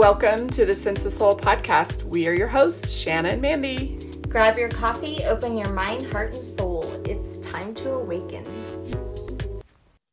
Welcome 0.00 0.48
to 0.48 0.64
the 0.64 0.74
Sense 0.74 1.04
of 1.04 1.12
Soul 1.12 1.36
podcast. 1.36 2.04
We 2.04 2.26
are 2.26 2.32
your 2.32 2.48
hosts, 2.48 2.90
Shanna 2.90 3.28
and 3.28 3.42
Mandy. 3.42 3.98
Grab 4.30 4.56
your 4.56 4.70
coffee, 4.70 5.22
open 5.24 5.58
your 5.58 5.74
mind, 5.74 6.10
heart, 6.10 6.32
and 6.32 6.42
soul. 6.42 6.90
It's 7.04 7.36
time 7.36 7.74
to 7.74 7.92
awaken. 7.92 8.46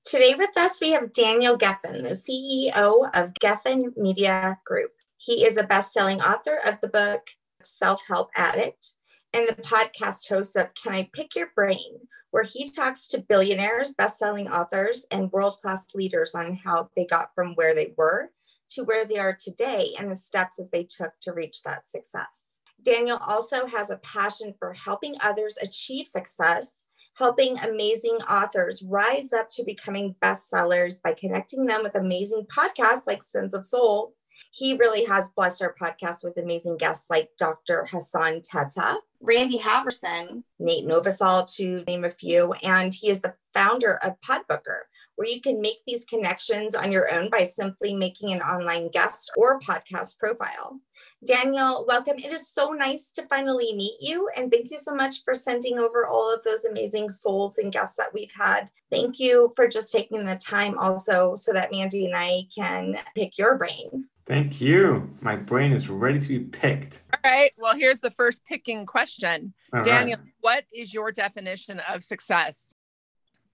Today 0.03 0.35
with 0.35 0.57
us, 0.57 0.81
we 0.81 0.91
have 0.91 1.13
Daniel 1.13 1.57
Geffen, 1.57 2.03
the 2.03 2.19
CEO 2.19 3.09
of 3.13 3.33
Geffen 3.35 3.95
Media 3.95 4.59
Group. 4.65 4.91
He 5.15 5.45
is 5.45 5.55
a 5.55 5.63
best 5.63 5.93
selling 5.93 6.19
author 6.19 6.59
of 6.65 6.81
the 6.81 6.89
book 6.89 7.29
Self 7.63 8.01
Help 8.09 8.29
Addict 8.35 8.91
and 9.31 9.47
the 9.47 9.53
podcast 9.53 10.27
host 10.27 10.57
of 10.57 10.73
Can 10.73 10.95
I 10.95 11.09
Pick 11.13 11.33
Your 11.33 11.47
Brain, 11.55 12.09
where 12.31 12.43
he 12.43 12.69
talks 12.69 13.07
to 13.07 13.19
billionaires, 13.29 13.93
best 13.93 14.19
selling 14.19 14.49
authors, 14.49 15.05
and 15.11 15.31
world 15.31 15.55
class 15.61 15.85
leaders 15.95 16.35
on 16.35 16.55
how 16.55 16.89
they 16.97 17.05
got 17.05 17.33
from 17.33 17.55
where 17.55 17.73
they 17.73 17.93
were 17.97 18.31
to 18.71 18.83
where 18.83 19.05
they 19.05 19.17
are 19.17 19.37
today 19.39 19.93
and 19.97 20.11
the 20.11 20.15
steps 20.15 20.57
that 20.57 20.71
they 20.71 20.83
took 20.83 21.11
to 21.21 21.33
reach 21.33 21.63
that 21.63 21.89
success. 21.89 22.43
Daniel 22.83 23.19
also 23.27 23.65
has 23.65 23.89
a 23.89 23.97
passion 23.97 24.53
for 24.59 24.73
helping 24.73 25.15
others 25.21 25.57
achieve 25.61 26.07
success, 26.07 26.73
helping 27.15 27.57
amazing 27.59 28.17
authors 28.29 28.83
rise 28.83 29.33
up 29.33 29.49
to 29.51 29.63
becoming 29.63 30.15
bestsellers 30.21 31.01
by 31.01 31.13
connecting 31.13 31.65
them 31.65 31.83
with 31.83 31.95
amazing 31.95 32.45
podcasts 32.55 33.07
like 33.07 33.23
Sense 33.23 33.53
of 33.53 33.65
Soul. 33.65 34.13
He 34.51 34.77
really 34.77 35.03
has 35.05 35.31
blessed 35.31 35.63
our 35.63 35.75
podcast 35.81 36.23
with 36.23 36.37
amazing 36.37 36.77
guests 36.77 37.07
like 37.09 37.31
Dr. 37.39 37.85
Hassan 37.85 38.41
Tessa, 38.43 38.97
Randy 39.19 39.57
Haveson, 39.57 40.43
Nate 40.59 40.87
Novosel, 40.87 41.51
to 41.55 41.83
name 41.87 42.05
a 42.05 42.11
few, 42.11 42.53
and 42.63 42.93
he 42.93 43.09
is 43.09 43.21
the 43.21 43.33
founder 43.53 43.95
of 44.03 44.21
Podbooker, 44.21 44.81
where 45.17 45.27
you 45.27 45.41
can 45.41 45.59
make 45.59 45.83
these 45.85 46.05
connections 46.05 46.75
on 46.75 46.91
your 46.91 47.11
own 47.11 47.29
by 47.29 47.43
simply 47.43 47.95
making 47.95 48.31
an 48.31 48.41
online 48.41 48.87
guest 48.89 49.31
or 49.35 49.59
podcast 49.59 50.17
profile. 50.19 50.79
Daniel, 51.25 51.85
welcome. 51.87 52.17
It 52.17 52.31
is 52.31 52.47
so 52.47 52.69
nice 52.69 53.11
to 53.13 53.23
finally 53.23 53.73
meet 53.75 53.97
you. 53.99 54.29
And 54.37 54.51
thank 54.51 54.69
you 54.69 54.77
so 54.77 54.93
much 54.93 55.23
for 55.23 55.33
sending 55.33 55.79
over 55.79 56.05
all 56.05 56.31
of 56.31 56.43
those 56.43 56.65
amazing 56.65 57.09
souls 57.09 57.57
and 57.57 57.73
guests 57.73 57.97
that 57.97 58.13
we've 58.13 58.31
had. 58.31 58.69
Thank 58.91 59.19
you 59.19 59.51
for 59.55 59.67
just 59.67 59.91
taking 59.91 60.23
the 60.23 60.35
time 60.35 60.77
also 60.77 61.33
so 61.33 61.51
that 61.51 61.71
Mandy 61.71 62.05
and 62.05 62.15
I 62.15 62.43
can 62.55 62.99
pick 63.15 63.39
your 63.39 63.57
brain. 63.57 64.07
Thank 64.27 64.61
you. 64.61 65.09
My 65.21 65.35
brain 65.35 65.71
is 65.71 65.89
ready 65.89 66.19
to 66.19 66.27
be 66.27 66.39
picked. 66.39 67.01
All 67.13 67.31
right. 67.31 67.51
Well, 67.57 67.75
here's 67.75 68.01
the 68.01 68.11
first 68.11 68.43
picking 68.45 68.85
question. 68.85 69.53
All 69.73 69.81
Daniel, 69.81 70.19
right. 70.19 70.33
what 70.41 70.65
is 70.71 70.93
your 70.93 71.11
definition 71.11 71.79
of 71.89 72.03
success? 72.03 72.75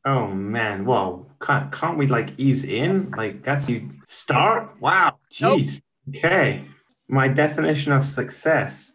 Oh 0.06 0.28
man, 0.28 0.84
well, 0.86 1.28
can't 1.42 1.72
can't 1.72 1.98
we 1.98 2.08
like 2.08 2.38
ease 2.38 2.66
in? 2.66 3.12
Like 3.12 3.42
that's 3.44 3.70
you 3.70 3.90
start? 4.04 4.76
Wow, 4.82 5.18
jeez. 5.32 5.82
Nope. 6.06 6.16
Okay, 6.18 6.66
my 7.08 7.30
definition 7.30 7.94
of 7.94 8.04
success. 8.04 8.94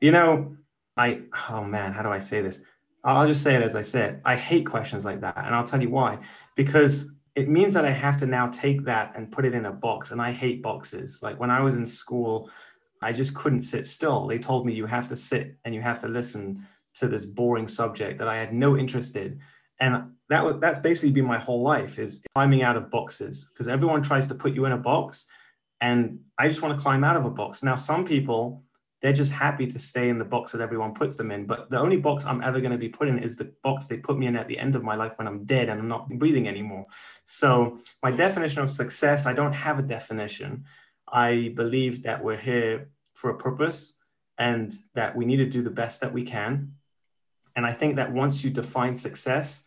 You 0.00 0.10
know, 0.10 0.56
I 0.96 1.22
oh 1.50 1.64
man, 1.64 1.92
how 1.92 2.02
do 2.02 2.10
I 2.10 2.18
say 2.18 2.42
this? 2.42 2.64
I'll 3.02 3.26
just 3.26 3.42
say 3.42 3.54
it 3.54 3.62
as 3.62 3.74
I 3.74 3.82
said. 3.82 4.20
I 4.24 4.36
hate 4.36 4.66
questions 4.66 5.04
like 5.04 5.22
that, 5.22 5.38
and 5.38 5.54
I'll 5.54 5.64
tell 5.64 5.80
you 5.80 5.90
why. 5.90 6.18
Because 6.54 7.14
it 7.34 7.48
means 7.48 7.72
that 7.72 7.86
I 7.86 7.90
have 7.90 8.18
to 8.18 8.26
now 8.26 8.48
take 8.48 8.84
that 8.84 9.14
and 9.16 9.32
put 9.32 9.46
it 9.46 9.54
in 9.54 9.64
a 9.64 9.72
box, 9.72 10.10
and 10.10 10.20
I 10.20 10.32
hate 10.32 10.62
boxes. 10.62 11.20
Like 11.22 11.40
when 11.40 11.50
I 11.50 11.62
was 11.62 11.76
in 11.76 11.86
school, 11.86 12.50
I 13.00 13.12
just 13.12 13.34
couldn't 13.34 13.62
sit 13.62 13.86
still. 13.86 14.26
They 14.26 14.38
told 14.38 14.66
me 14.66 14.74
you 14.74 14.84
have 14.84 15.08
to 15.08 15.16
sit 15.16 15.56
and 15.64 15.74
you 15.74 15.80
have 15.80 15.98
to 16.00 16.08
listen 16.08 16.66
to 16.94 17.08
this 17.08 17.24
boring 17.24 17.68
subject 17.68 18.18
that 18.18 18.28
I 18.28 18.36
had 18.36 18.52
no 18.52 18.76
interest 18.76 19.16
in 19.16 19.40
and 19.82 20.12
that 20.32 20.42
was 20.42 20.56
that's 20.60 20.78
basically 20.78 21.10
been 21.10 21.26
my 21.26 21.38
whole 21.38 21.62
life 21.62 21.98
is 21.98 22.22
climbing 22.34 22.62
out 22.62 22.74
of 22.74 22.90
boxes 22.90 23.50
because 23.52 23.68
everyone 23.68 24.02
tries 24.02 24.26
to 24.26 24.34
put 24.34 24.54
you 24.54 24.64
in 24.64 24.72
a 24.72 24.78
box 24.78 25.26
and 25.82 26.18
i 26.38 26.48
just 26.48 26.62
want 26.62 26.74
to 26.74 26.80
climb 26.80 27.04
out 27.04 27.16
of 27.16 27.26
a 27.26 27.30
box. 27.30 27.62
Now 27.62 27.76
some 27.76 28.04
people 28.04 28.64
they're 29.02 29.12
just 29.12 29.32
happy 29.32 29.66
to 29.66 29.78
stay 29.80 30.08
in 30.08 30.18
the 30.18 30.24
box 30.24 30.52
that 30.52 30.60
everyone 30.60 30.94
puts 30.94 31.16
them 31.16 31.30
in 31.32 31.44
but 31.44 31.68
the 31.68 31.78
only 31.78 31.98
box 31.98 32.24
i'm 32.24 32.42
ever 32.42 32.60
going 32.60 32.72
to 32.72 32.78
be 32.78 32.88
put 32.88 33.08
in 33.08 33.18
is 33.18 33.36
the 33.36 33.52
box 33.62 33.86
they 33.86 33.98
put 33.98 34.16
me 34.16 34.26
in 34.26 34.36
at 34.36 34.48
the 34.48 34.58
end 34.58 34.74
of 34.74 34.82
my 34.82 34.94
life 34.94 35.12
when 35.16 35.28
i'm 35.28 35.44
dead 35.44 35.68
and 35.68 35.78
i'm 35.78 35.88
not 35.88 36.08
breathing 36.08 36.48
anymore. 36.48 36.86
So 37.26 37.78
my 38.02 38.08
yes. 38.08 38.18
definition 38.18 38.62
of 38.62 38.70
success 38.70 39.26
i 39.26 39.34
don't 39.34 39.58
have 39.66 39.78
a 39.78 39.88
definition. 39.96 40.64
I 41.28 41.52
believe 41.62 42.04
that 42.04 42.24
we're 42.24 42.44
here 42.50 42.88
for 43.12 43.28
a 43.28 43.36
purpose 43.36 43.98
and 44.38 44.72
that 44.94 45.14
we 45.14 45.26
need 45.26 45.42
to 45.44 45.50
do 45.56 45.60
the 45.60 45.76
best 45.82 46.00
that 46.00 46.14
we 46.14 46.24
can. 46.24 46.72
And 47.54 47.66
i 47.66 47.72
think 47.72 47.96
that 47.96 48.14
once 48.22 48.42
you 48.42 48.50
define 48.50 48.94
success 48.94 49.66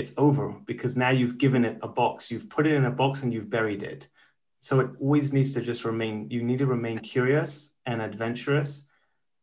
it's 0.00 0.14
over 0.16 0.56
because 0.66 0.96
now 0.96 1.10
you've 1.10 1.38
given 1.38 1.64
it 1.64 1.78
a 1.82 1.88
box. 1.88 2.30
You've 2.30 2.50
put 2.50 2.66
it 2.66 2.74
in 2.74 2.84
a 2.86 2.90
box 2.90 3.22
and 3.22 3.32
you've 3.32 3.50
buried 3.50 3.82
it. 3.82 4.08
So 4.58 4.80
it 4.80 4.90
always 5.00 5.32
needs 5.32 5.54
to 5.54 5.60
just 5.60 5.84
remain 5.84 6.28
you 6.30 6.42
need 6.42 6.58
to 6.58 6.66
remain 6.66 6.98
curious 6.98 7.72
and 7.86 8.02
adventurous 8.02 8.88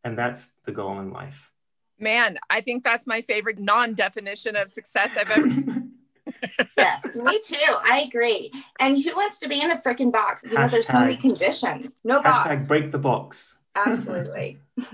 and 0.03 0.17
that's 0.17 0.55
the 0.65 0.71
goal 0.71 0.99
in 0.99 1.11
life. 1.11 1.51
Man 1.99 2.37
i 2.49 2.61
think 2.61 2.83
that's 2.83 3.07
my 3.07 3.21
favorite 3.21 3.57
non-definition 3.57 4.55
of 4.55 4.69
success 4.69 5.17
i've 5.17 5.31
ever 5.31 5.47
yes 6.77 7.03
me 7.15 7.39
too. 7.39 7.73
I 7.83 8.05
agree. 8.07 8.51
And 8.79 9.01
who 9.03 9.15
wants 9.15 9.39
to 9.39 9.49
be 9.49 9.61
in 9.61 9.71
a 9.71 9.77
freaking 9.77 10.11
box? 10.11 10.43
You 10.43 10.51
hashtag, 10.51 10.53
know 10.53 10.67
there's 10.67 10.87
so 10.87 10.99
many 10.99 11.17
conditions. 11.17 11.95
No 12.03 12.21
hashtag 12.21 12.23
box 12.23 12.65
break 12.65 12.91
the 12.91 12.99
box. 12.99 13.57
Absolutely. 13.75 14.57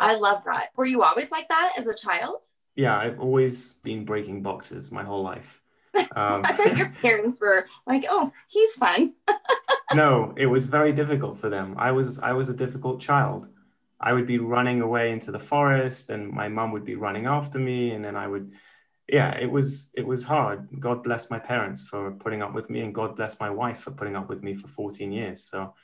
I 0.00 0.16
love 0.16 0.42
that. 0.44 0.70
Were 0.76 0.86
you 0.86 1.02
always 1.02 1.30
like 1.30 1.48
that 1.48 1.74
as 1.78 1.86
a 1.86 1.94
child 1.94 2.44
yeah, 2.76 2.98
I've 2.98 3.20
always 3.20 3.74
been 3.74 4.04
breaking 4.04 4.42
boxes 4.42 4.90
my 4.90 5.04
whole 5.04 5.22
life. 5.22 5.60
Um, 6.14 6.42
I 6.44 6.52
bet 6.52 6.76
your 6.76 6.90
parents 7.02 7.40
were 7.40 7.66
like, 7.86 8.04
"Oh, 8.08 8.32
he's 8.48 8.72
fun." 8.74 9.14
no, 9.94 10.34
it 10.36 10.44
was 10.44 10.66
very 10.66 10.92
difficult 10.92 11.38
for 11.38 11.48
them. 11.48 11.74
I 11.78 11.90
was 11.90 12.18
I 12.18 12.32
was 12.32 12.50
a 12.50 12.54
difficult 12.54 13.00
child. 13.00 13.48
I 13.98 14.12
would 14.12 14.26
be 14.26 14.38
running 14.38 14.82
away 14.82 15.10
into 15.10 15.30
the 15.32 15.38
forest, 15.38 16.10
and 16.10 16.30
my 16.30 16.48
mom 16.48 16.72
would 16.72 16.84
be 16.84 16.96
running 16.96 17.26
after 17.26 17.58
me, 17.58 17.92
and 17.92 18.04
then 18.04 18.14
I 18.16 18.26
would, 18.26 18.52
yeah, 19.08 19.30
it 19.38 19.50
was 19.50 19.90
it 19.94 20.06
was 20.06 20.22
hard. 20.24 20.68
God 20.80 21.02
bless 21.02 21.30
my 21.30 21.38
parents 21.38 21.88
for 21.88 22.10
putting 22.12 22.42
up 22.42 22.52
with 22.52 22.68
me, 22.68 22.80
and 22.80 22.94
God 22.94 23.16
bless 23.16 23.40
my 23.40 23.48
wife 23.48 23.80
for 23.80 23.92
putting 23.92 24.16
up 24.16 24.28
with 24.28 24.42
me 24.42 24.54
for 24.54 24.68
14 24.68 25.12
years. 25.12 25.44
So. 25.44 25.74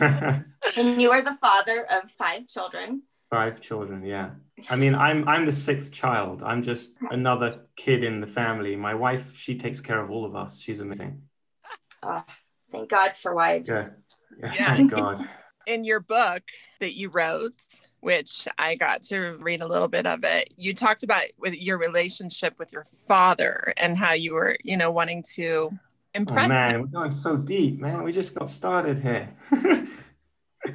and 0.00 1.00
you 1.00 1.10
are 1.10 1.22
the 1.22 1.36
father 1.40 1.86
of 1.90 2.10
five 2.10 2.48
children. 2.48 3.02
Five 3.32 3.62
children, 3.62 4.04
yeah. 4.04 4.32
I 4.68 4.76
mean, 4.76 4.94
I'm 4.94 5.26
I'm 5.26 5.46
the 5.46 5.52
sixth 5.52 5.90
child. 5.90 6.42
I'm 6.42 6.62
just 6.62 6.92
another 7.10 7.60
kid 7.76 8.04
in 8.04 8.20
the 8.20 8.26
family. 8.26 8.76
My 8.76 8.94
wife, 8.94 9.34
she 9.38 9.56
takes 9.56 9.80
care 9.80 9.98
of 9.98 10.10
all 10.10 10.26
of 10.26 10.36
us. 10.36 10.60
She's 10.60 10.80
amazing. 10.80 11.22
Oh, 12.02 12.22
thank 12.70 12.90
God 12.90 13.16
for 13.16 13.34
wives. 13.34 13.70
Yeah. 13.70 13.88
yeah, 14.38 14.52
yeah. 14.54 14.76
Thank 14.76 14.90
God. 14.90 15.26
In 15.66 15.82
your 15.82 16.00
book 16.00 16.42
that 16.80 16.92
you 16.92 17.08
wrote, 17.08 17.62
which 18.00 18.46
I 18.58 18.74
got 18.74 19.00
to 19.04 19.38
read 19.40 19.62
a 19.62 19.66
little 19.66 19.88
bit 19.88 20.06
of 20.06 20.24
it, 20.24 20.52
you 20.58 20.74
talked 20.74 21.02
about 21.02 21.24
with 21.38 21.58
your 21.58 21.78
relationship 21.78 22.58
with 22.58 22.70
your 22.70 22.84
father 22.84 23.72
and 23.78 23.96
how 23.96 24.12
you 24.12 24.34
were, 24.34 24.58
you 24.62 24.76
know, 24.76 24.90
wanting 24.90 25.24
to 25.36 25.70
oh, 25.72 25.78
impress. 26.14 26.44
Oh, 26.44 26.48
man, 26.48 26.74
him. 26.74 26.80
we're 26.82 26.86
going 26.88 27.10
so 27.10 27.38
deep, 27.38 27.80
man. 27.80 28.02
We 28.02 28.12
just 28.12 28.34
got 28.34 28.50
started 28.50 28.98
here. 28.98 29.34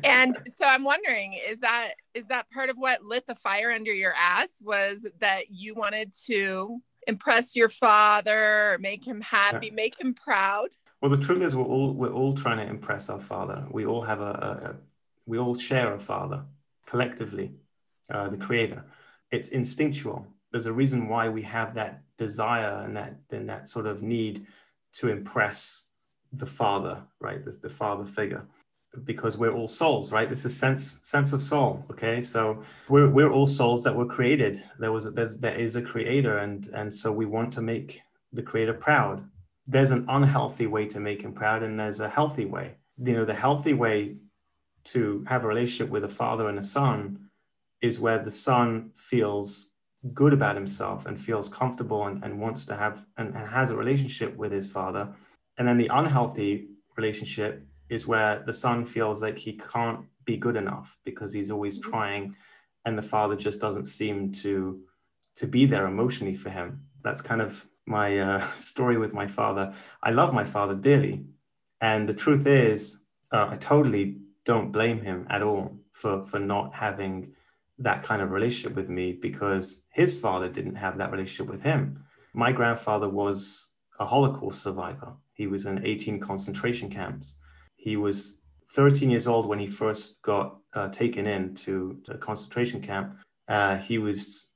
and 0.04 0.38
so 0.48 0.66
i'm 0.66 0.84
wondering 0.84 1.34
is 1.48 1.60
that 1.60 1.92
is 2.14 2.28
that 2.28 2.50
part 2.52 2.70
of 2.70 2.78
what 2.78 3.04
lit 3.04 3.26
the 3.26 3.36
fire 3.36 3.72
under 3.72 3.94
your 3.94 4.14
ass 4.18 4.62
was 4.64 5.08
that 5.20 5.50
you 5.50 5.74
wanted 5.74 6.12
to 6.12 6.82
impress 7.08 7.56
your 7.56 7.70
father 7.70 8.78
make 8.80 9.08
him 9.08 9.22
happy 9.22 9.68
yeah. 9.68 9.74
make 9.74 10.00
him 10.00 10.14
proud? 10.14 10.70
Well 11.02 11.10
the 11.10 11.18
truth 11.18 11.42
is 11.42 11.56
we're 11.56 11.64
all 11.64 11.94
we're 11.94 12.14
all 12.14 12.34
trying 12.34 12.58
to 12.58 12.68
impress 12.68 13.10
our 13.10 13.20
father. 13.20 13.66
We 13.72 13.86
all 13.86 14.02
have 14.02 14.20
a, 14.20 14.24
a, 14.24 14.70
a 14.70 14.76
we 15.26 15.40
all 15.40 15.58
share 15.58 15.94
a 15.94 16.00
father 16.00 16.44
collectively 16.86 17.54
uh, 18.10 18.30
the 18.30 18.38
creator. 18.38 18.86
It's 19.32 19.50
instinctual. 19.50 20.28
There's 20.52 20.66
a 20.66 20.74
reason 20.74 21.08
why 21.10 21.30
we 21.30 21.42
have 21.44 21.74
that 21.74 22.02
desire 22.18 22.84
and 22.86 22.96
that 22.98 23.16
then 23.30 23.48
that 23.48 23.68
sort 23.68 23.88
of 23.88 24.02
need 24.02 24.46
to 24.94 25.10
impress 25.10 25.84
the 26.34 26.46
father 26.46 27.02
right? 27.22 27.44
The, 27.44 27.52
the 27.52 27.70
father 27.70 28.06
figure 28.06 28.46
because 29.04 29.38
we're 29.38 29.52
all 29.52 29.68
souls, 29.68 30.12
right? 30.12 30.30
This 30.30 30.46
is 30.46 30.56
sense 30.56 31.00
sense 31.02 31.34
of 31.34 31.42
soul. 31.42 31.86
Okay, 31.92 32.22
so 32.22 32.64
we're 32.90 33.10
we're 33.10 33.32
all 33.32 33.46
souls 33.46 33.84
that 33.84 33.96
were 33.96 34.06
created. 34.06 34.64
There 34.80 34.92
was 34.92 35.06
a, 35.06 35.12
there's 35.12 35.38
there 35.38 35.56
is 35.56 35.76
a 35.76 35.82
creator, 35.82 36.40
and 36.40 36.68
and 36.74 36.94
so 36.94 37.12
we 37.12 37.26
want 37.26 37.54
to 37.54 37.62
make 37.62 38.02
the 38.34 38.42
creator 38.42 38.74
proud. 38.74 39.28
There's 39.68 39.92
an 39.92 40.06
unhealthy 40.08 40.68
way 40.68 40.86
to 40.88 41.00
make 41.00 41.22
him 41.22 41.34
proud, 41.34 41.64
and 41.64 41.80
there's 41.80 42.00
a 42.00 42.10
healthy 42.10 42.46
way. 42.46 42.78
You 43.04 43.14
know, 43.14 43.26
the 43.26 43.34
healthy 43.34 43.74
way 43.74 44.16
to 44.86 45.24
have 45.28 45.44
a 45.44 45.48
relationship 45.48 45.90
with 45.90 46.06
a 46.06 46.10
father 46.10 46.48
and 46.48 46.58
a 46.58 46.64
son 46.64 47.30
is 47.82 48.00
where 48.00 48.20
the 48.20 48.32
son 48.32 48.92
feels 48.96 49.72
good 50.14 50.34
about 50.34 50.56
himself 50.56 51.06
and 51.06 51.20
feels 51.20 51.50
comfortable 51.50 52.08
and, 52.08 52.24
and 52.24 52.40
wants 52.40 52.66
to 52.66 52.76
have 52.76 53.04
and, 53.18 53.36
and 53.36 53.48
has 53.48 53.70
a 53.70 53.76
relationship 53.76 54.36
with 54.38 54.52
his 54.52 54.72
father. 54.72 55.14
And 55.58 55.68
then 55.68 55.78
the 55.78 55.90
unhealthy 55.94 56.70
relationship 56.96 57.66
is 57.90 58.08
where 58.08 58.44
the 58.46 58.54
son 58.54 58.86
feels 58.86 59.22
like 59.22 59.38
he 59.38 59.54
can't 59.54 60.02
be 60.26 60.38
good 60.38 60.56
enough 60.56 60.98
because 61.06 61.34
he's 61.34 61.52
always 61.52 61.80
mm-hmm. 61.80 61.92
trying 61.92 62.36
and 62.86 62.98
the 62.98 63.02
father 63.02 63.36
just 63.36 63.62
doesn't 63.62 63.86
seem 63.86 64.32
to 64.32 64.80
to 65.36 65.48
be 65.48 65.66
there 65.66 65.88
emotionally 65.88 66.36
for 66.36 66.50
him 66.50 66.82
that's 67.04 67.22
kind 67.22 67.42
of 67.42 67.66
my 67.86 68.20
uh, 68.20 68.42
story 68.56 68.98
with 68.98 69.14
my 69.14 69.28
father 69.28 69.74
i 70.04 70.12
love 70.12 70.34
my 70.34 70.44
father 70.44 70.76
dearly 70.76 71.24
and 71.82 72.08
the 72.10 72.14
truth 72.14 72.48
is 72.48 73.02
uh, 73.32 73.48
I 73.52 73.56
totally 73.56 74.18
don't 74.46 74.72
blame 74.72 75.02
him 75.02 75.28
at 75.30 75.42
all 75.42 75.78
for 75.92 76.24
for 76.24 76.40
not 76.40 76.74
having 76.74 77.34
that 77.80 78.04
kind 78.04 78.22
of 78.22 78.32
relationship 78.32 78.76
with 78.76 78.90
me 78.90 79.12
because 79.14 79.86
his 79.92 80.20
father 80.20 80.50
didn't 80.50 80.76
have 80.76 80.98
that 80.98 81.12
relationship 81.12 81.52
with 81.52 81.62
him. 81.62 82.04
My 82.34 82.52
grandfather 82.52 83.08
was 83.08 83.70
a 84.00 84.06
Holocaust 84.06 84.64
survivor. 84.64 85.14
He 85.34 85.46
was 85.48 85.66
in 85.68 85.86
18 85.86 86.20
concentration 86.20 86.90
camps. 86.90 87.36
He 87.78 87.96
was 87.96 88.42
13 88.74 89.10
years 89.10 89.28
old 89.28 89.48
when 89.48 89.60
he 89.60 89.68
first 89.68 90.22
got 90.22 90.58
uh, 90.74 90.90
taken 90.90 91.26
into 91.26 92.02
a 92.10 92.18
concentration 92.18 92.82
camp. 92.82 93.16
Uh, 93.48 93.78
he 93.78 93.98
was 93.98 94.50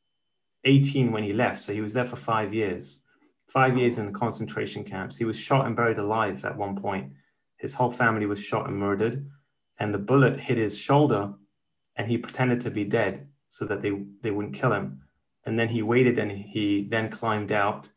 18 0.65 1.11
when 1.11 1.23
he 1.23 1.33
left, 1.33 1.63
so 1.63 1.73
he 1.73 1.81
was 1.81 1.93
there 1.93 2.05
for 2.05 2.17
five 2.17 2.53
years. 2.53 2.99
Five 3.47 3.77
years 3.77 3.97
in 3.97 4.13
concentration 4.13 4.83
camps. 4.83 5.17
He 5.17 5.25
was 5.25 5.37
shot 5.37 5.65
and 5.65 5.75
buried 5.75 5.97
alive 5.97 6.43
at 6.45 6.57
one 6.57 6.75
point. 6.75 7.13
His 7.57 7.73
whole 7.73 7.91
family 7.91 8.25
was 8.25 8.39
shot 8.39 8.67
and 8.67 8.77
murdered, 8.77 9.29
and 9.79 9.93
the 9.93 9.99
bullet 9.99 10.39
hit 10.39 10.57
his 10.57 10.77
shoulder, 10.77 11.33
and 11.95 12.07
he 12.07 12.17
pretended 12.17 12.59
to 12.61 12.71
be 12.71 12.83
dead 12.83 13.27
so 13.49 13.65
that 13.65 13.81
they 13.81 13.91
they 14.21 14.31
wouldn't 14.31 14.55
kill 14.55 14.73
him. 14.73 15.01
And 15.45 15.57
then 15.57 15.69
he 15.69 15.81
waited, 15.81 16.17
and 16.19 16.31
he 16.31 16.87
then 16.89 17.09
climbed 17.09 17.51
out. 17.51 17.89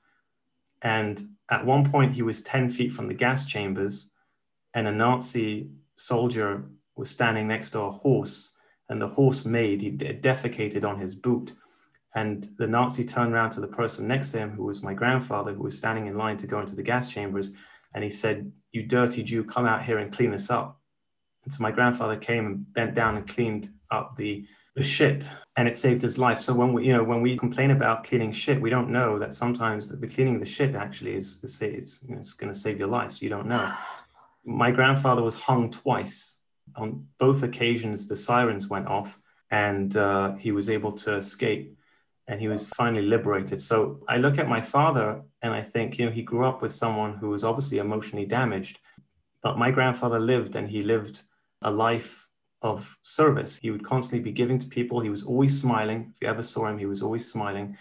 And 0.82 1.22
at 1.50 1.64
one 1.64 1.90
point, 1.90 2.14
he 2.14 2.22
was 2.22 2.42
10 2.42 2.70
feet 2.70 2.92
from 2.92 3.08
the 3.08 3.14
gas 3.14 3.44
chambers, 3.44 4.10
and 4.74 4.88
a 4.88 4.92
Nazi 4.92 5.70
soldier 5.94 6.64
was 6.96 7.10
standing 7.10 7.48
next 7.48 7.70
to 7.70 7.80
a 7.80 7.90
horse, 7.90 8.54
and 8.88 9.00
the 9.00 9.06
horse 9.06 9.44
made 9.44 9.80
he 9.80 9.90
defecated 9.92 10.84
on 10.84 10.98
his 10.98 11.14
boot 11.14 11.52
and 12.14 12.48
the 12.58 12.66
Nazi 12.66 13.04
turned 13.04 13.34
around 13.34 13.50
to 13.50 13.60
the 13.60 13.66
person 13.66 14.06
next 14.06 14.30
to 14.30 14.38
him, 14.38 14.50
who 14.50 14.64
was 14.64 14.82
my 14.82 14.94
grandfather, 14.94 15.52
who 15.52 15.62
was 15.62 15.76
standing 15.76 16.06
in 16.06 16.16
line 16.16 16.36
to 16.38 16.46
go 16.46 16.60
into 16.60 16.76
the 16.76 16.82
gas 16.82 17.08
chambers. 17.08 17.50
And 17.92 18.04
he 18.04 18.10
said, 18.10 18.50
You 18.72 18.84
dirty 18.84 19.22
Jew, 19.22 19.42
come 19.42 19.66
out 19.66 19.84
here 19.84 19.98
and 19.98 20.12
clean 20.12 20.30
this 20.30 20.48
up. 20.48 20.80
And 21.44 21.52
so 21.52 21.62
my 21.62 21.72
grandfather 21.72 22.16
came 22.16 22.46
and 22.46 22.72
bent 22.72 22.94
down 22.94 23.16
and 23.16 23.28
cleaned 23.28 23.70
up 23.90 24.16
the, 24.16 24.46
the 24.76 24.84
shit 24.84 25.28
and 25.56 25.66
it 25.66 25.76
saved 25.76 26.02
his 26.02 26.16
life. 26.16 26.40
So 26.40 26.54
when 26.54 26.72
we, 26.72 26.86
you 26.86 26.92
know, 26.92 27.02
when 27.02 27.20
we 27.20 27.36
complain 27.36 27.72
about 27.72 28.04
cleaning 28.04 28.32
shit, 28.32 28.60
we 28.60 28.70
don't 28.70 28.90
know 28.90 29.18
that 29.18 29.34
sometimes 29.34 29.88
the 29.88 30.06
cleaning 30.06 30.36
of 30.36 30.40
the 30.40 30.46
shit 30.46 30.74
actually 30.76 31.16
is, 31.16 31.42
is 31.42 32.00
you 32.06 32.14
know, 32.14 32.20
it's 32.20 32.34
going 32.34 32.52
to 32.52 32.58
save 32.58 32.78
your 32.78 32.88
life. 32.88 33.12
So 33.12 33.24
you 33.24 33.28
don't 33.28 33.46
know. 33.46 33.72
My 34.44 34.70
grandfather 34.70 35.22
was 35.22 35.40
hung 35.40 35.70
twice. 35.70 36.38
On 36.76 37.06
both 37.18 37.42
occasions, 37.42 38.06
the 38.06 38.16
sirens 38.16 38.68
went 38.68 38.86
off 38.86 39.18
and 39.50 39.96
uh, 39.96 40.34
he 40.34 40.52
was 40.52 40.68
able 40.68 40.92
to 40.92 41.16
escape 41.16 41.76
and 42.26 42.40
he 42.40 42.48
was 42.48 42.68
finally 42.70 43.04
liberated. 43.04 43.60
So 43.60 44.00
I 44.08 44.16
look 44.16 44.38
at 44.38 44.48
my 44.48 44.60
father 44.60 45.22
and 45.42 45.52
I 45.52 45.62
think, 45.62 45.98
you 45.98 46.06
know, 46.06 46.12
he 46.12 46.22
grew 46.22 46.46
up 46.46 46.62
with 46.62 46.72
someone 46.72 47.14
who 47.14 47.28
was 47.30 47.44
obviously 47.44 47.78
emotionally 47.78 48.24
damaged, 48.24 48.78
but 49.42 49.58
my 49.58 49.70
grandfather 49.70 50.18
lived 50.18 50.56
and 50.56 50.68
he 50.68 50.82
lived 50.82 51.22
a 51.62 51.70
life 51.70 52.28
of 52.62 52.98
service. 53.02 53.58
He 53.60 53.70
would 53.70 53.86
constantly 53.86 54.24
be 54.24 54.32
giving 54.32 54.58
to 54.58 54.66
people. 54.66 55.00
He 55.00 55.10
was 55.10 55.24
always 55.24 55.60
smiling. 55.60 56.12
If 56.14 56.22
you 56.22 56.28
ever 56.28 56.42
saw 56.42 56.66
him, 56.66 56.78
he 56.78 56.86
was 56.86 57.02
always 57.02 57.30
smiling. 57.30 57.76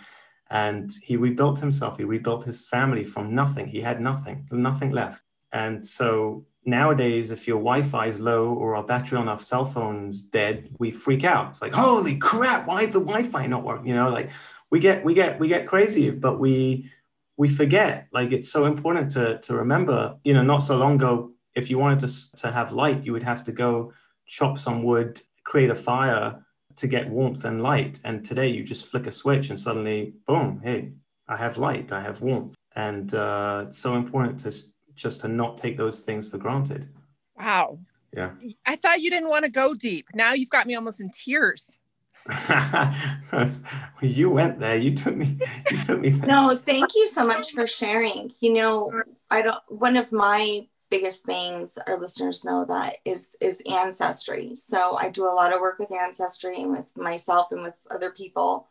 And 0.50 0.92
he 1.02 1.16
rebuilt 1.16 1.60
himself. 1.60 1.98
He 1.98 2.04
rebuilt 2.04 2.44
his 2.44 2.68
family 2.68 3.06
from 3.06 3.34
nothing. 3.34 3.68
He 3.68 3.80
had 3.80 4.02
nothing, 4.02 4.48
nothing 4.52 4.92
left. 4.92 5.22
And 5.54 5.86
so 5.88 6.46
nowadays, 6.66 7.32
if 7.32 7.48
your 7.48 7.58
Wi-Fi 7.58 8.08
is 8.08 8.20
low 8.20 8.54
or 8.54 8.76
our 8.76 8.84
battery 8.84 9.18
on 9.18 9.28
our 9.28 9.40
cell 9.40 9.66
phone's 9.66 10.22
dead, 10.22 10.70
we 10.80 10.92
freak 10.92 11.24
out. 11.24 11.52
It's 11.52 11.62
like, 11.62 11.74
holy 11.74 12.18
crap, 12.18 12.68
why 12.68 12.82
is 12.82 12.94
the 12.94 13.00
Wi-Fi 13.00 13.48
not 13.48 13.64
working? 13.64 13.88
You 13.88 13.96
know, 13.96 14.10
like 14.10 14.32
we 14.70 14.80
get 14.80 15.04
we 15.04 15.14
get 15.14 15.40
we 15.40 15.48
get 15.48 15.68
crazy, 15.68 16.10
but 16.10 16.40
we 16.40 16.90
we 17.38 17.50
forget. 17.50 18.08
Like 18.12 18.32
it's 18.32 18.52
so 18.52 18.66
important 18.66 19.12
to 19.12 19.40
to 19.40 19.56
remember. 19.56 20.18
You 20.24 20.34
know, 20.34 20.44
not 20.44 20.60
so 20.60 20.78
long 20.78 20.96
ago, 20.96 21.32
if 21.56 21.70
you 21.70 21.78
wanted 21.78 22.08
to 22.08 22.38
to 22.38 22.52
have 22.52 22.72
light, 22.72 23.06
you 23.06 23.14
would 23.14 23.24
have 23.24 23.44
to 23.46 23.52
go 23.52 23.94
chop 24.26 24.58
some 24.58 24.84
wood, 24.84 25.22
create 25.44 25.70
a 25.70 25.76
fire 25.76 26.44
to 26.76 26.88
get 26.88 27.10
warmth 27.10 27.46
and 27.46 27.62
light. 27.62 28.00
And 28.04 28.26
today, 28.26 28.48
you 28.48 28.64
just 28.64 28.88
flick 28.88 29.08
a 29.08 29.12
switch, 29.12 29.50
and 29.50 29.60
suddenly, 29.60 30.16
boom, 30.26 30.60
hey, 30.64 30.94
I 31.28 31.38
have 31.38 31.58
light, 31.58 31.92
I 31.92 32.02
have 32.02 32.22
warmth, 32.22 32.56
and 32.76 33.14
uh, 33.14 33.66
it's 33.68 33.78
so 33.78 33.96
important 33.96 34.40
to 34.42 34.52
just 34.96 35.22
to 35.22 35.28
not 35.28 35.58
take 35.58 35.78
those 35.78 36.02
things 36.02 36.30
for 36.30 36.38
granted. 36.38 36.90
Wow. 37.38 37.80
Yeah. 38.16 38.32
I 38.66 38.76
thought 38.76 39.02
you 39.02 39.10
didn't 39.10 39.30
want 39.30 39.46
to 39.46 39.52
go 39.52 39.74
deep. 39.74 40.08
Now 40.14 40.34
you've 40.34 40.50
got 40.50 40.68
me 40.68 40.76
almost 40.76 41.02
in 41.02 41.10
tears. 41.10 41.80
you 44.02 44.30
went 44.30 44.60
there. 44.60 44.78
You 44.78 44.96
took 44.96 45.16
me. 45.16 45.38
You 45.72 45.84
took 45.84 46.00
me. 46.00 46.10
There. 46.12 46.28
No, 46.28 46.56
thank 46.56 46.96
you 46.96 47.08
so 47.08 47.26
much 47.26 47.52
for 47.52 47.68
sharing. 47.68 48.32
You 48.40 48.54
know, 48.54 48.94
I 49.30 49.42
don't. 49.42 49.60
One 49.68 49.98
of 49.98 50.12
my 50.14 50.68
biggest 50.90 51.26
things 51.26 51.78
our 51.88 52.00
listeners 52.00 52.46
know 52.46 52.66
that 52.66 52.98
is 53.04 53.36
is 53.42 53.62
ancestry. 53.70 54.56
So 54.56 54.96
I 54.96 55.10
do 55.10 55.26
a 55.26 55.34
lot 55.34 55.54
of 55.54 55.60
work 55.60 55.80
with 55.80 55.92
ancestry 55.92 56.62
and 56.62 56.72
with 56.72 56.96
myself 56.96 57.48
and 57.52 57.64
with 57.64 57.74
other 57.92 58.12
people, 58.12 58.68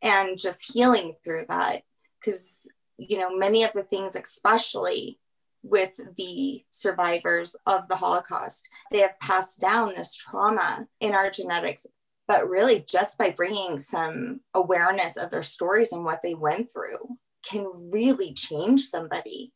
and 0.00 0.38
just 0.38 0.72
healing 0.72 1.14
through 1.24 1.46
that 1.48 1.82
because 2.20 2.68
you 2.96 3.18
know 3.18 3.36
many 3.36 3.64
of 3.64 3.72
the 3.72 3.82
things, 3.82 4.14
especially 4.14 5.18
with 5.64 5.98
the 6.16 6.62
survivors 6.70 7.56
of 7.66 7.88
the 7.88 7.96
Holocaust. 7.96 8.68
They 8.90 8.98
have 8.98 9.18
passed 9.18 9.60
down 9.60 9.94
this 9.96 10.14
trauma 10.14 10.86
in 11.00 11.14
our 11.14 11.30
genetics, 11.30 11.86
but 12.28 12.48
really 12.48 12.84
just 12.88 13.16
by 13.18 13.30
bringing 13.30 13.78
some 13.78 14.40
awareness 14.52 15.16
of 15.16 15.30
their 15.30 15.42
stories 15.42 15.90
and 15.90 16.04
what 16.04 16.20
they 16.22 16.34
went 16.34 16.68
through 16.70 17.16
can 17.42 17.66
really 17.90 18.34
change 18.34 18.82
somebody. 18.82 19.52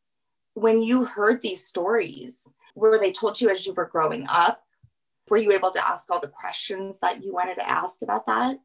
When 0.54 0.82
you 0.82 1.04
heard 1.04 1.42
these 1.42 1.66
stories, 1.66 2.40
were 2.74 2.98
they 2.98 3.12
told 3.12 3.36
to 3.36 3.44
you 3.44 3.50
as 3.50 3.66
you 3.66 3.74
were 3.74 3.86
growing 3.86 4.26
up? 4.28 4.62
Were 5.28 5.36
you 5.36 5.52
able 5.52 5.70
to 5.72 5.86
ask 5.86 6.10
all 6.10 6.20
the 6.20 6.28
questions 6.28 6.98
that 7.00 7.22
you 7.22 7.34
wanted 7.34 7.56
to 7.56 7.68
ask 7.68 8.00
about 8.02 8.26
that? 8.26 8.56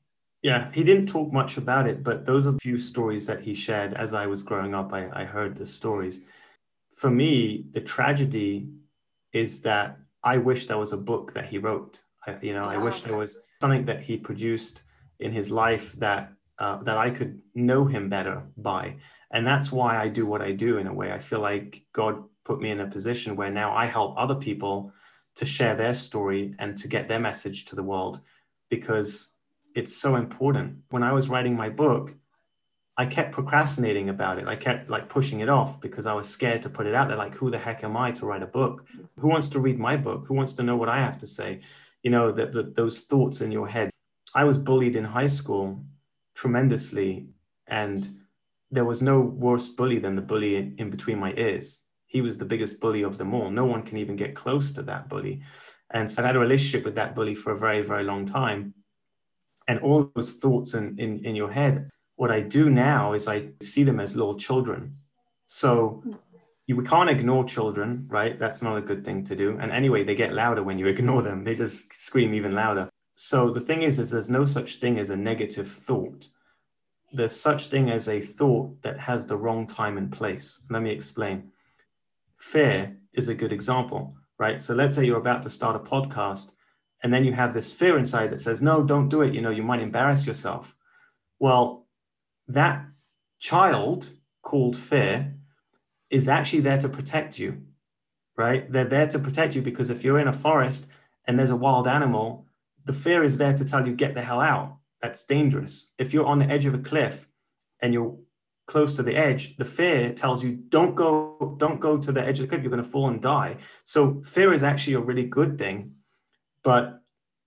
Yeah, 0.42 0.72
he 0.72 0.84
didn't 0.84 1.08
talk 1.08 1.32
much 1.32 1.58
about 1.58 1.88
it, 1.88 2.04
but 2.04 2.26
those 2.26 2.48
are 2.48 2.56
a 2.56 2.60
few 2.60 2.78
stories 2.78 3.28
that 3.28 3.42
he 3.42 3.54
shared 3.54 3.94
as 3.94 4.14
I 4.14 4.28
was 4.28 4.44
growing 4.44 4.74
up. 4.74 4.94
I, 4.94 5.10
I 5.14 5.24
heard 5.26 5.56
the 5.56 5.66
stories 5.66 6.22
for 6.96 7.10
me, 7.10 7.66
the 7.74 7.82
tragedy 7.82 8.70
is 9.34 9.62
that 9.62 9.98
I 10.24 10.38
wish 10.38 10.68
there 10.68 10.78
was 10.78 10.94
a 10.94 10.98
book 10.98 11.34
that 11.34 11.46
he 11.46 11.58
wrote. 11.58 12.02
I, 12.26 12.38
you 12.42 12.54
know, 12.54 12.64
I 12.64 12.78
wish 12.78 13.02
there 13.02 13.18
was 13.18 13.38
something 13.62 13.86
that 13.86 14.02
he 14.02 14.18
produced 14.18 14.84
in 15.20 15.32
his 15.32 15.50
life 15.50 15.94
that 15.94 16.32
uh, 16.60 16.78
that 16.84 16.98
I 16.98 17.10
could 17.10 17.42
know 17.56 17.86
him 17.86 18.10
better 18.10 18.44
by, 18.58 18.96
and 19.32 19.46
that's 19.46 19.72
why 19.72 20.02
I 20.02 20.08
do 20.08 20.26
what 20.26 20.42
I 20.42 20.52
do. 20.52 20.78
In 20.78 20.88
a 20.88 20.94
way, 20.94 21.12
I 21.12 21.20
feel 21.20 21.40
like 21.40 21.84
God 21.94 22.24
put 22.46 22.62
me 22.62 22.70
in 22.70 22.80
a 22.82 22.88
position 22.88 23.36
where 23.36 23.50
now 23.50 23.76
I 23.76 23.86
help 23.86 24.16
other 24.18 24.36
people 24.36 24.94
to 25.36 25.46
share 25.46 25.76
their 25.76 25.94
story 25.94 26.56
and 26.60 26.78
to 26.78 26.88
get 26.88 27.08
their 27.08 27.20
message 27.20 27.66
to 27.66 27.76
the 27.76 27.84
world, 27.84 28.22
because 28.70 29.32
it's 29.76 29.96
so 29.96 30.16
important. 30.16 30.78
When 30.90 31.04
I 31.04 31.12
was 31.12 31.30
writing 31.30 31.56
my 31.56 31.70
book, 31.70 32.14
I 32.96 33.06
kept 33.08 33.32
procrastinating 33.32 34.10
about 34.10 34.38
it. 34.38 34.48
I 34.48 34.56
kept 34.56 34.90
like 34.90 35.10
pushing 35.10 35.40
it 35.40 35.50
off 35.50 35.82
because 35.82 36.06
I 36.06 36.14
was 36.14 36.30
scared 36.30 36.62
to 36.62 36.70
put 36.70 36.86
it 36.86 36.94
out 36.94 37.08
there. 37.08 37.18
Like, 37.18 37.34
who 37.34 37.50
the 37.50 37.58
heck 37.58 37.84
am 37.84 37.98
I 37.98 38.12
to 38.12 38.26
write 38.26 38.44
a 38.44 38.48
book? 38.48 38.86
Who 39.18 39.30
wants 39.30 39.50
to 39.50 39.60
read 39.60 39.80
my 39.80 39.98
book? 39.98 40.26
Who 40.28 40.36
wants 40.36 40.54
to 40.54 40.64
know 40.64 40.78
what 40.78 40.90
I 40.90 40.98
have 40.98 41.18
to 41.20 41.28
say? 41.28 41.62
You 42.04 42.12
know, 42.12 42.32
that 42.32 42.76
those 42.76 43.02
thoughts 43.02 43.42
in 43.42 43.52
your 43.52 43.68
head. 43.68 43.90
I 44.36 44.44
was 44.44 44.58
bullied 44.58 44.96
in 44.96 45.04
high 45.06 45.28
school 45.28 45.84
tremendously, 46.36 47.28
and 47.68 48.08
there 48.70 48.86
was 48.86 49.02
no 49.02 49.22
worse 49.22 49.70
bully 49.70 50.00
than 50.00 50.16
the 50.16 50.22
bully 50.22 50.56
in, 50.56 50.90
between 50.90 51.20
my 51.20 51.34
ears. 51.34 51.82
He 52.06 52.22
was 52.22 52.38
the 52.38 52.46
biggest 52.46 52.80
bully 52.80 53.02
of 53.02 53.18
them 53.18 53.34
all. 53.34 53.50
No 53.50 53.66
one 53.66 53.82
can 53.82 53.98
even 53.98 54.16
get 54.16 54.36
close 54.36 54.72
to 54.74 54.84
that 54.84 55.10
bully. 55.10 55.42
And 55.92 56.10
so 56.12 56.24
I 56.24 56.28
had 56.28 56.36
a 56.36 56.40
relationship 56.40 56.86
with 56.86 56.96
that 56.96 57.16
bully 57.16 57.34
for 57.34 57.54
a 57.54 57.58
very, 57.58 57.82
very 57.82 58.04
long 58.04 58.26
time. 58.26 58.74
And 59.68 59.80
all 59.80 60.12
those 60.16 60.36
thoughts 60.36 60.74
in, 60.74 61.00
in, 61.00 61.24
in 61.26 61.36
your 61.36 61.52
head 61.52 61.90
what 62.16 62.32
I 62.32 62.42
do 62.42 62.70
now 62.70 63.14
is 63.14 63.28
I 63.28 63.50
see 63.62 63.84
them 63.84 64.00
as 64.00 64.16
little 64.16 64.36
children. 64.36 64.98
So 65.48 66.04
you, 66.68 66.76
we 66.76 66.86
can't 66.86 67.10
ignore 67.10 67.44
children, 67.44 68.06
right? 68.10 68.38
That's 68.40 68.62
not 68.62 68.78
a 68.78 68.82
good 68.82 69.04
thing 69.04 69.24
to 69.26 69.36
do. 69.36 69.58
And 69.60 69.72
anyway, 69.72 70.04
they 70.04 70.16
get 70.16 70.34
louder 70.34 70.64
when 70.64 70.80
you 70.80 70.88
ignore 70.96 71.22
them. 71.22 71.44
They 71.44 71.56
just 71.56 71.94
scream 71.94 72.34
even 72.34 72.54
louder. 72.54 72.90
So 73.16 73.50
the 73.52 73.60
thing 73.60 73.84
is, 73.84 74.00
is 74.00 74.12
there's 74.12 74.30
no 74.30 74.46
such 74.46 74.78
thing 74.78 74.98
as 74.98 75.10
a 75.10 75.16
negative 75.16 75.70
thought. 75.70 76.28
There's 77.12 77.40
such 77.40 77.68
thing 77.68 77.92
as 77.92 78.10
a 78.10 78.20
thought 78.20 78.82
that 78.82 79.00
has 79.00 79.28
the 79.28 79.38
wrong 79.38 79.68
time 79.68 79.98
and 79.98 80.12
place. 80.12 80.64
Let 80.70 80.82
me 80.82 80.90
explain. 80.90 81.52
Fear 82.38 82.98
is 83.14 83.30
a 83.30 83.36
good 83.36 83.54
example, 83.54 84.16
right? 84.40 84.62
So 84.64 84.74
let's 84.74 84.96
say 84.96 85.06
you're 85.06 85.20
about 85.20 85.44
to 85.44 85.50
start 85.50 85.76
a 85.76 85.80
podcast 85.80 86.52
and 87.04 87.14
then 87.14 87.24
you 87.24 87.34
have 87.34 87.54
this 87.54 87.72
fear 87.72 87.98
inside 87.98 88.32
that 88.32 88.40
says, 88.40 88.62
no, 88.62 88.84
don't 88.84 89.10
do 89.10 89.22
it. 89.22 89.34
You 89.34 89.42
know, 89.42 89.52
you 89.52 89.62
might 89.62 89.82
embarrass 89.82 90.26
yourself. 90.26 90.76
Well, 91.38 91.83
that 92.48 92.86
child 93.40 94.10
called 94.42 94.76
fear 94.76 95.36
is 96.10 96.30
actually 96.30 96.62
there 96.62 96.80
to 96.80 96.90
protect 96.90 97.40
you, 97.40 97.62
right? 98.38 98.72
They're 98.72 98.86
there 98.86 99.08
to 99.08 99.20
protect 99.20 99.56
you 99.56 99.62
because 99.62 99.90
if 99.90 100.04
you're 100.04 100.20
in 100.20 100.28
a 100.28 100.34
forest 100.34 100.88
and 101.26 101.38
there's 101.38 101.50
a 101.50 101.56
wild 101.56 101.88
animal, 101.88 102.48
the 102.86 102.94
fear 102.94 103.24
is 103.24 103.38
there 103.38 103.58
to 103.58 103.66
tell 103.66 103.86
you, 103.88 103.96
get 103.96 104.14
the 104.14 104.22
hell 104.22 104.42
out. 104.42 104.78
That's 105.02 105.26
dangerous. 105.26 105.92
If 105.98 106.14
you're 106.14 106.26
on 106.26 106.40
the 106.40 106.50
edge 106.50 106.66
of 106.66 106.74
a 106.74 106.80
cliff 106.80 107.28
and 107.82 107.94
you're 107.94 108.16
close 108.68 108.96
to 108.96 109.04
the 109.04 109.16
edge, 109.16 109.58
the 109.58 109.66
fear 109.66 110.14
tells 110.14 110.44
you 110.44 110.52
don't 110.70 110.96
go, 110.96 111.56
don't 111.58 111.80
go 111.80 111.98
to 111.98 112.12
the 112.12 112.24
edge 112.24 112.40
of 112.40 112.44
the 112.44 112.50
cliff. 112.50 112.62
You're 112.62 112.72
going 112.72 112.84
to 112.84 112.90
fall 112.90 113.08
and 113.08 113.22
die. 113.22 113.58
So 113.84 114.22
fear 114.24 114.54
is 114.54 114.64
actually 114.64 114.94
a 114.94 115.00
really 115.00 115.26
good 115.26 115.58
thing, 115.58 115.96
but 116.64 117.02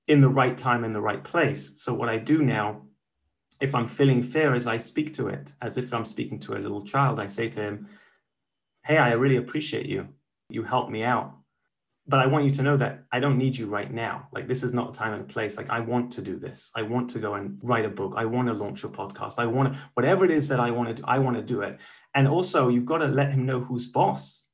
in 0.08 0.20
the 0.20 0.28
right 0.28 0.56
time, 0.56 0.84
in 0.84 0.92
the 0.92 1.00
right 1.00 1.22
place. 1.22 1.72
So 1.82 1.94
what 1.94 2.08
I 2.08 2.18
do 2.18 2.42
now, 2.42 2.82
if 3.60 3.74
I'm 3.74 3.86
feeling 3.86 4.22
fear, 4.22 4.54
as 4.54 4.66
I 4.66 4.78
speak 4.78 5.14
to 5.14 5.28
it 5.28 5.52
as 5.62 5.78
if 5.78 5.92
I'm 5.92 6.04
speaking 6.04 6.38
to 6.40 6.54
a 6.56 6.58
little 6.58 6.84
child. 6.84 7.20
I 7.20 7.26
say 7.26 7.48
to 7.48 7.60
him, 7.60 7.88
"Hey, 8.84 8.98
I 8.98 9.12
really 9.12 9.36
appreciate 9.36 9.86
you. 9.86 10.08
You 10.48 10.62
helped 10.62 10.90
me 10.90 11.02
out." 11.02 11.36
but 12.08 12.20
I 12.20 12.26
want 12.26 12.44
you 12.44 12.52
to 12.52 12.62
know 12.62 12.76
that 12.76 13.04
I 13.10 13.18
don't 13.18 13.38
need 13.38 13.56
you 13.56 13.66
right 13.66 13.92
now. 13.92 14.28
Like 14.32 14.46
this 14.46 14.62
is 14.62 14.72
not 14.72 14.92
the 14.92 14.98
time 14.98 15.12
and 15.12 15.28
place. 15.28 15.56
Like 15.56 15.70
I 15.70 15.80
want 15.80 16.12
to 16.12 16.22
do 16.22 16.38
this. 16.38 16.70
I 16.76 16.82
want 16.82 17.10
to 17.10 17.18
go 17.18 17.34
and 17.34 17.58
write 17.62 17.84
a 17.84 17.90
book. 17.90 18.14
I 18.16 18.24
want 18.24 18.48
to 18.48 18.54
launch 18.54 18.84
a 18.84 18.88
podcast. 18.88 19.34
I 19.38 19.46
want 19.46 19.74
to 19.74 19.80
whatever 19.94 20.24
it 20.24 20.30
is 20.30 20.48
that 20.48 20.60
I 20.60 20.70
want 20.70 20.88
to 20.88 20.94
do, 20.94 21.02
I 21.06 21.18
want 21.18 21.36
to 21.36 21.42
do 21.42 21.62
it. 21.62 21.78
And 22.14 22.28
also 22.28 22.68
you've 22.68 22.86
got 22.86 22.98
to 22.98 23.08
let 23.08 23.32
him 23.32 23.44
know 23.44 23.60
who's 23.60 23.86
boss. 23.86 24.44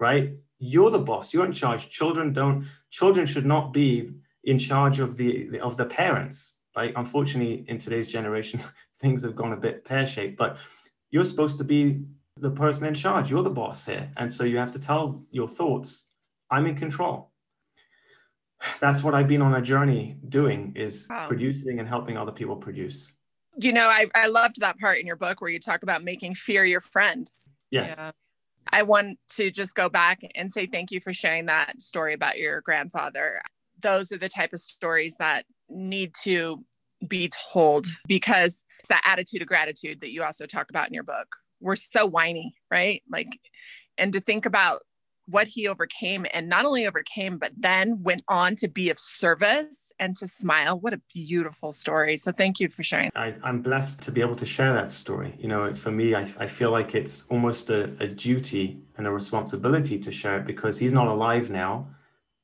Right? 0.00 0.34
You're 0.58 0.90
the 0.90 0.98
boss. 0.98 1.34
You're 1.34 1.44
in 1.44 1.52
charge. 1.52 1.90
Children 1.90 2.32
don't 2.32 2.66
children 2.90 3.26
should 3.26 3.46
not 3.46 3.72
be 3.72 4.10
in 4.44 4.58
charge 4.58 5.00
of 5.00 5.16
the 5.16 5.60
of 5.60 5.76
the 5.76 5.84
parents. 5.84 6.57
Like 6.78 6.92
unfortunately 6.94 7.64
in 7.66 7.78
today's 7.78 8.06
generation 8.06 8.60
things 9.00 9.22
have 9.22 9.34
gone 9.34 9.52
a 9.52 9.56
bit 9.56 9.84
pear-shaped, 9.84 10.38
but 10.38 10.58
you're 11.10 11.24
supposed 11.24 11.58
to 11.58 11.64
be 11.64 12.04
the 12.36 12.50
person 12.50 12.86
in 12.86 12.94
charge. 12.94 13.32
You're 13.32 13.42
the 13.42 13.50
boss 13.50 13.84
here. 13.84 14.08
And 14.16 14.32
so 14.32 14.44
you 14.44 14.58
have 14.58 14.70
to 14.72 14.78
tell 14.78 15.24
your 15.32 15.48
thoughts 15.48 16.06
I'm 16.50 16.66
in 16.66 16.76
control. 16.76 17.32
That's 18.80 19.02
what 19.02 19.12
I've 19.12 19.26
been 19.26 19.42
on 19.42 19.54
a 19.54 19.60
journey 19.60 20.18
doing 20.28 20.72
is 20.76 21.08
wow. 21.10 21.26
producing 21.26 21.80
and 21.80 21.88
helping 21.88 22.16
other 22.16 22.30
people 22.30 22.54
produce. 22.54 23.12
You 23.60 23.72
know, 23.72 23.88
I, 23.88 24.06
I 24.14 24.28
loved 24.28 24.60
that 24.60 24.78
part 24.78 24.98
in 24.98 25.06
your 25.06 25.16
book 25.16 25.40
where 25.40 25.50
you 25.50 25.58
talk 25.58 25.82
about 25.82 26.04
making 26.04 26.34
fear 26.34 26.64
your 26.64 26.80
friend. 26.80 27.28
Yes. 27.72 27.96
Yeah. 27.98 28.12
I 28.70 28.84
want 28.84 29.18
to 29.30 29.50
just 29.50 29.74
go 29.74 29.88
back 29.88 30.20
and 30.36 30.48
say 30.48 30.66
thank 30.66 30.92
you 30.92 31.00
for 31.00 31.12
sharing 31.12 31.46
that 31.46 31.82
story 31.82 32.14
about 32.14 32.38
your 32.38 32.60
grandfather. 32.60 33.40
Those 33.80 34.12
are 34.12 34.18
the 34.18 34.28
type 34.28 34.52
of 34.52 34.60
stories 34.60 35.16
that 35.16 35.44
need 35.68 36.14
to 36.22 36.64
be 37.06 37.30
told 37.52 37.86
because 38.06 38.64
it's 38.80 38.88
that 38.88 39.02
attitude 39.04 39.42
of 39.42 39.48
gratitude 39.48 40.00
that 40.00 40.12
you 40.12 40.22
also 40.22 40.46
talk 40.46 40.70
about 40.70 40.88
in 40.88 40.94
your 40.94 41.04
book. 41.04 41.36
We're 41.60 41.76
so 41.76 42.06
whiny, 42.06 42.54
right? 42.70 43.02
Like, 43.08 43.28
and 43.96 44.12
to 44.12 44.20
think 44.20 44.46
about 44.46 44.82
what 45.28 45.46
he 45.46 45.68
overcame 45.68 46.26
and 46.32 46.48
not 46.48 46.64
only 46.64 46.86
overcame 46.86 47.36
but 47.36 47.52
then 47.56 48.02
went 48.02 48.22
on 48.28 48.54
to 48.54 48.66
be 48.66 48.88
of 48.88 48.98
service 48.98 49.92
and 49.98 50.16
to 50.16 50.26
smile. 50.26 50.80
What 50.80 50.94
a 50.94 51.00
beautiful 51.12 51.70
story. 51.70 52.16
So 52.16 52.32
thank 52.32 52.60
you 52.60 52.70
for 52.70 52.82
sharing. 52.82 53.10
I, 53.14 53.34
am 53.44 53.60
blessed 53.60 54.02
to 54.04 54.10
be 54.10 54.22
able 54.22 54.36
to 54.36 54.46
share 54.46 54.72
that 54.72 54.90
story. 54.90 55.34
You 55.38 55.48
know 55.48 55.74
for 55.74 55.90
me 55.90 56.14
i, 56.14 56.22
I 56.38 56.46
feel 56.46 56.70
like 56.70 56.94
it's 56.94 57.26
almost 57.28 57.70
a, 57.70 57.84
a 58.00 58.08
duty 58.08 58.80
and 58.96 59.06
a 59.06 59.10
responsibility 59.10 59.98
to 59.98 60.10
share 60.10 60.38
it 60.38 60.46
because 60.46 60.78
he's 60.78 60.94
not 60.94 61.08
alive 61.08 61.50
now 61.50 61.88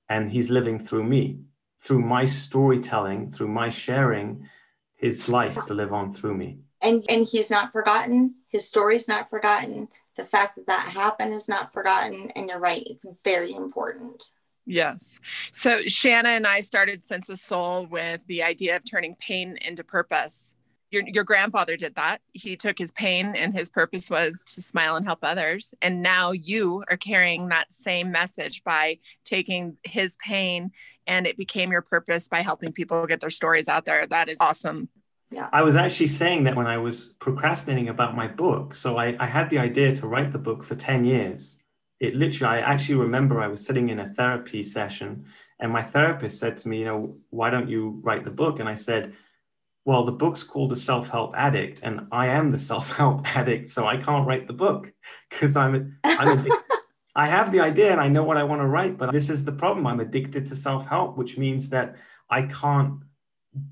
and 0.09 0.31
he's 0.31 0.51
living 0.51 0.79
through 0.79 1.05
me 1.05 1.39
through 1.85 2.01
my 2.01 2.25
storytelling 2.25 3.31
through 3.31 3.49
my 3.49 3.69
sharing 3.69 4.49
his 4.97 5.29
life 5.29 5.67
to 5.67 5.75
live 5.75 5.93
on 5.93 6.15
through 6.15 6.35
me. 6.35 6.59
And 6.81 7.05
and 7.09 7.27
he's 7.27 7.51
not 7.51 7.73
forgotten. 7.73 8.37
His 8.49 8.67
story's 8.67 9.07
not 9.07 9.29
forgotten. 9.29 9.89
The 10.17 10.25
fact 10.25 10.57
that 10.57 10.67
that 10.67 10.89
happened 10.89 11.35
is 11.35 11.49
not 11.49 11.73
forgotten. 11.73 12.31
And 12.35 12.49
you're 12.49 12.59
right 12.59 12.83
it's 12.87 13.07
very 13.23 13.53
important. 13.53 14.31
Yes. 14.67 15.21
So 15.53 15.83
shanna 15.87 16.31
and 16.31 16.47
i 16.47 16.61
started 16.61 17.05
sense 17.05 17.29
of 17.29 17.39
soul 17.39 17.87
with 17.87 18.27
the 18.27 18.43
idea 18.43 18.77
of 18.77 18.83
turning 18.91 19.15
pain 19.17 19.59
into 19.61 19.85
purpose 19.85 20.54
your, 20.95 21.03
your 21.07 21.25
grandfather 21.25 21.77
did 21.77 21.95
that 21.97 22.21
he 22.33 22.57
took 22.57 22.79
his 22.79 22.93
pain 22.93 23.35
and 23.37 23.53
his 23.53 23.69
purpose 23.69 24.09
was 24.09 24.45
to 24.45 24.63
smile 24.63 24.97
and 24.97 25.05
help 25.05 25.19
others 25.23 25.75
and 25.83 26.03
now 26.03 26.33
you 26.33 26.85
are 26.89 26.97
carrying 26.97 27.49
that 27.49 27.71
same 27.71 28.11
message 28.11 28.63
by 28.65 28.97
taking 29.25 29.77
his 29.83 30.17
pain 30.25 30.71
and 31.07 31.27
it 31.27 31.37
became 31.37 31.71
your 31.71 31.83
purpose 31.83 32.29
by 32.29 32.41
helping 32.41 32.73
people 32.73 33.07
get 33.07 33.21
their 33.21 33.31
stories 33.31 33.69
out 33.69 33.85
there 33.85 34.07
that 34.07 34.29
is 34.29 34.39
awesome 34.41 34.89
yeah. 35.31 35.49
I 35.53 35.63
was 35.63 35.75
actually 35.75 36.07
saying 36.07 36.45
that 36.45 36.55
when 36.55 36.69
I 36.69 36.79
was 36.79 37.17
procrastinating 37.19 37.89
about 37.89 38.15
my 38.15 38.29
book. 38.29 38.73
So 38.73 38.99
I, 38.99 39.17
I 39.19 39.27
had 39.27 39.51
the 39.51 39.59
idea 39.59 39.95
to 39.97 40.07
write 40.07 40.31
the 40.31 40.39
book 40.39 40.63
for 40.63 40.77
10 40.77 41.05
years. 41.05 41.61
It 41.99 42.15
literally, 42.15 42.59
I 42.59 42.61
actually 42.61 42.97
remember 42.97 43.41
I 43.41 43.49
was 43.49 43.65
sitting 43.65 43.89
in 43.89 43.99
a 43.99 44.09
therapy 44.09 44.63
session 44.63 45.25
and 45.59 45.73
my 45.73 45.83
therapist 45.83 46.39
said 46.39 46.57
to 46.59 46.69
me, 46.69 46.79
you 46.79 46.85
know, 46.85 47.17
why 47.31 47.51
don't 47.51 47.69
you 47.69 48.01
write 48.03 48.25
the 48.25 48.31
book? 48.31 48.61
And 48.61 48.69
I 48.69 48.75
said, 48.75 49.15
well, 49.85 50.05
the 50.05 50.13
book's 50.13 50.43
called 50.43 50.71
The 50.71 50.77
Self 50.77 51.11
Help 51.11 51.35
Addict, 51.37 51.81
and 51.83 52.07
I 52.11 52.29
am 52.29 52.51
the 52.51 52.59
self 52.59 52.97
help 52.97 53.27
addict, 53.37 53.69
so 53.69 53.87
I 53.87 53.97
can't 53.97 54.27
write 54.27 54.47
the 54.47 54.53
book 54.55 54.93
because 55.31 55.57
I'm, 55.57 55.99
I'm 56.05 56.39
addicted. 56.39 56.63
I 57.17 57.29
have 57.29 57.53
the 57.53 57.61
idea 57.61 57.93
and 57.93 58.01
I 58.01 58.09
know 58.09 58.25
what 58.25 58.37
I 58.37 58.43
want 58.43 58.61
to 58.61 58.67
write, 58.67 58.99
but 58.99 59.13
this 59.13 59.31
is 59.31 59.45
the 59.45 59.53
problem. 59.53 59.87
I'm 59.87 60.01
addicted 60.01 60.47
to 60.47 60.57
self 60.57 60.87
help, 60.87 61.17
which 61.17 61.39
means 61.39 61.69
that 61.69 61.97
I 62.29 62.43
can't 62.43 63.03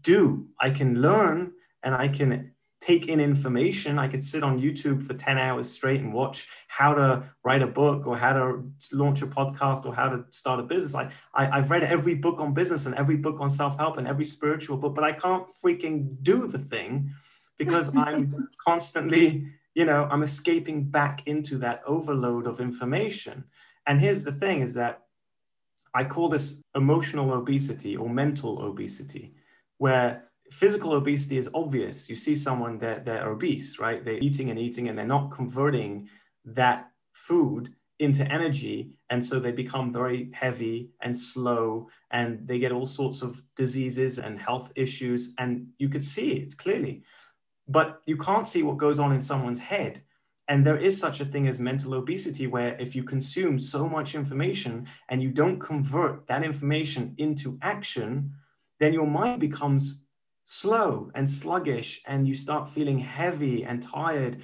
do. 0.02 0.46
I 0.60 0.70
can 0.70 1.00
learn 1.00 1.52
and 1.82 1.94
I 1.94 2.06
can 2.08 2.51
take 2.82 3.06
in 3.06 3.20
information. 3.20 3.96
I 3.96 4.08
could 4.08 4.22
sit 4.22 4.42
on 4.42 4.60
YouTube 4.60 5.06
for 5.06 5.14
10 5.14 5.38
hours 5.38 5.70
straight 5.70 6.00
and 6.00 6.12
watch 6.12 6.48
how 6.66 6.92
to 6.94 7.22
write 7.44 7.62
a 7.62 7.66
book 7.66 8.08
or 8.08 8.16
how 8.16 8.32
to 8.32 8.72
launch 8.92 9.22
a 9.22 9.26
podcast 9.26 9.86
or 9.86 9.94
how 9.94 10.08
to 10.08 10.24
start 10.30 10.58
a 10.58 10.64
business. 10.64 10.94
I, 10.96 11.12
I, 11.32 11.60
have 11.60 11.70
read 11.70 11.84
every 11.84 12.16
book 12.16 12.40
on 12.40 12.54
business 12.54 12.86
and 12.86 12.96
every 12.96 13.16
book 13.16 13.36
on 13.38 13.50
self 13.50 13.78
help 13.78 13.98
and 13.98 14.08
every 14.08 14.24
spiritual 14.24 14.76
book, 14.76 14.96
but 14.96 15.04
I 15.04 15.12
can't 15.12 15.46
freaking 15.64 16.16
do 16.22 16.48
the 16.48 16.58
thing 16.58 17.12
because 17.56 17.96
I'm 17.96 18.48
constantly, 18.58 19.46
you 19.74 19.84
know, 19.84 20.08
I'm 20.10 20.24
escaping 20.24 20.82
back 20.82 21.22
into 21.26 21.58
that 21.58 21.82
overload 21.86 22.48
of 22.48 22.58
information. 22.58 23.44
And 23.86 24.00
here's 24.00 24.24
the 24.24 24.32
thing 24.32 24.58
is 24.60 24.74
that 24.74 25.02
I 25.94 26.02
call 26.02 26.28
this 26.28 26.60
emotional 26.74 27.32
obesity 27.32 27.96
or 27.96 28.08
mental 28.08 28.60
obesity 28.60 29.34
where 29.78 30.24
physical 30.52 30.92
obesity 30.92 31.38
is 31.38 31.48
obvious. 31.54 32.08
You 32.08 32.16
see 32.16 32.36
someone 32.36 32.78
that 32.78 33.04
they're 33.04 33.28
obese, 33.28 33.78
right? 33.78 34.04
They're 34.04 34.18
eating 34.18 34.50
and 34.50 34.58
eating 34.58 34.88
and 34.88 34.98
they're 34.98 35.06
not 35.06 35.30
converting 35.30 36.08
that 36.44 36.90
food 37.12 37.74
into 37.98 38.24
energy. 38.30 38.90
And 39.10 39.24
so 39.24 39.38
they 39.38 39.52
become 39.52 39.92
very 39.92 40.30
heavy 40.32 40.90
and 41.00 41.16
slow 41.16 41.88
and 42.10 42.46
they 42.46 42.58
get 42.58 42.72
all 42.72 42.86
sorts 42.86 43.22
of 43.22 43.42
diseases 43.56 44.18
and 44.18 44.40
health 44.40 44.72
issues. 44.76 45.32
And 45.38 45.68
you 45.78 45.88
could 45.88 46.04
see 46.04 46.32
it 46.32 46.56
clearly. 46.58 47.02
But 47.68 48.00
you 48.06 48.16
can't 48.16 48.46
see 48.46 48.62
what 48.62 48.76
goes 48.76 48.98
on 48.98 49.12
in 49.12 49.22
someone's 49.22 49.60
head. 49.60 50.02
And 50.48 50.66
there 50.66 50.76
is 50.76 50.98
such 50.98 51.20
a 51.20 51.24
thing 51.24 51.46
as 51.46 51.60
mental 51.60 51.94
obesity, 51.94 52.46
where 52.48 52.76
if 52.80 52.94
you 52.96 53.04
consume 53.04 53.58
so 53.58 53.88
much 53.88 54.14
information 54.14 54.86
and 55.08 55.22
you 55.22 55.30
don't 55.30 55.60
convert 55.60 56.26
that 56.26 56.42
information 56.42 57.14
into 57.18 57.58
action, 57.62 58.34
then 58.80 58.92
your 58.92 59.06
mind 59.06 59.40
becomes 59.40 60.01
slow 60.44 61.10
and 61.14 61.28
sluggish 61.28 62.02
and 62.06 62.26
you 62.26 62.34
start 62.34 62.68
feeling 62.68 62.98
heavy 62.98 63.64
and 63.64 63.82
tired 63.82 64.42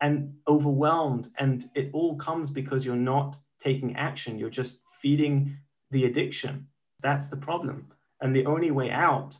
and 0.00 0.34
overwhelmed 0.48 1.28
and 1.38 1.64
it 1.74 1.90
all 1.92 2.16
comes 2.16 2.50
because 2.50 2.84
you're 2.84 2.96
not 2.96 3.36
taking 3.60 3.96
action. 3.96 4.38
You're 4.38 4.50
just 4.50 4.80
feeding 5.02 5.56
the 5.90 6.04
addiction. 6.04 6.66
That's 7.02 7.28
the 7.28 7.36
problem. 7.36 7.88
And 8.20 8.34
the 8.34 8.46
only 8.46 8.70
way 8.70 8.90
out 8.90 9.36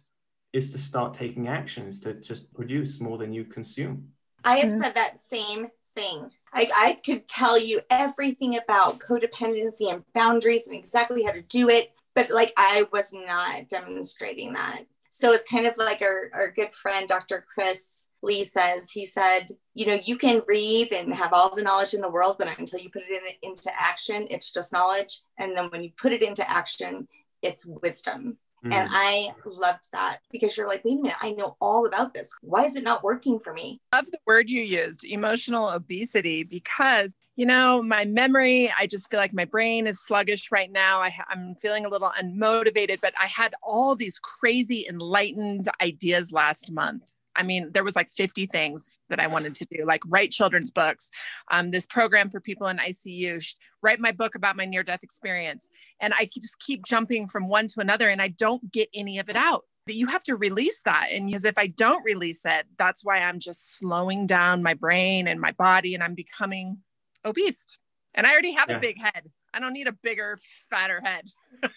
is 0.53 0.71
to 0.73 0.79
start 0.79 1.15
taking 1.15 1.49
action 1.49 1.87
is 1.87 2.01
to 2.01 2.15
just 2.15 2.53
produce 2.55 3.01
more 3.01 3.19
than 3.19 3.33
you 3.33 3.45
consume. 3.45 4.09
I 4.45 4.57
have 4.59 4.73
mm-hmm. 4.73 4.83
said 4.83 4.95
that 4.95 5.19
same 5.19 5.69
thing. 5.95 6.31
I, 6.53 6.71
I 6.77 6.97
could 7.05 7.29
tell 7.29 7.59
you 7.59 7.81
everything 7.91 8.57
about 8.57 8.99
codependency 8.99 9.93
and 9.93 10.03
boundaries 10.15 10.67
and 10.67 10.77
exactly 10.77 11.23
how 11.23 11.33
to 11.33 11.43
do 11.43 11.69
it 11.69 11.93
but 12.15 12.31
like 12.31 12.53
I 12.57 12.87
was 12.93 13.13
not 13.13 13.69
demonstrating 13.69 14.55
that. 14.55 14.83
So 15.11 15.33
it's 15.33 15.49
kind 15.49 15.67
of 15.67 15.77
like 15.77 16.03
our, 16.03 16.31
our 16.33 16.51
good 16.51 16.73
friend, 16.73 17.09
Dr. 17.09 17.45
Chris 17.53 18.07
Lee 18.23 18.45
says, 18.45 18.91
he 18.91 19.05
said, 19.05 19.49
you 19.75 19.87
know, 19.87 19.99
you 20.05 20.17
can 20.17 20.43
read 20.47 20.93
and 20.93 21.13
have 21.15 21.33
all 21.33 21.55
the 21.55 21.63
knowledge 21.63 21.95
in 21.95 22.01
the 22.01 22.11
world, 22.11 22.37
but 22.39 22.49
until 22.59 22.81
you 22.81 22.91
put 22.91 23.03
it 23.09 23.23
in, 23.43 23.51
into 23.51 23.71
action, 23.75 24.27
it's 24.31 24.53
just 24.53 24.73
knowledge. 24.73 25.23
And 25.39 25.57
then 25.57 25.71
when 25.71 25.83
you 25.83 25.91
put 25.97 26.13
it 26.13 26.23
into 26.23 26.49
action, 26.49 27.09
it's 27.43 27.65
wisdom. 27.65 28.37
Mm. 28.65 28.75
And 28.75 28.89
I 28.93 29.33
loved 29.47 29.91
that 29.93 30.19
because 30.31 30.57
you're 30.57 30.69
like, 30.69 30.85
wait 30.85 30.99
a 30.99 31.03
minute, 31.03 31.17
I 31.23 31.31
know 31.31 31.57
all 31.61 31.87
about 31.87 32.13
this. 32.13 32.31
Why 32.43 32.67
is 32.67 32.77
it 32.77 32.85
not 32.85 33.03
working 33.03 33.39
for 33.41 33.55
me? 33.55 33.81
I 33.93 33.97
love 33.97 34.11
the 34.11 34.19
word 34.27 34.51
you 34.51 34.61
used, 34.61 35.05
emotional 35.05 35.71
obesity, 35.71 36.45
because, 36.45 37.17
you 37.41 37.47
know, 37.47 37.83
my 37.83 38.05
memory, 38.05 38.71
I 38.79 38.87
just 38.87 39.11
feel 39.11 39.19
like 39.19 39.33
my 39.33 39.47
brain 39.47 39.87
is 39.87 40.01
sluggish 40.01 40.53
right 40.53 40.71
now. 40.71 41.01
I, 41.01 41.15
I'm 41.29 41.55
feeling 41.55 41.87
a 41.87 41.89
little 41.89 42.11
unmotivated, 42.11 43.01
but 43.01 43.15
I 43.19 43.27
had 43.27 43.55
all 43.63 43.97
these 43.97 44.19
crazy 44.19 44.87
enlightened 44.89 45.67
ideas 45.81 46.33
last 46.33 46.71
month 46.71 47.03
I 47.37 47.43
mean, 47.43 47.71
there 47.73 47.85
was 47.85 47.97
like 47.97 48.11
50 48.11 48.47
things 48.47 48.99
that 49.09 49.21
I 49.21 49.27
wanted 49.27 49.55
to 49.57 49.67
do, 49.71 49.85
like 49.87 50.03
write 50.09 50.31
children's 50.31 50.71
books, 50.71 51.11
um, 51.51 51.71
this 51.71 51.87
program 51.87 52.29
for 52.29 52.41
people 52.41 52.67
in 52.67 52.79
ICU, 52.79 53.43
write 53.83 54.01
my 54.01 54.13
book 54.13 54.35
about 54.35 54.57
my 54.57 54.65
near 54.65 54.83
death 54.83 55.03
experience. 55.03 55.71
And 56.01 56.13
I 56.13 56.29
just 56.33 56.59
keep 56.59 56.85
jumping 56.85 57.29
from 57.29 57.49
one 57.49 57.69
to 57.69 57.81
another 57.81 58.09
and 58.09 58.21
I 58.21 58.29
don't 58.29 58.71
get 58.73 58.89
any 58.95 59.19
of 59.19 59.31
it 59.31 59.37
out. 59.37 59.65
you 59.87 60.07
have 60.07 60.23
to 60.25 60.37
release 60.37 60.83
that. 60.85 61.09
And 61.11 61.27
because 61.27 61.45
if 61.45 61.57
I 61.57 61.67
don't 61.69 62.05
release 62.05 62.43
it, 62.45 62.67
that's 62.77 63.05
why 63.05 63.21
I'm 63.21 63.41
just 63.41 63.79
slowing 63.79 64.27
down 64.27 64.63
my 64.63 64.75
brain 64.75 65.27
and 65.27 65.41
my 65.41 65.53
body 65.53 65.95
and 65.95 66.03
I'm 66.03 66.15
becoming 66.15 66.79
obese. 67.25 67.79
And 68.15 68.27
I 68.27 68.33
already 68.33 68.53
have 68.53 68.71
yeah. 68.71 68.77
a 68.77 68.81
big 68.81 68.99
head. 68.99 69.31
I 69.55 69.61
don't 69.61 69.73
need 69.73 69.89
a 69.89 69.93
bigger, 70.03 70.39
fatter 70.69 71.01
head. 71.01 71.25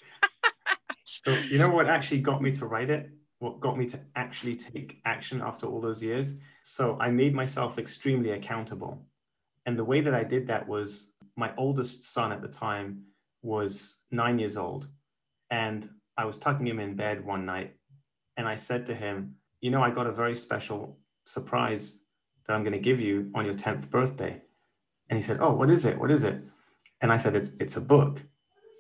so, 1.04 1.32
you 1.32 1.58
know 1.58 1.70
what 1.70 1.88
actually 1.88 2.22
got 2.22 2.42
me 2.42 2.52
to 2.54 2.66
write 2.66 2.90
it? 2.90 3.10
What 3.40 3.60
got 3.60 3.78
me 3.78 3.86
to 3.88 4.00
actually 4.16 4.56
take 4.56 5.02
action 5.06 5.42
after 5.42 5.68
all 5.68 5.82
those 5.82 6.02
years? 6.02 6.38
So, 6.62 6.98
I 7.00 7.10
made 7.10 7.34
myself 7.34 7.78
extremely 7.78 8.32
accountable. 8.32 9.06
And 9.66 9.78
the 9.78 9.86
way 9.86 10.02
that 10.02 10.14
I 10.14 10.24
did 10.24 10.48
that 10.48 10.68
was 10.68 11.14
my 11.36 11.52
oldest 11.58 12.14
son 12.14 12.32
at 12.32 12.42
the 12.42 12.48
time 12.48 13.04
was 13.42 14.02
nine 14.12 14.40
years 14.40 14.58
old. 14.58 14.88
And 15.50 15.90
I 16.18 16.26
was 16.26 16.38
tucking 16.38 16.68
him 16.68 16.80
in 16.80 16.96
bed 16.96 17.24
one 17.24 17.46
night 17.46 17.76
and 18.38 18.48
I 18.48 18.56
said 18.56 18.86
to 18.88 18.96
him, 18.96 19.36
You 19.62 19.72
know, 19.72 19.82
I 19.82 19.92
got 19.92 20.08
a 20.08 20.12
very 20.12 20.36
special 20.36 20.98
surprise 21.26 22.00
that 22.46 22.54
I'm 22.54 22.64
going 22.64 22.74
to 22.74 22.80
give 22.80 23.00
you 23.00 23.32
on 23.36 23.46
your 23.46 23.54
10th 23.56 23.90
birthday. 23.90 24.42
And 25.10 25.18
he 25.18 25.24
said, 25.24 25.38
Oh, 25.40 25.54
what 25.54 25.70
is 25.70 25.86
it? 25.86 26.00
What 26.00 26.12
is 26.12 26.24
it? 26.24 26.42
And 27.02 27.12
I 27.12 27.18
said, 27.18 27.36
It's, 27.36 27.52
it's 27.60 27.78
a 27.78 27.82
book. 27.82 28.22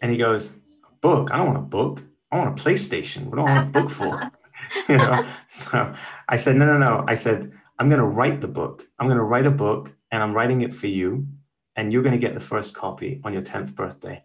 And 0.01 0.11
he 0.11 0.17
goes, 0.17 0.57
A 0.89 0.95
book? 1.01 1.31
I 1.31 1.37
don't 1.37 1.47
want 1.47 1.59
a 1.59 1.61
book. 1.61 2.03
I 2.31 2.37
want 2.37 2.59
a 2.59 2.63
PlayStation. 2.63 3.25
What 3.25 3.37
do 3.37 3.41
I 3.43 3.53
want 3.53 3.67
a 3.67 3.71
book 3.71 3.89
for? 3.89 4.31
you 4.89 4.97
know? 4.97 5.27
So 5.47 5.93
I 6.27 6.37
said, 6.37 6.55
No, 6.55 6.65
no, 6.65 6.77
no. 6.77 7.05
I 7.07 7.15
said, 7.15 7.51
I'm 7.79 7.89
going 7.89 7.99
to 7.99 8.05
write 8.05 8.41
the 8.41 8.47
book. 8.47 8.87
I'm 8.99 9.07
going 9.07 9.17
to 9.17 9.23
write 9.23 9.45
a 9.45 9.51
book 9.51 9.93
and 10.11 10.21
I'm 10.21 10.33
writing 10.33 10.61
it 10.61 10.73
for 10.73 10.87
you. 10.87 11.27
And 11.75 11.91
you're 11.91 12.03
going 12.03 12.13
to 12.13 12.19
get 12.19 12.35
the 12.35 12.39
first 12.39 12.75
copy 12.75 13.19
on 13.23 13.33
your 13.33 13.41
10th 13.41 13.75
birthday. 13.75 14.23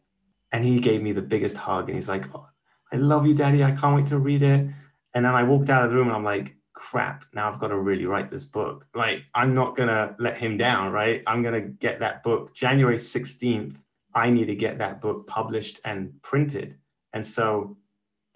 And 0.53 0.65
he 0.65 0.81
gave 0.81 1.03
me 1.03 1.13
the 1.13 1.23
biggest 1.23 1.57
hug. 1.57 1.89
And 1.89 1.97
he's 1.97 2.09
like, 2.09 2.35
oh, 2.35 2.47
I 2.93 2.97
love 2.97 3.27
you, 3.27 3.35
daddy. 3.35 3.65
I 3.65 3.73
can't 3.73 3.97
wait 3.97 4.07
to 4.09 4.19
read 4.19 4.43
it. 4.43 4.69
And 5.15 5.25
then 5.25 5.35
I 5.35 5.45
walked 5.45 5.71
out 5.71 5.85
of 5.85 5.91
the 5.91 5.97
room 5.97 6.09
and 6.09 6.17
I'm 6.17 6.25
like, 6.25 6.57
crap, 6.79 7.25
now 7.35 7.51
I've 7.51 7.59
got 7.59 7.69
to 7.69 7.79
really 7.79 8.07
write 8.07 8.31
this 8.31 8.45
book. 8.45 8.87
Like, 8.95 9.25
I'm 9.35 9.53
not 9.53 9.77
going 9.77 9.89
to 9.89 10.15
let 10.21 10.37
him 10.37 10.57
down, 10.57 10.93
right? 10.93 11.25
I'm 11.27 11.43
going 11.43 11.61
to 11.61 11.69
get 11.69 11.99
that 11.99 12.23
book 12.23 12.55
January 12.55 12.97
16th. 12.97 13.75
I 14.15 14.31
need 14.31 14.47
to 14.47 14.55
get 14.55 14.79
that 14.79 15.01
book 15.01 15.27
published 15.27 15.81
and 15.85 16.13
printed. 16.23 16.77
And 17.13 17.27
so 17.27 17.77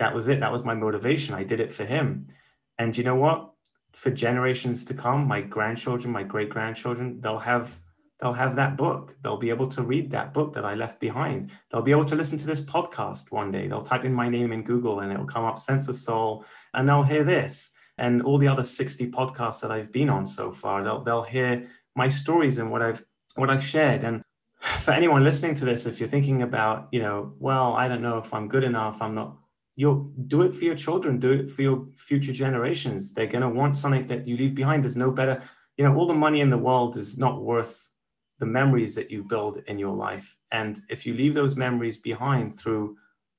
that 0.00 0.12
was 0.12 0.26
it. 0.26 0.40
That 0.40 0.50
was 0.50 0.64
my 0.64 0.74
motivation. 0.74 1.34
I 1.34 1.44
did 1.44 1.60
it 1.60 1.72
for 1.72 1.84
him. 1.84 2.26
And 2.78 2.96
you 2.96 3.04
know 3.04 3.14
what? 3.14 3.52
For 3.92 4.10
generations 4.10 4.84
to 4.86 4.94
come, 4.94 5.28
my 5.28 5.40
grandchildren, 5.40 6.12
my 6.12 6.24
great 6.24 6.50
grandchildren, 6.50 7.20
they'll 7.20 7.38
have 7.38 7.78
they'll 8.20 8.32
have 8.32 8.56
that 8.56 8.76
book. 8.76 9.14
They'll 9.22 9.36
be 9.36 9.50
able 9.50 9.68
to 9.68 9.82
read 9.82 10.10
that 10.10 10.34
book 10.34 10.52
that 10.54 10.64
I 10.64 10.74
left 10.74 10.98
behind. 10.98 11.50
They'll 11.70 11.82
be 11.82 11.90
able 11.90 12.04
to 12.06 12.16
listen 12.16 12.38
to 12.38 12.46
this 12.46 12.60
podcast 12.60 13.30
one 13.30 13.52
day. 13.52 13.68
They'll 13.68 13.82
type 13.82 14.04
in 14.04 14.14
my 14.14 14.28
name 14.28 14.52
in 14.52 14.62
Google 14.62 15.00
and 15.00 15.12
it'll 15.12 15.26
come 15.26 15.44
up 15.44 15.58
Sense 15.58 15.88
of 15.88 15.96
Soul 15.96 16.44
and 16.74 16.88
they'll 16.88 17.02
hear 17.02 17.24
this 17.24 17.74
and 17.98 18.22
all 18.22 18.38
the 18.38 18.48
other 18.48 18.64
60 18.64 19.10
podcasts 19.10 19.60
that 19.60 19.70
I've 19.70 19.92
been 19.92 20.08
on 20.08 20.26
so 20.26 20.52
far. 20.52 20.82
They'll, 20.82 21.02
they'll 21.02 21.22
hear 21.22 21.68
my 21.94 22.08
stories 22.08 22.58
and 22.58 22.70
what 22.70 22.82
I've 22.82 23.04
what 23.36 23.50
I've 23.50 23.64
shared. 23.64 24.04
And 24.04 24.22
for 24.60 24.92
anyone 24.92 25.24
listening 25.24 25.54
to 25.56 25.64
this, 25.64 25.86
if 25.86 26.00
you're 26.00 26.08
thinking 26.08 26.42
about, 26.42 26.88
you 26.92 27.00
know, 27.00 27.34
well, 27.38 27.74
I 27.74 27.88
don't 27.88 28.02
know 28.02 28.18
if 28.18 28.32
I'm 28.32 28.48
good 28.48 28.64
enough, 28.64 29.02
I'm 29.02 29.14
not, 29.14 29.36
you'll 29.76 30.12
do 30.26 30.42
it 30.42 30.54
for 30.54 30.64
your 30.64 30.74
children, 30.74 31.18
do 31.18 31.32
it 31.32 31.50
for 31.50 31.62
your 31.62 31.86
future 31.96 32.32
generations. 32.32 33.12
They're 33.12 33.26
going 33.26 33.42
to 33.42 33.48
want 33.48 33.76
something 33.76 34.06
that 34.08 34.26
you 34.26 34.36
leave 34.36 34.54
behind. 34.54 34.82
There's 34.82 34.96
no 34.96 35.10
better, 35.10 35.42
you 35.76 35.84
know, 35.84 35.94
all 35.96 36.06
the 36.06 36.14
money 36.14 36.40
in 36.40 36.50
the 36.50 36.58
world 36.58 36.96
is 36.96 37.16
not 37.16 37.42
worth 37.42 37.90
the 38.38 38.46
memories 38.46 38.94
that 38.94 39.10
you 39.10 39.22
build 39.22 39.62
in 39.68 39.78
your 39.78 39.94
life. 39.94 40.36
And 40.50 40.82
if 40.90 41.06
you 41.06 41.14
leave 41.14 41.34
those 41.34 41.56
memories 41.56 41.98
behind 41.98 42.52
through 42.52 42.96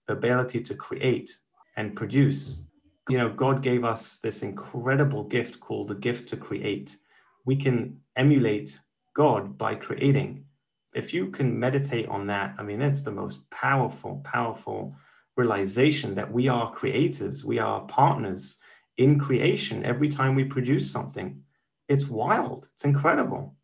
the 0.07 0.13
ability 0.13 0.61
to 0.61 0.75
create 0.75 1.29
and 1.75 1.95
produce, 1.95 2.63
you 3.09 3.17
know, 3.17 3.29
God 3.29 3.61
gave 3.61 3.83
us 3.83 4.17
this 4.17 4.43
incredible 4.43 5.23
gift 5.23 5.59
called 5.59 5.89
the 5.89 5.95
gift 5.95 6.29
to 6.29 6.37
create. 6.37 6.97
We 7.45 7.55
can 7.55 7.99
emulate 8.15 8.79
God 9.13 9.57
by 9.57 9.75
creating. 9.75 10.45
If 10.93 11.13
you 11.13 11.27
can 11.27 11.59
meditate 11.59 12.07
on 12.07 12.27
that, 12.27 12.55
I 12.57 12.63
mean, 12.63 12.81
it's 12.81 13.01
the 13.01 13.11
most 13.11 13.49
powerful, 13.49 14.21
powerful 14.23 14.95
realization 15.35 16.15
that 16.15 16.31
we 16.31 16.47
are 16.47 16.71
creators, 16.71 17.43
we 17.43 17.59
are 17.59 17.81
partners 17.87 18.57
in 18.97 19.19
creation 19.19 19.83
every 19.83 20.07
time 20.07 20.35
we 20.35 20.43
produce 20.43 20.89
something. 20.89 21.41
It's 21.89 22.07
wild, 22.07 22.69
it's 22.73 22.85
incredible 22.85 23.55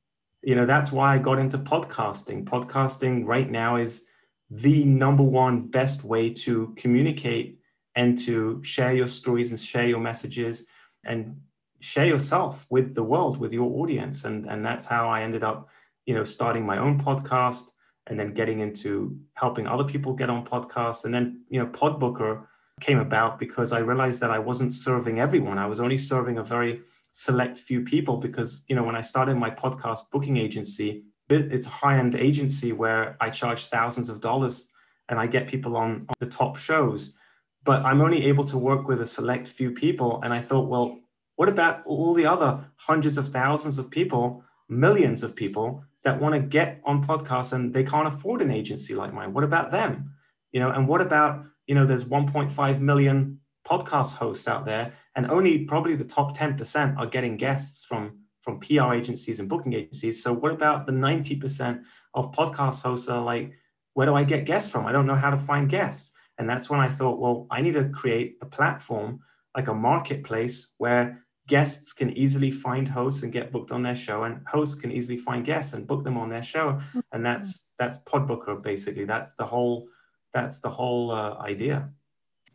you 0.42 0.56
know 0.56 0.66
that's 0.66 0.92
why 0.92 1.14
i 1.14 1.18
got 1.18 1.40
into 1.40 1.58
podcasting 1.58 2.46
podcasting 2.46 3.26
right 3.26 3.50
now 3.50 3.76
is 3.76 4.06
the 4.50 4.84
number 4.86 5.24
one 5.24 5.68
best 5.68 6.04
way 6.04 6.34
to 6.34 6.74
communicate 6.78 7.59
and 7.96 8.18
to 8.20 8.62
share 8.64 8.94
your 8.94 9.08
stories 9.08 9.52
and 9.52 9.60
share 9.60 9.88
your 9.88 10.00
messages 10.00 10.66
and 11.06 11.40
share 11.80 12.06
yourself 12.06 12.68
with 12.70 12.96
the 12.96 13.04
world 13.04 13.38
with 13.38 13.54
your 13.54 13.70
audience. 13.82 14.26
And 14.26 14.46
and 14.46 14.66
that's 14.66 14.86
how 14.86 15.10
i 15.10 15.22
ended 15.22 15.44
up 15.44 15.70
you 16.06 16.14
know 16.14 16.24
starting 16.24 16.66
my 16.66 16.78
own 16.78 17.02
podcast 17.02 17.72
and 18.08 18.20
then 18.20 18.34
getting 18.34 18.60
into 18.60 19.18
helping 19.36 19.68
other 19.68 19.84
people 19.84 20.14
get 20.14 20.30
on 20.30 20.46
podcasts. 20.46 21.06
And 21.06 21.14
then 21.14 21.44
you 21.50 21.60
know 21.60 21.68
podbooker 21.68 22.46
came 22.82 23.00
about 23.00 23.38
because 23.40 23.74
i 23.74 23.80
realized 23.80 24.22
that 24.22 24.32
i 24.32 24.40
wasn't 24.40 24.74
serving 24.74 25.20
everyone. 25.20 25.58
I 25.58 25.66
was 25.66 25.80
only 25.80 25.98
serving 25.98 26.38
a 26.38 26.44
very 26.44 26.82
select 27.12 27.58
few 27.58 27.82
people 27.82 28.18
because 28.18 28.64
you 28.68 28.76
know 28.76 28.84
when 28.84 28.96
I 28.96 29.02
started 29.02 29.36
my 29.36 29.50
podcast 29.50 30.10
booking 30.12 30.38
agency, 30.38 31.04
it's 31.30 31.68
a 31.68 31.70
high-end 31.70 32.16
agency 32.16 32.72
where 32.72 33.18
I 33.20 33.30
charge 33.30 33.66
thousands 33.66 34.10
of 34.10 34.22
dollars 34.22 34.68
and 35.10 35.20
I 35.20 35.28
get 35.28 35.48
people 35.48 35.76
on, 35.76 36.06
on 36.10 36.16
the 36.20 36.28
top 36.28 36.58
shows. 36.58 37.16
But 37.64 37.86
I'm 37.86 38.02
only 38.02 38.26
able 38.26 38.46
to 38.46 38.58
work 38.58 38.88
with 38.88 39.02
a 39.02 39.06
select 39.06 39.48
few 39.48 39.72
people. 39.72 40.22
And 40.24 40.34
I 40.34 40.42
thought, 40.42 40.70
well, 40.70 41.00
what 41.36 41.50
about 41.50 41.84
all 41.86 42.14
the 42.14 42.26
other 42.26 42.66
hundreds 42.78 43.18
of 43.18 43.30
thousands 43.30 43.78
of 43.78 43.92
people, 43.92 44.44
millions 44.68 45.24
of 45.24 45.36
people 45.36 45.84
that 46.04 46.20
want 46.20 46.36
to 46.36 46.42
get 46.42 46.80
on 46.86 47.06
podcasts 47.06 47.54
and 47.54 47.74
they 47.74 47.84
can't 47.84 48.08
afford 48.08 48.42
an 48.42 48.52
agency 48.52 48.96
like 48.96 49.14
mine? 49.14 49.34
What 49.34 49.44
about 49.44 49.72
them? 49.72 50.14
You 50.52 50.60
know, 50.60 50.72
and 50.72 50.88
what 50.88 51.02
about, 51.02 51.46
you 51.68 51.76
know, 51.76 51.86
there's 51.86 52.06
1.5 52.06 52.80
million 52.80 53.40
podcast 53.68 54.16
hosts 54.16 54.48
out 54.48 54.66
there 54.66 54.94
and 55.16 55.30
only 55.30 55.66
probably 55.66 55.96
the 55.96 56.06
top 56.06 56.36
10% 56.36 56.98
are 56.98 57.06
getting 57.06 57.38
guests 57.38 57.84
from 57.84 58.20
from 58.40 58.60
PR 58.60 58.94
agencies 58.94 59.40
and 59.40 59.50
booking 59.50 59.74
agencies. 59.74 60.24
So 60.24 60.34
what 60.34 60.52
about 60.52 60.86
the 60.86 60.92
90% 60.92 61.84
of 62.14 62.32
podcast 62.32 62.82
hosts 62.82 63.08
are 63.10 63.22
like, 63.22 63.54
where 63.94 64.08
do 64.08 64.16
I 64.16 64.24
get 64.24 64.46
guests 64.46 64.72
from? 64.72 64.86
I 64.86 64.92
don't 64.92 65.06
know 65.06 65.16
how 65.16 65.30
to 65.30 65.38
find 65.38 65.70
guests. 65.70 66.14
And 66.40 66.50
that's 66.50 66.70
when 66.70 66.80
I 66.80 66.88
thought, 66.88 67.20
well, 67.20 67.46
I 67.52 67.62
need 67.62 67.74
to 67.74 67.90
create 67.90 68.38
a 68.42 68.46
platform 68.48 69.20
like 69.56 69.68
a 69.68 69.74
marketplace 69.74 70.72
where 70.78 71.24
guests 71.48 71.94
can 71.94 72.10
easily 72.12 72.50
find 72.50 72.88
hosts 72.88 73.24
and 73.24 73.32
get 73.32 73.52
booked 73.52 73.72
on 73.72 73.84
their 73.84 73.96
show 73.96 74.24
and 74.24 74.42
hosts 74.48 74.80
can 74.80 74.92
easily 74.92 75.18
find 75.18 75.46
guests 75.46 75.74
and 75.74 75.86
book 75.86 76.04
them 76.04 76.18
on 76.18 76.30
their 76.30 76.44
show 76.44 76.80
and 77.12 77.26
that's 77.26 77.70
that's 77.80 77.98
podbooker 78.04 78.62
basically 78.62 79.04
that's 79.04 79.34
the 79.34 79.44
whole 79.44 79.88
that's 80.32 80.60
the 80.60 80.70
whole 80.70 81.10
uh, 81.10 81.36
idea 81.40 81.90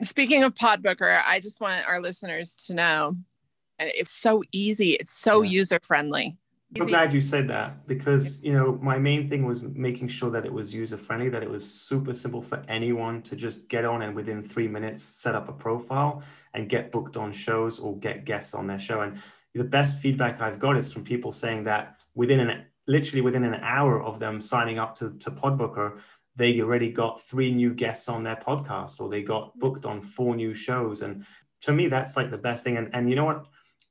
Speaking 0.03 0.43
of 0.43 0.55
Podbooker, 0.55 1.23
I 1.25 1.39
just 1.41 1.61
want 1.61 1.87
our 1.87 2.01
listeners 2.01 2.55
to 2.67 2.75
know 2.75 3.17
it's 3.79 4.11
so 4.11 4.43
easy. 4.53 4.93
It's 4.93 5.13
so 5.13 5.43
yeah. 5.43 5.51
user 5.51 5.79
friendly. 5.83 6.37
I'm 6.81 6.87
glad 6.89 7.13
you 7.13 7.21
said 7.21 7.49
that 7.49 7.87
because 7.87 8.43
you 8.43 8.53
know 8.53 8.79
my 8.83 8.99
main 8.99 9.29
thing 9.29 9.45
was 9.45 9.63
making 9.63 10.09
sure 10.09 10.31
that 10.31 10.45
it 10.45 10.53
was 10.53 10.75
user 10.75 10.97
friendly, 10.97 11.29
that 11.29 11.43
it 11.43 11.51
was 11.51 11.65
super 11.65 12.13
simple 12.13 12.43
for 12.43 12.63
anyone 12.69 13.23
to 13.23 13.37
just 13.37 13.69
get 13.69 13.85
on 13.85 14.03
and 14.03 14.15
within 14.15 14.43
three 14.43 14.67
minutes 14.67 15.03
set 15.03 15.35
up 15.35 15.49
a 15.49 15.53
profile 15.53 16.23
and 16.53 16.69
get 16.69 16.91
booked 16.91 17.17
on 17.17 17.33
shows 17.33 17.79
or 17.79 17.97
get 17.99 18.25
guests 18.25 18.55
on 18.55 18.67
their 18.67 18.79
show. 18.79 19.03
And 19.03 19.21
the 19.55 19.65
best 19.65 20.01
feedback 20.01 20.41
I've 20.41 20.59
got 20.59 20.77
is 20.77 20.93
from 20.93 21.05
people 21.05 21.31
saying 21.31 21.65
that 21.65 22.01
within 22.15 22.41
an 22.41 22.65
literally 22.87 23.23
within 23.23 23.45
an 23.45 23.55
hour 23.63 24.03
of 24.03 24.19
them 24.19 24.41
signing 24.41 24.79
up 24.79 24.95
to, 24.97 25.17
to 25.19 25.31
Podbooker, 25.31 26.01
they 26.37 26.61
already 26.61 26.91
got 26.91 27.21
three 27.21 27.53
new 27.53 27.73
guests 27.73 28.09
on 28.09 28.25
their 28.25 28.37
podcast 28.37 29.01
or 29.01 29.09
they 29.09 29.23
got 29.23 29.57
booked 29.59 29.87
on 29.87 30.01
four 30.01 30.35
new 30.35 30.55
shows. 30.55 31.03
And 31.03 31.25
to 31.63 31.73
me, 31.73 31.87
that's 31.87 32.17
like 32.17 32.31
the 32.31 32.39
best 32.39 32.65
thing. 32.65 32.77
And, 32.77 32.91
and 32.93 33.09
you 33.09 33.17
know 33.17 33.25
what? 33.25 33.47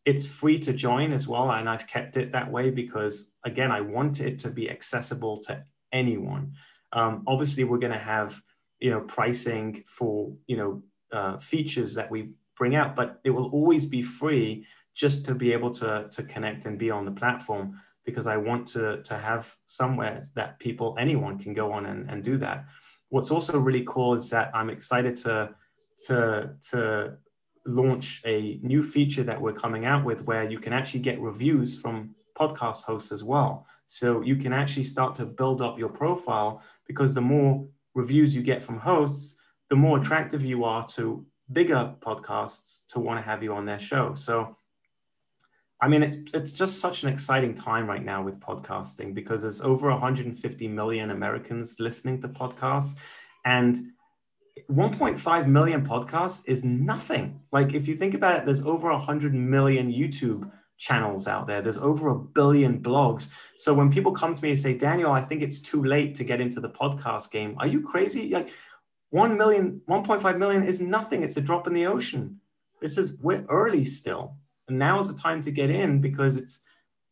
It's 0.05 0.25
free 0.25 0.59
to 0.59 0.73
join 0.73 1.13
as 1.13 1.27
well. 1.27 1.51
And 1.51 1.69
I've 1.69 1.87
kept 1.87 2.17
it 2.17 2.31
that 2.33 2.51
way 2.51 2.69
because, 2.69 3.31
again, 3.43 3.71
I 3.71 3.81
want 3.81 4.19
it 4.19 4.39
to 4.39 4.49
be 4.49 4.69
accessible 4.69 5.37
to 5.43 5.63
anyone. 5.91 6.53
Um, 6.91 7.23
obviously, 7.25 7.63
we're 7.63 7.77
going 7.77 7.93
to 7.93 7.99
have, 7.99 8.41
you 8.79 8.91
know, 8.91 9.01
pricing 9.01 9.83
for, 9.85 10.33
you 10.47 10.57
know, 10.57 10.83
uh, 11.11 11.37
features 11.37 11.93
that 11.95 12.11
we 12.11 12.31
bring 12.57 12.75
out, 12.75 12.95
but 12.95 13.19
it 13.23 13.29
will 13.29 13.49
always 13.51 13.85
be 13.85 14.01
free 14.01 14.65
just 14.95 15.25
to 15.25 15.35
be 15.35 15.53
able 15.53 15.71
to, 15.71 16.07
to 16.11 16.23
connect 16.23 16.65
and 16.65 16.77
be 16.77 16.91
on 16.91 17.05
the 17.05 17.11
platform 17.11 17.79
because 18.05 18.27
I 18.27 18.37
want 18.37 18.67
to, 18.69 19.01
to 19.03 19.17
have 19.17 19.55
somewhere 19.65 20.23
that 20.35 20.59
people, 20.59 20.95
anyone 20.99 21.39
can 21.39 21.53
go 21.53 21.71
on 21.71 21.85
and, 21.85 22.09
and 22.09 22.23
do 22.23 22.37
that. 22.37 22.65
What's 23.09 23.31
also 23.31 23.57
really 23.59 23.83
cool 23.87 24.13
is 24.13 24.29
that 24.31 24.51
I'm 24.53 24.69
excited 24.69 25.15
to, 25.17 25.55
to, 26.07 26.53
to 26.71 27.17
launch 27.65 28.21
a 28.25 28.59
new 28.61 28.83
feature 28.83 29.23
that 29.23 29.39
we're 29.39 29.53
coming 29.53 29.85
out 29.85 30.03
with 30.03 30.25
where 30.25 30.49
you 30.49 30.59
can 30.59 30.73
actually 30.73 30.99
get 30.99 31.19
reviews 31.21 31.79
from 31.79 32.13
podcast 32.37 32.83
hosts 32.83 33.11
as 33.11 33.23
well. 33.23 33.65
So 33.85 34.21
you 34.21 34.35
can 34.35 34.53
actually 34.53 34.83
start 34.83 35.15
to 35.15 35.25
build 35.25 35.61
up 35.61 35.77
your 35.77 35.89
profile 35.89 36.61
because 36.87 37.13
the 37.13 37.21
more 37.21 37.65
reviews 37.95 38.35
you 38.35 38.41
get 38.41 38.63
from 38.63 38.79
hosts, 38.79 39.37
the 39.69 39.75
more 39.75 39.99
attractive 39.99 40.43
you 40.43 40.63
are 40.63 40.85
to 40.89 41.25
bigger 41.51 41.93
podcasts 41.99 42.85
to 42.87 42.99
want 42.99 43.19
to 43.19 43.23
have 43.23 43.43
you 43.43 43.53
on 43.53 43.65
their 43.65 43.79
show. 43.79 44.13
So, 44.13 44.57
I 45.81 45.87
mean, 45.87 46.03
it's 46.03 46.17
it's 46.33 46.53
just 46.53 46.79
such 46.79 47.03
an 47.03 47.09
exciting 47.09 47.53
time 47.53 47.87
right 47.87 48.03
now 48.03 48.23
with 48.23 48.39
podcasting 48.39 49.13
because 49.13 49.41
there's 49.41 49.61
over 49.61 49.89
150 49.89 50.67
million 50.67 51.11
Americans 51.11 51.79
listening 51.79 52.21
to 52.21 52.29
podcasts, 52.29 52.95
and 53.45 53.92
1.5 54.69 55.47
million 55.47 55.85
podcasts 55.85 56.43
is 56.45 56.63
nothing. 56.63 57.41
Like 57.51 57.73
if 57.73 57.87
you 57.87 57.95
think 57.95 58.13
about 58.13 58.39
it, 58.39 58.45
there's 58.45 58.63
over 58.63 58.91
100 58.91 59.33
million 59.33 59.91
YouTube 59.91 60.49
channels 60.77 61.27
out 61.27 61.47
there. 61.47 61.61
There's 61.61 61.77
over 61.77 62.09
a 62.09 62.19
billion 62.19 62.81
blogs. 62.81 63.29
So 63.57 63.73
when 63.73 63.91
people 63.91 64.11
come 64.11 64.33
to 64.33 64.43
me 64.43 64.51
and 64.51 64.59
say, 64.59 64.77
Daniel, 64.77 65.11
I 65.11 65.21
think 65.21 65.41
it's 65.41 65.59
too 65.59 65.83
late 65.83 66.13
to 66.15 66.23
get 66.23 66.41
into 66.41 66.59
the 66.59 66.69
podcast 66.69 67.31
game, 67.31 67.55
are 67.59 67.67
you 67.67 67.81
crazy? 67.81 68.29
Like 68.29 68.49
1 69.09 69.37
million, 69.37 69.81
1.5 69.89 70.37
million 70.37 70.63
is 70.63 70.81
nothing. 70.81 71.23
It's 71.23 71.37
a 71.37 71.41
drop 71.41 71.67
in 71.67 71.73
the 71.73 71.87
ocean. 71.87 72.39
This 72.81 72.97
is, 72.97 73.19
we're 73.21 73.45
early 73.49 73.85
still. 73.85 74.35
And 74.67 74.77
now 74.77 74.99
is 74.99 75.07
the 75.07 75.19
time 75.19 75.41
to 75.43 75.51
get 75.51 75.69
in 75.69 75.99
because 75.99 76.37
it's, 76.37 76.61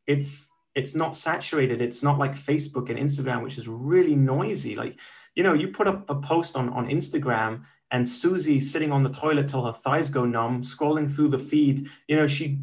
it's, 0.05 0.49
it's 0.75 0.95
not 0.95 1.15
saturated. 1.15 1.81
It's 1.81 2.03
not 2.03 2.19
like 2.19 2.33
Facebook 2.33 2.89
and 2.89 2.99
Instagram, 2.99 3.43
which 3.43 3.57
is 3.57 3.67
really 3.67 4.15
noisy. 4.15 4.75
Like, 4.75 4.99
you 5.35 5.43
know, 5.43 5.53
you 5.53 5.69
put 5.69 5.87
up 5.87 6.09
a 6.09 6.15
post 6.15 6.55
on, 6.55 6.69
on 6.69 6.87
Instagram 6.87 7.63
and 7.91 8.07
Susie 8.07 8.59
sitting 8.59 8.91
on 8.91 9.03
the 9.03 9.09
toilet 9.09 9.47
till 9.47 9.65
her 9.65 9.73
thighs 9.73 10.09
go 10.09 10.25
numb, 10.25 10.61
scrolling 10.61 11.13
through 11.13 11.29
the 11.29 11.39
feed, 11.39 11.89
you 12.07 12.15
know, 12.15 12.27
she 12.27 12.59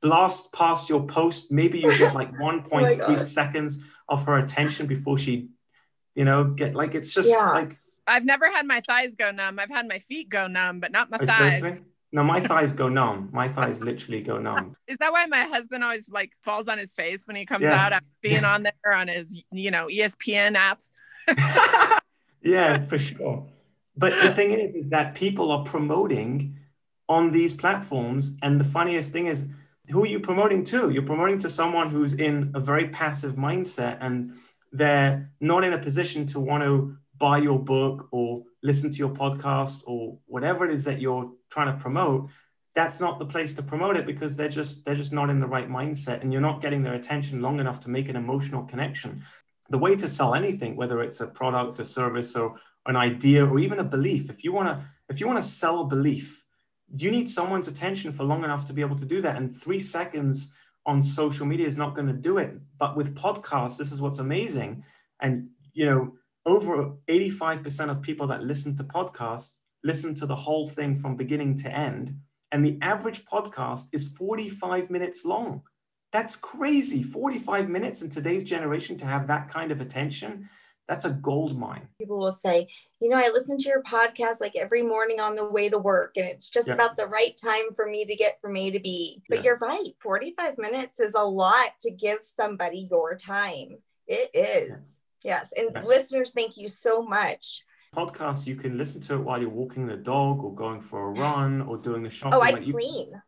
blasts 0.00 0.48
past 0.52 0.88
your 0.88 1.06
post. 1.06 1.52
Maybe 1.52 1.78
you 1.78 1.96
get 1.96 2.14
like 2.14 2.32
1.3 2.38 3.00
oh 3.00 3.16
seconds 3.16 3.80
of 4.08 4.24
her 4.26 4.38
attention 4.38 4.86
before 4.86 5.16
she, 5.16 5.48
you 6.14 6.24
know, 6.24 6.44
get 6.44 6.74
like 6.74 6.94
it's 6.94 7.14
just 7.14 7.30
yeah. 7.30 7.50
like. 7.50 7.78
I've 8.06 8.24
never 8.24 8.50
had 8.50 8.66
my 8.66 8.80
thighs 8.80 9.14
go 9.14 9.30
numb. 9.30 9.60
I've 9.60 9.70
had 9.70 9.86
my 9.86 10.00
feet 10.00 10.28
go 10.28 10.48
numb, 10.48 10.80
but 10.80 10.90
not 10.90 11.08
my 11.08 11.18
oh, 11.20 11.26
thighs. 11.26 11.60
Seriously? 11.60 11.84
No, 12.10 12.24
my 12.24 12.40
thighs 12.48 12.72
go 12.72 12.88
numb. 12.88 13.30
My 13.32 13.48
thighs 13.48 13.80
literally 13.80 14.20
go 14.20 14.38
numb. 14.38 14.76
Is 14.88 14.98
that 14.98 15.12
why 15.12 15.26
my 15.26 15.44
husband 15.44 15.84
always 15.84 16.10
like 16.10 16.32
falls 16.42 16.66
on 16.66 16.78
his 16.78 16.92
face 16.92 17.26
when 17.26 17.36
he 17.36 17.46
comes 17.46 17.62
yes. 17.62 17.72
out 17.72 17.92
after 17.92 18.06
being 18.20 18.44
on 18.44 18.64
there 18.64 18.92
on 18.92 19.06
his, 19.06 19.42
you 19.52 19.70
know, 19.70 19.86
ESPN 19.86 20.56
app? 20.56 20.82
yeah, 22.42 22.80
for 22.80 22.98
sure. 22.98 23.46
But 23.96 24.12
the 24.22 24.30
thing 24.30 24.52
is, 24.52 24.74
is 24.74 24.90
that 24.90 25.14
people 25.14 25.50
are 25.50 25.64
promoting 25.64 26.58
on 27.08 27.30
these 27.30 27.52
platforms, 27.52 28.36
and 28.42 28.58
the 28.58 28.64
funniest 28.64 29.12
thing 29.12 29.26
is, 29.26 29.48
who 29.90 30.02
are 30.02 30.06
you 30.06 30.20
promoting 30.20 30.64
to? 30.64 30.90
You're 30.90 31.02
promoting 31.02 31.38
to 31.40 31.50
someone 31.50 31.90
who's 31.90 32.14
in 32.14 32.52
a 32.54 32.60
very 32.60 32.88
passive 32.88 33.34
mindset 33.34 33.98
and 34.00 34.34
they're 34.70 35.30
not 35.40 35.64
in 35.64 35.72
a 35.72 35.78
position 35.78 36.26
to 36.28 36.40
want 36.40 36.62
to 36.62 36.96
buy 37.18 37.38
your 37.38 37.58
book 37.58 38.08
or 38.12 38.44
listen 38.62 38.90
to 38.90 38.96
your 38.96 39.10
podcast 39.10 39.82
or 39.86 40.18
whatever 40.26 40.64
it 40.64 40.72
is 40.72 40.84
that 40.84 41.00
you're 41.00 41.32
trying 41.50 41.74
to 41.74 41.80
promote 41.80 42.30
that's 42.74 43.00
not 43.00 43.18
the 43.18 43.26
place 43.26 43.54
to 43.54 43.62
promote 43.62 43.96
it 43.96 44.06
because 44.06 44.36
they're 44.36 44.48
just 44.48 44.84
they're 44.84 44.94
just 44.94 45.12
not 45.12 45.30
in 45.30 45.40
the 45.40 45.46
right 45.46 45.68
mindset 45.68 46.22
and 46.22 46.32
you're 46.32 46.42
not 46.42 46.62
getting 46.62 46.82
their 46.82 46.94
attention 46.94 47.42
long 47.42 47.60
enough 47.60 47.80
to 47.80 47.90
make 47.90 48.08
an 48.08 48.16
emotional 48.16 48.64
connection 48.64 49.22
the 49.72 49.82
way 49.84 49.94
to 49.96 50.08
sell 50.08 50.34
anything 50.34 50.76
whether 50.76 50.98
it's 51.02 51.20
a 51.20 51.26
product 51.26 51.78
a 51.78 51.84
service 51.84 52.36
or 52.36 52.48
an 52.86 52.96
idea 52.96 53.40
or 53.44 53.58
even 53.58 53.78
a 53.80 53.84
belief 53.96 54.30
if 54.30 54.44
you 54.44 54.52
want 54.52 54.68
to 54.68 54.74
if 55.08 55.20
you 55.20 55.26
want 55.26 55.42
to 55.42 55.48
sell 55.60 55.80
a 55.80 55.86
belief 55.86 56.42
you 56.94 57.10
need 57.10 57.28
someone's 57.28 57.68
attention 57.68 58.12
for 58.12 58.24
long 58.24 58.44
enough 58.44 58.66
to 58.66 58.72
be 58.72 58.82
able 58.82 58.96
to 58.96 59.06
do 59.06 59.20
that. 59.22 59.36
And 59.36 59.54
three 59.54 59.80
seconds 59.80 60.52
on 60.84 61.00
social 61.00 61.46
media 61.46 61.66
is 61.66 61.78
not 61.78 61.94
going 61.94 62.08
to 62.08 62.12
do 62.12 62.38
it. 62.38 62.54
But 62.78 62.96
with 62.96 63.14
podcasts, 63.14 63.78
this 63.78 63.92
is 63.92 64.00
what's 64.00 64.18
amazing. 64.18 64.84
And, 65.20 65.48
you 65.72 65.86
know, 65.86 66.12
over 66.44 66.94
85% 67.08 67.90
of 67.90 68.02
people 68.02 68.26
that 68.26 68.42
listen 68.42 68.76
to 68.76 68.84
podcasts 68.84 69.58
listen 69.84 70.14
to 70.14 70.26
the 70.26 70.34
whole 70.34 70.68
thing 70.68 70.94
from 70.94 71.16
beginning 71.16 71.56
to 71.58 71.70
end. 71.70 72.14
And 72.52 72.64
the 72.64 72.78
average 72.82 73.24
podcast 73.24 73.86
is 73.92 74.08
45 74.08 74.90
minutes 74.90 75.24
long. 75.24 75.62
That's 76.12 76.36
crazy. 76.36 77.02
45 77.02 77.68
minutes 77.68 78.02
in 78.02 78.10
today's 78.10 78.44
generation 78.44 78.98
to 78.98 79.06
have 79.06 79.26
that 79.28 79.48
kind 79.48 79.72
of 79.72 79.80
attention 79.80 80.48
that's 80.88 81.04
a 81.04 81.10
gold 81.10 81.58
mine. 81.58 81.88
People 81.98 82.18
will 82.18 82.32
say, 82.32 82.68
you 83.00 83.08
know, 83.08 83.16
I 83.16 83.30
listen 83.32 83.56
to 83.56 83.68
your 83.68 83.82
podcast 83.82 84.40
like 84.40 84.56
every 84.56 84.82
morning 84.82 85.20
on 85.20 85.34
the 85.34 85.44
way 85.44 85.68
to 85.68 85.78
work, 85.78 86.12
and 86.16 86.26
it's 86.26 86.50
just 86.50 86.68
about 86.68 86.96
the 86.96 87.06
right 87.06 87.36
time 87.42 87.74
for 87.74 87.86
me 87.86 88.04
to 88.04 88.16
get 88.16 88.40
from 88.40 88.56
A 88.56 88.70
to 88.70 88.80
B. 88.80 89.22
But 89.28 89.36
yes. 89.38 89.44
you're 89.44 89.58
right, 89.58 89.94
45 90.02 90.58
minutes 90.58 91.00
is 91.00 91.14
a 91.14 91.22
lot 91.22 91.70
to 91.80 91.90
give 91.90 92.18
somebody 92.24 92.88
your 92.90 93.14
time. 93.14 93.78
It 94.06 94.30
is. 94.34 95.00
Yes. 95.22 95.52
And 95.56 95.70
yes. 95.74 95.86
listeners, 95.86 96.32
thank 96.32 96.56
you 96.56 96.68
so 96.68 97.02
much. 97.02 97.62
Podcast, 97.94 98.46
you 98.46 98.56
can 98.56 98.76
listen 98.76 99.00
to 99.02 99.14
it 99.14 99.20
while 99.20 99.40
you're 99.40 99.50
walking 99.50 99.86
the 99.86 99.96
dog 99.96 100.42
or 100.42 100.54
going 100.54 100.80
for 100.80 101.08
a 101.08 101.10
run 101.10 101.62
or 101.62 101.78
doing 101.78 102.02
the 102.02 102.10
shopping. 102.10 102.38
Oh, 102.38 102.42
I 102.42 102.50
like 102.50 102.62
clean. 102.64 103.08
You, 103.12 103.22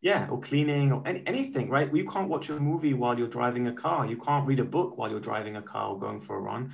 yeah, 0.00 0.28
or 0.30 0.40
cleaning 0.40 0.92
or 0.92 1.02
any, 1.06 1.22
anything, 1.26 1.68
right? 1.68 1.94
You 1.94 2.06
can't 2.06 2.28
watch 2.28 2.48
a 2.48 2.58
movie 2.58 2.94
while 2.94 3.18
you're 3.18 3.28
driving 3.28 3.66
a 3.66 3.72
car. 3.72 4.06
You 4.06 4.16
can't 4.16 4.46
read 4.46 4.60
a 4.60 4.64
book 4.64 4.96
while 4.96 5.10
you're 5.10 5.20
driving 5.20 5.56
a 5.56 5.62
car 5.62 5.90
or 5.90 5.98
going 5.98 6.20
for 6.20 6.36
a 6.36 6.40
run. 6.40 6.72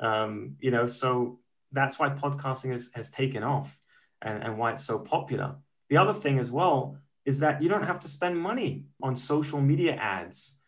Um, 0.00 0.56
you 0.60 0.70
know, 0.70 0.86
so 0.86 1.38
that's 1.72 1.98
why 1.98 2.10
podcasting 2.10 2.72
has, 2.72 2.90
has 2.94 3.10
taken 3.10 3.42
off 3.42 3.78
and, 4.20 4.42
and 4.42 4.58
why 4.58 4.72
it's 4.72 4.84
so 4.84 4.98
popular. 4.98 5.56
The 5.90 5.96
other 5.96 6.12
thing 6.12 6.38
as 6.38 6.50
well 6.50 6.98
is 7.24 7.40
that 7.40 7.62
you 7.62 7.68
don't 7.68 7.84
have 7.84 8.00
to 8.00 8.08
spend 8.08 8.38
money 8.38 8.86
on 9.02 9.14
social 9.14 9.60
media 9.60 9.94
ads. 9.94 10.58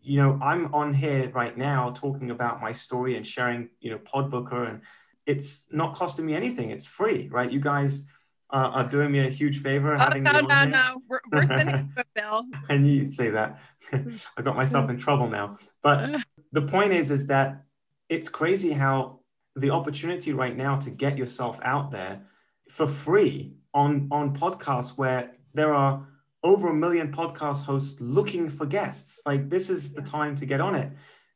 You 0.00 0.18
know, 0.18 0.38
I'm 0.40 0.72
on 0.72 0.94
here 0.94 1.30
right 1.30 1.56
now 1.56 1.90
talking 1.90 2.30
about 2.30 2.62
my 2.62 2.72
story 2.72 3.16
and 3.16 3.26
sharing, 3.26 3.68
you 3.80 3.90
know, 3.90 3.98
Podbooker, 3.98 4.68
and 4.68 4.80
it's 5.26 5.66
not 5.72 5.94
costing 5.94 6.24
me 6.24 6.34
anything. 6.34 6.70
It's 6.70 6.86
free, 6.86 7.28
right? 7.30 7.50
You 7.50 7.60
guys 7.60 8.06
uh, 8.50 8.70
are 8.74 8.88
doing 8.88 9.12
me 9.12 9.20
a 9.20 9.30
huge 9.30 9.60
favor. 9.60 9.96
Oh, 9.98 10.18
no, 10.18 10.40
no, 10.40 10.64
no. 10.64 11.02
We're, 11.06 11.20
we're 11.30 11.44
sending 11.44 11.92
a 11.96 12.04
bill. 12.14 12.44
I 12.68 12.78
knew 12.78 12.92
you'd 12.92 13.12
say 13.12 13.30
that. 13.30 13.60
I 13.92 14.42
got 14.42 14.56
myself 14.56 14.88
in 14.90 14.98
trouble 14.98 15.28
now. 15.28 15.58
But 15.82 16.10
the 16.52 16.62
point 16.62 16.92
is, 16.92 17.10
is 17.10 17.26
that 17.26 17.64
it's 18.08 18.28
crazy 18.28 18.72
how 18.72 19.20
the 19.54 19.70
opportunity 19.70 20.32
right 20.32 20.56
now 20.56 20.76
to 20.76 20.90
get 20.90 21.18
yourself 21.18 21.58
out 21.62 21.90
there 21.90 22.22
for 22.70 22.86
free 22.86 23.54
on 23.74 24.08
on 24.10 24.34
podcasts 24.34 24.96
where 24.96 25.32
there 25.54 25.74
are 25.74 26.06
over 26.42 26.68
a 26.68 26.74
million 26.74 27.12
podcast 27.12 27.64
hosts 27.64 28.00
looking 28.00 28.48
for 28.48 28.66
guests 28.66 29.20
like 29.26 29.50
this 29.50 29.68
is 29.68 29.92
the 29.94 30.02
time 30.02 30.36
to 30.36 30.46
get 30.46 30.60
on 30.60 30.74
it 30.74 30.90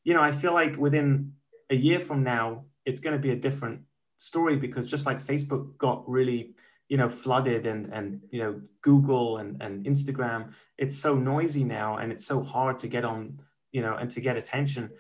you 0.05 0.15
know 0.15 0.23
i 0.23 0.31
feel 0.31 0.53
like 0.53 0.77
within 0.77 1.33
a 1.71 1.75
year 1.75 1.99
from 1.99 2.23
now 2.23 2.65
it's 2.85 3.01
going 3.01 3.15
to 3.15 3.19
be 3.19 3.31
a 3.31 3.37
different 3.37 3.81
story 4.19 4.57
because 4.57 4.87
just 4.87 5.07
like 5.07 5.21
facebook 5.21 5.77
got 5.79 6.09
really 6.09 6.55
you 6.93 6.99
know 6.99 7.09
flooded 7.09 7.67
and 7.67 7.83
and 7.97 8.21
you 8.31 8.43
know 8.43 8.61
google 8.83 9.39
and 9.39 9.51
and 9.63 9.87
instagram 9.93 10.41
it's 10.77 10.97
so 11.05 11.15
noisy 11.15 11.65
now 11.65 11.97
and 11.97 12.13
it's 12.13 12.27
so 12.33 12.39
hard 12.55 12.79
to 12.79 12.87
get 12.87 13.05
on 13.13 13.41
you 13.77 13.81
know 13.85 13.95
and 14.01 14.11
to 14.11 14.21
get 14.21 14.37
attention 14.37 14.91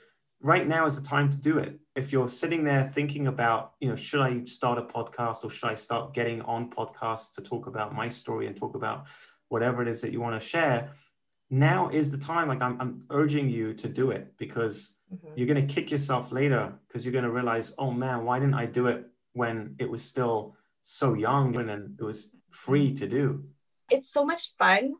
right 0.42 0.66
now 0.66 0.86
is 0.86 1.00
the 1.00 1.06
time 1.06 1.30
to 1.30 1.38
do 1.38 1.58
it. 1.58 1.78
If 1.94 2.12
you're 2.12 2.28
sitting 2.28 2.64
there 2.64 2.84
thinking 2.84 3.28
about, 3.28 3.74
you 3.80 3.88
know, 3.88 3.96
should 3.96 4.20
I 4.20 4.44
start 4.44 4.78
a 4.78 4.82
podcast 4.82 5.44
or 5.44 5.50
should 5.50 5.70
I 5.70 5.74
start 5.74 6.14
getting 6.14 6.42
on 6.42 6.70
podcasts 6.70 7.32
to 7.34 7.42
talk 7.42 7.66
about 7.66 7.94
my 7.94 8.08
story 8.08 8.46
and 8.46 8.56
talk 8.56 8.74
about 8.74 9.06
whatever 9.48 9.82
it 9.82 9.88
is 9.88 10.00
that 10.00 10.12
you 10.12 10.20
want 10.20 10.40
to 10.40 10.46
share, 10.46 10.90
now 11.50 11.88
is 11.90 12.10
the 12.10 12.18
time. 12.18 12.48
Like 12.48 12.62
I'm, 12.62 12.80
I'm 12.80 13.04
urging 13.10 13.48
you 13.48 13.72
to 13.74 13.88
do 13.88 14.10
it 14.10 14.32
because 14.36 14.98
mm-hmm. 15.14 15.28
you're 15.36 15.46
going 15.46 15.66
to 15.66 15.74
kick 15.74 15.90
yourself 15.90 16.32
later 16.32 16.72
because 16.88 17.04
you're 17.04 17.12
going 17.12 17.24
to 17.24 17.30
realize, 17.30 17.74
oh 17.78 17.90
man, 17.90 18.24
why 18.24 18.38
didn't 18.38 18.54
I 18.54 18.66
do 18.66 18.88
it 18.88 19.06
when 19.34 19.76
it 19.78 19.88
was 19.88 20.02
still 20.02 20.56
so 20.82 21.14
young 21.14 21.56
and 21.56 21.98
it 21.98 22.02
was 22.02 22.36
free 22.50 22.92
to 22.94 23.06
do? 23.06 23.44
It's 23.90 24.10
so 24.10 24.24
much 24.24 24.52
fun, 24.58 24.94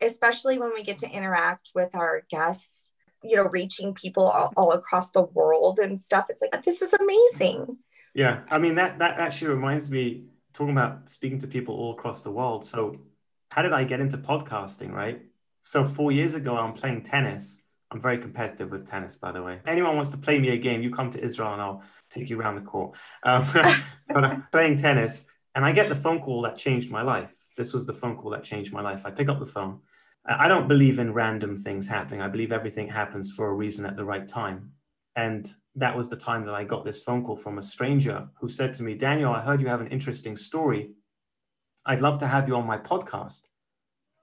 especially 0.00 0.58
when 0.58 0.72
we 0.74 0.82
get 0.82 0.98
to 1.00 1.10
interact 1.10 1.70
with 1.74 1.94
our 1.94 2.22
guests 2.30 2.92
you 3.22 3.36
know 3.36 3.44
reaching 3.44 3.94
people 3.94 4.26
all, 4.28 4.52
all 4.56 4.72
across 4.72 5.10
the 5.10 5.22
world 5.22 5.78
and 5.78 6.02
stuff. 6.02 6.26
It's 6.28 6.42
like 6.42 6.64
this 6.64 6.82
is 6.82 6.92
amazing. 6.92 7.78
Yeah 8.14 8.40
i 8.50 8.58
mean 8.58 8.74
that 8.74 8.98
that 8.98 9.18
actually 9.18 9.54
reminds 9.54 9.90
me 9.90 10.24
talking 10.52 10.72
about 10.72 11.08
speaking 11.08 11.38
to 11.40 11.46
people 11.46 11.74
all 11.74 11.92
across 11.92 12.22
the 12.22 12.30
world. 12.30 12.64
So 12.64 12.96
how 13.50 13.62
did 13.62 13.72
i 13.72 13.84
get 13.84 14.00
into 14.00 14.18
podcasting 14.18 14.92
right? 14.92 15.22
So 15.60 15.84
four 15.84 16.12
years 16.12 16.34
ago 16.34 16.56
i'm 16.56 16.72
playing 16.74 17.02
tennis 17.02 17.61
i'm 17.92 18.00
very 18.00 18.18
competitive 18.18 18.70
with 18.70 18.86
tennis 18.86 19.16
by 19.16 19.30
the 19.32 19.42
way 19.42 19.60
anyone 19.66 19.94
wants 19.94 20.10
to 20.10 20.16
play 20.16 20.38
me 20.38 20.50
a 20.50 20.56
game 20.56 20.82
you 20.82 20.90
come 20.90 21.10
to 21.10 21.22
israel 21.22 21.52
and 21.52 21.62
i'll 21.62 21.82
take 22.10 22.28
you 22.30 22.38
around 22.40 22.56
the 22.56 22.60
court 22.62 22.96
um, 23.22 23.46
but 24.08 24.24
i'm 24.24 24.46
playing 24.50 24.76
tennis 24.76 25.26
and 25.54 25.64
i 25.64 25.72
get 25.72 25.88
the 25.88 25.94
phone 25.94 26.20
call 26.20 26.42
that 26.42 26.56
changed 26.56 26.90
my 26.90 27.02
life 27.02 27.34
this 27.56 27.72
was 27.72 27.86
the 27.86 27.92
phone 27.92 28.16
call 28.16 28.30
that 28.30 28.44
changed 28.44 28.72
my 28.72 28.80
life 28.80 29.04
i 29.04 29.10
pick 29.10 29.28
up 29.28 29.38
the 29.38 29.46
phone 29.46 29.80
I 30.24 30.46
don't 30.46 30.68
believe 30.68 30.98
in 30.98 31.12
random 31.12 31.56
things 31.56 31.88
happening. 31.88 32.20
I 32.20 32.28
believe 32.28 32.52
everything 32.52 32.88
happens 32.88 33.32
for 33.34 33.48
a 33.48 33.54
reason 33.54 33.84
at 33.84 33.96
the 33.96 34.04
right 34.04 34.26
time. 34.26 34.70
And 35.16 35.52
that 35.74 35.96
was 35.96 36.08
the 36.08 36.16
time 36.16 36.46
that 36.46 36.54
I 36.54 36.64
got 36.64 36.84
this 36.84 37.02
phone 37.02 37.24
call 37.24 37.36
from 37.36 37.58
a 37.58 37.62
stranger 37.62 38.28
who 38.40 38.48
said 38.48 38.72
to 38.74 38.82
me, 38.82 38.94
Daniel, 38.94 39.32
I 39.32 39.40
heard 39.40 39.60
you 39.60 39.66
have 39.66 39.80
an 39.80 39.88
interesting 39.88 40.36
story. 40.36 40.92
I'd 41.84 42.00
love 42.00 42.18
to 42.18 42.28
have 42.28 42.46
you 42.46 42.54
on 42.54 42.66
my 42.66 42.78
podcast. 42.78 43.42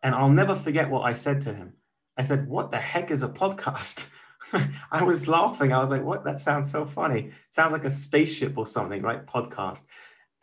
And 0.02 0.16
I'll 0.16 0.30
never 0.30 0.56
forget 0.56 0.90
what 0.90 1.02
I 1.02 1.14
said 1.14 1.42
to 1.42 1.54
him. 1.54 1.74
I 2.20 2.22
said, 2.22 2.48
What 2.48 2.70
the 2.70 2.78
heck 2.78 3.10
is 3.10 3.24
a 3.24 3.30
podcast? 3.30 4.08
I 4.92 5.04
was 5.04 5.28
laughing. 5.28 5.74
I 5.74 5.80
was 5.80 5.90
like, 5.90 6.04
What? 6.04 6.26
That 6.26 6.38
sounds 6.38 6.70
so 6.70 6.86
funny. 6.86 7.32
Sounds 7.50 7.72
like 7.72 7.86
a 7.86 7.90
spaceship 7.90 8.58
or 8.58 8.68
something, 8.68 9.02
right? 9.02 9.26
Podcast. 9.26 9.86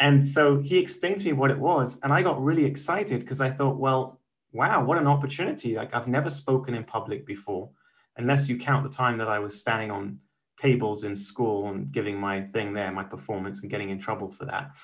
And 0.00 0.26
so 0.26 0.60
he 0.60 0.78
explained 0.78 1.18
to 1.18 1.24
me 1.24 1.32
what 1.32 1.50
it 1.50 1.58
was, 1.58 2.00
and 2.02 2.12
I 2.12 2.22
got 2.22 2.42
really 2.42 2.64
excited 2.64 3.20
because 3.20 3.40
I 3.40 3.50
thought, 3.50 3.78
well, 3.78 4.20
wow, 4.52 4.84
what 4.84 4.98
an 4.98 5.06
opportunity. 5.06 5.74
Like 5.74 5.94
I've 5.94 6.08
never 6.08 6.30
spoken 6.30 6.74
in 6.74 6.84
public 6.84 7.26
before, 7.26 7.70
unless 8.16 8.48
you 8.48 8.58
count 8.58 8.84
the 8.84 8.94
time 8.94 9.18
that 9.18 9.28
I 9.28 9.38
was 9.38 9.58
standing 9.58 9.90
on 9.90 10.18
tables 10.58 11.04
in 11.04 11.14
school 11.14 11.68
and 11.68 11.92
giving 11.92 12.18
my 12.18 12.42
thing 12.42 12.72
there, 12.72 12.90
my 12.92 13.04
performance, 13.04 13.62
and 13.62 13.70
getting 13.70 13.90
in 13.90 13.98
trouble 13.98 14.30
for 14.30 14.46
that. 14.46 14.76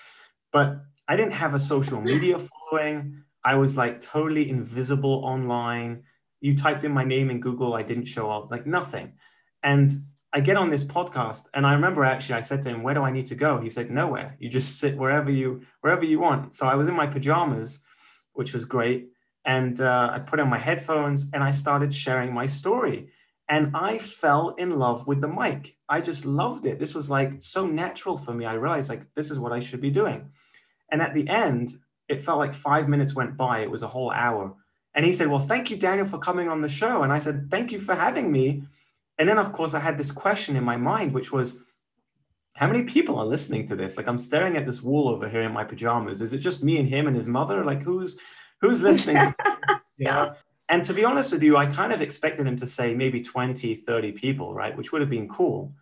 But 0.52 0.82
I 1.08 1.16
didn't 1.16 1.32
have 1.32 1.54
a 1.54 1.58
social 1.58 2.00
media 2.00 2.38
following. 2.70 3.22
I 3.44 3.56
was 3.56 3.76
like 3.76 4.00
totally 4.00 4.48
invisible 4.48 5.22
online. 5.24 6.04
You 6.42 6.56
typed 6.56 6.82
in 6.82 6.92
my 6.92 7.04
name 7.04 7.30
in 7.30 7.40
Google, 7.40 7.72
I 7.72 7.82
didn't 7.82 8.06
show 8.06 8.28
up, 8.28 8.50
like 8.50 8.66
nothing. 8.66 9.12
And 9.62 9.92
I 10.32 10.40
get 10.40 10.56
on 10.56 10.70
this 10.70 10.82
podcast, 10.82 11.44
and 11.54 11.64
I 11.64 11.74
remember 11.74 12.04
actually 12.04 12.34
I 12.34 12.40
said 12.40 12.62
to 12.62 12.70
him, 12.70 12.82
"Where 12.82 12.94
do 12.94 13.02
I 13.02 13.12
need 13.12 13.26
to 13.26 13.36
go?" 13.36 13.60
He 13.60 13.70
said, 13.70 13.90
"Nowhere. 13.90 14.36
You 14.40 14.48
just 14.48 14.78
sit 14.78 14.96
wherever 14.96 15.30
you 15.30 15.62
wherever 15.82 16.04
you 16.04 16.18
want." 16.18 16.56
So 16.56 16.66
I 16.66 16.74
was 16.74 16.88
in 16.88 16.94
my 16.94 17.06
pajamas, 17.06 17.80
which 18.32 18.52
was 18.52 18.64
great, 18.64 19.10
and 19.44 19.80
uh, 19.80 20.10
I 20.12 20.18
put 20.18 20.40
on 20.40 20.50
my 20.50 20.58
headphones 20.58 21.30
and 21.32 21.44
I 21.44 21.52
started 21.52 21.94
sharing 21.94 22.34
my 22.34 22.46
story. 22.46 23.10
And 23.48 23.76
I 23.76 23.98
fell 23.98 24.50
in 24.56 24.78
love 24.78 25.06
with 25.06 25.20
the 25.20 25.28
mic. 25.28 25.76
I 25.88 26.00
just 26.00 26.24
loved 26.24 26.64
it. 26.66 26.78
This 26.78 26.94
was 26.94 27.10
like 27.10 27.42
so 27.42 27.66
natural 27.66 28.16
for 28.16 28.32
me. 28.32 28.46
I 28.46 28.54
realized 28.54 28.88
like 28.88 29.06
this 29.14 29.30
is 29.30 29.38
what 29.38 29.52
I 29.52 29.60
should 29.60 29.80
be 29.80 29.90
doing. 29.90 30.30
And 30.90 31.02
at 31.02 31.14
the 31.14 31.28
end, 31.28 31.70
it 32.08 32.22
felt 32.22 32.38
like 32.38 32.54
five 32.54 32.88
minutes 32.88 33.14
went 33.14 33.36
by. 33.36 33.60
It 33.60 33.70
was 33.70 33.82
a 33.82 33.88
whole 33.88 34.10
hour. 34.10 34.56
And 34.94 35.06
he 35.06 35.12
said, 35.12 35.28
Well, 35.28 35.38
thank 35.38 35.70
you, 35.70 35.76
Daniel, 35.76 36.06
for 36.06 36.18
coming 36.18 36.48
on 36.48 36.60
the 36.60 36.68
show. 36.68 37.02
And 37.02 37.12
I 37.12 37.18
said, 37.18 37.50
Thank 37.50 37.72
you 37.72 37.80
for 37.80 37.94
having 37.94 38.30
me. 38.30 38.64
And 39.18 39.28
then, 39.28 39.38
of 39.38 39.52
course, 39.52 39.74
I 39.74 39.80
had 39.80 39.98
this 39.98 40.10
question 40.10 40.56
in 40.56 40.64
my 40.64 40.76
mind, 40.76 41.12
which 41.12 41.32
was, 41.32 41.62
how 42.54 42.66
many 42.66 42.84
people 42.84 43.18
are 43.18 43.26
listening 43.26 43.66
to 43.68 43.76
this? 43.76 43.96
Like, 43.96 44.06
I'm 44.06 44.18
staring 44.18 44.56
at 44.56 44.66
this 44.66 44.82
wall 44.82 45.08
over 45.08 45.28
here 45.28 45.42
in 45.42 45.52
my 45.52 45.64
pajamas. 45.64 46.20
Is 46.20 46.32
it 46.32 46.38
just 46.38 46.62
me 46.62 46.78
and 46.78 46.88
him 46.88 47.06
and 47.06 47.16
his 47.16 47.26
mother? 47.26 47.64
Like, 47.64 47.82
who's 47.82 48.18
who's 48.60 48.82
listening? 48.82 49.34
yeah. 49.96 50.34
And 50.68 50.84
to 50.84 50.94
be 50.94 51.04
honest 51.04 51.32
with 51.32 51.42
you, 51.42 51.56
I 51.56 51.66
kind 51.66 51.92
of 51.92 52.00
expected 52.00 52.46
him 52.46 52.56
to 52.56 52.66
say 52.66 52.94
maybe 52.94 53.22
20, 53.22 53.74
30 53.74 54.12
people, 54.12 54.54
right? 54.54 54.76
Which 54.76 54.92
would 54.92 55.00
have 55.00 55.10
been 55.10 55.28
cool. 55.28 55.72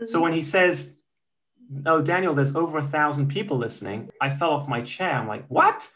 Mm-hmm. 0.00 0.06
So 0.06 0.20
when 0.20 0.32
he 0.32 0.42
says, 0.42 0.96
Oh, 1.86 2.02
Daniel, 2.02 2.34
there's 2.34 2.54
over 2.54 2.78
a 2.78 2.82
thousand 2.82 3.28
people 3.28 3.56
listening, 3.56 4.10
I 4.20 4.28
fell 4.30 4.50
off 4.50 4.68
my 4.68 4.82
chair. 4.82 5.12
I'm 5.12 5.28
like, 5.28 5.46
What? 5.48 5.88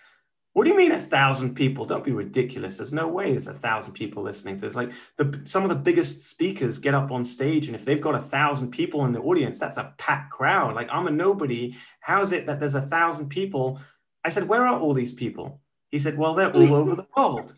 What 0.58 0.64
do 0.64 0.72
you 0.72 0.76
mean 0.76 0.90
a 0.90 0.98
thousand 0.98 1.54
people? 1.54 1.84
Don't 1.84 2.02
be 2.02 2.10
ridiculous. 2.10 2.78
There's 2.78 2.92
no 2.92 3.06
way 3.06 3.30
there's 3.30 3.46
a 3.46 3.54
thousand 3.54 3.92
people 3.92 4.24
listening 4.24 4.56
to 4.56 4.66
this. 4.66 4.74
Like 4.74 4.90
the 5.16 5.40
some 5.44 5.62
of 5.62 5.68
the 5.68 5.76
biggest 5.76 6.22
speakers 6.22 6.80
get 6.80 6.96
up 6.96 7.12
on 7.12 7.22
stage, 7.24 7.68
and 7.68 7.76
if 7.76 7.84
they've 7.84 8.00
got 8.00 8.16
a 8.16 8.20
thousand 8.20 8.72
people 8.72 9.04
in 9.04 9.12
the 9.12 9.20
audience, 9.20 9.60
that's 9.60 9.76
a 9.76 9.94
packed 9.98 10.32
crowd. 10.32 10.74
Like 10.74 10.88
I'm 10.90 11.06
a 11.06 11.12
nobody. 11.12 11.76
How 12.00 12.22
is 12.22 12.32
it 12.32 12.46
that 12.46 12.58
there's 12.58 12.74
a 12.74 12.82
thousand 12.82 13.28
people? 13.28 13.78
I 14.24 14.30
said, 14.30 14.48
Where 14.48 14.66
are 14.66 14.80
all 14.80 14.94
these 14.94 15.12
people? 15.12 15.60
He 15.92 16.00
said, 16.00 16.18
Well, 16.18 16.34
they're 16.34 16.50
all 16.50 16.74
over 16.74 16.96
the 16.96 17.06
world. 17.16 17.54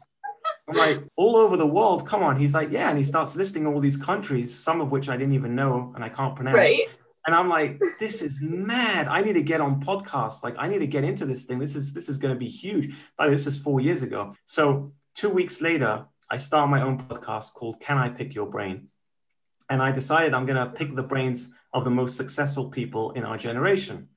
I'm 0.69 0.77
like, 0.77 1.03
all 1.17 1.37
over 1.37 1.57
the 1.57 1.67
world. 1.67 2.07
Come 2.07 2.23
on. 2.23 2.37
He's 2.37 2.53
like, 2.53 2.71
yeah. 2.71 2.91
And 2.91 2.99
he 2.99 3.05
starts 3.05 3.35
listing 3.35 3.67
all 3.67 3.81
these 3.81 3.97
countries, 3.97 4.55
some 4.55 4.83
of 4.83 4.91
which 4.91 5.09
I 5.09 5.17
didn't 5.17 5.35
even 5.35 5.55
know 5.55 5.93
and 5.95 6.05
I 6.05 6.11
can't 6.11 6.37
pronounce. 6.37 6.59
Right. 6.59 6.83
And 7.31 7.37
I'm 7.37 7.49
like, 7.49 7.81
this 8.01 8.23
is 8.23 8.43
mad. 8.43 9.07
I 9.07 9.23
need 9.23 9.35
to 9.35 9.43
get 9.43 9.61
on 9.61 9.81
podcasts. 9.81 10.43
Like, 10.43 10.57
I 10.59 10.66
need 10.66 10.81
to 10.81 10.88
get 10.88 11.05
into 11.05 11.25
this 11.27 11.45
thing. 11.45 11.61
This 11.61 11.77
is 11.77 11.95
this 11.95 12.09
is 12.09 12.19
going 12.19 12.35
to 12.35 12.38
be 12.38 12.49
huge. 12.49 12.93
But 13.16 13.31
this 13.31 13.47
is 13.47 13.57
four 13.57 13.81
years 13.81 14.03
ago. 14.03 14.35
So 14.47 14.95
two 15.14 15.31
weeks 15.31 15.61
later, 15.61 16.07
I 16.29 16.38
start 16.38 16.69
my 16.69 16.83
own 16.83 16.99
podcast 16.99 17.55
called 17.55 17.79
Can 17.79 17.99
I 17.99 18.09
Pick 18.09 18.35
Your 18.35 18.47
Brain? 18.47 18.88
And 19.69 19.81
I 19.81 19.93
decided 19.93 20.35
I'm 20.35 20.45
going 20.45 20.57
to 20.57 20.75
pick 20.75 20.97
the 20.97 21.05
brains 21.05 21.53
of 21.73 21.85
the 21.85 21.90
most 21.90 22.16
successful 22.16 22.69
people 22.69 23.12
in 23.12 23.23
our 23.23 23.38
generation. 23.38 24.09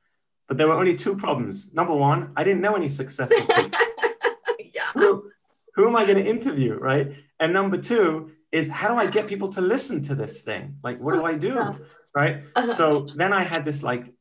But 0.47 0.57
there 0.57 0.67
were 0.67 0.73
only 0.73 0.95
two 0.95 1.15
problems. 1.15 1.71
Number 1.71 1.93
one, 1.93 2.33
I 2.35 2.43
didn't 2.43 2.61
know 2.61 2.75
any 2.75 2.89
successful 2.89 3.45
people. 3.45 3.79
yeah. 4.73 4.89
Who, 4.95 5.29
who 5.75 5.87
am 5.87 5.95
I 5.95 6.05
going 6.05 6.17
to 6.17 6.27
interview? 6.27 6.79
Right. 6.79 7.13
And 7.39 7.53
number 7.53 7.77
two 7.77 8.31
is 8.51 8.67
how 8.69 8.87
do 8.87 8.95
I 8.95 9.05
get 9.05 9.27
people 9.27 9.49
to 9.49 9.61
listen 9.61 10.01
to 10.03 10.15
this 10.15 10.41
thing? 10.41 10.77
Like, 10.83 10.99
what 10.99 11.13
do 11.13 11.23
I 11.25 11.37
do? 11.37 11.77
Right. 12.15 12.43
Uh-huh. 12.55 12.73
So 12.73 13.07
then 13.15 13.33
I 13.33 13.43
had 13.43 13.65
this 13.65 13.81
like 13.83 14.13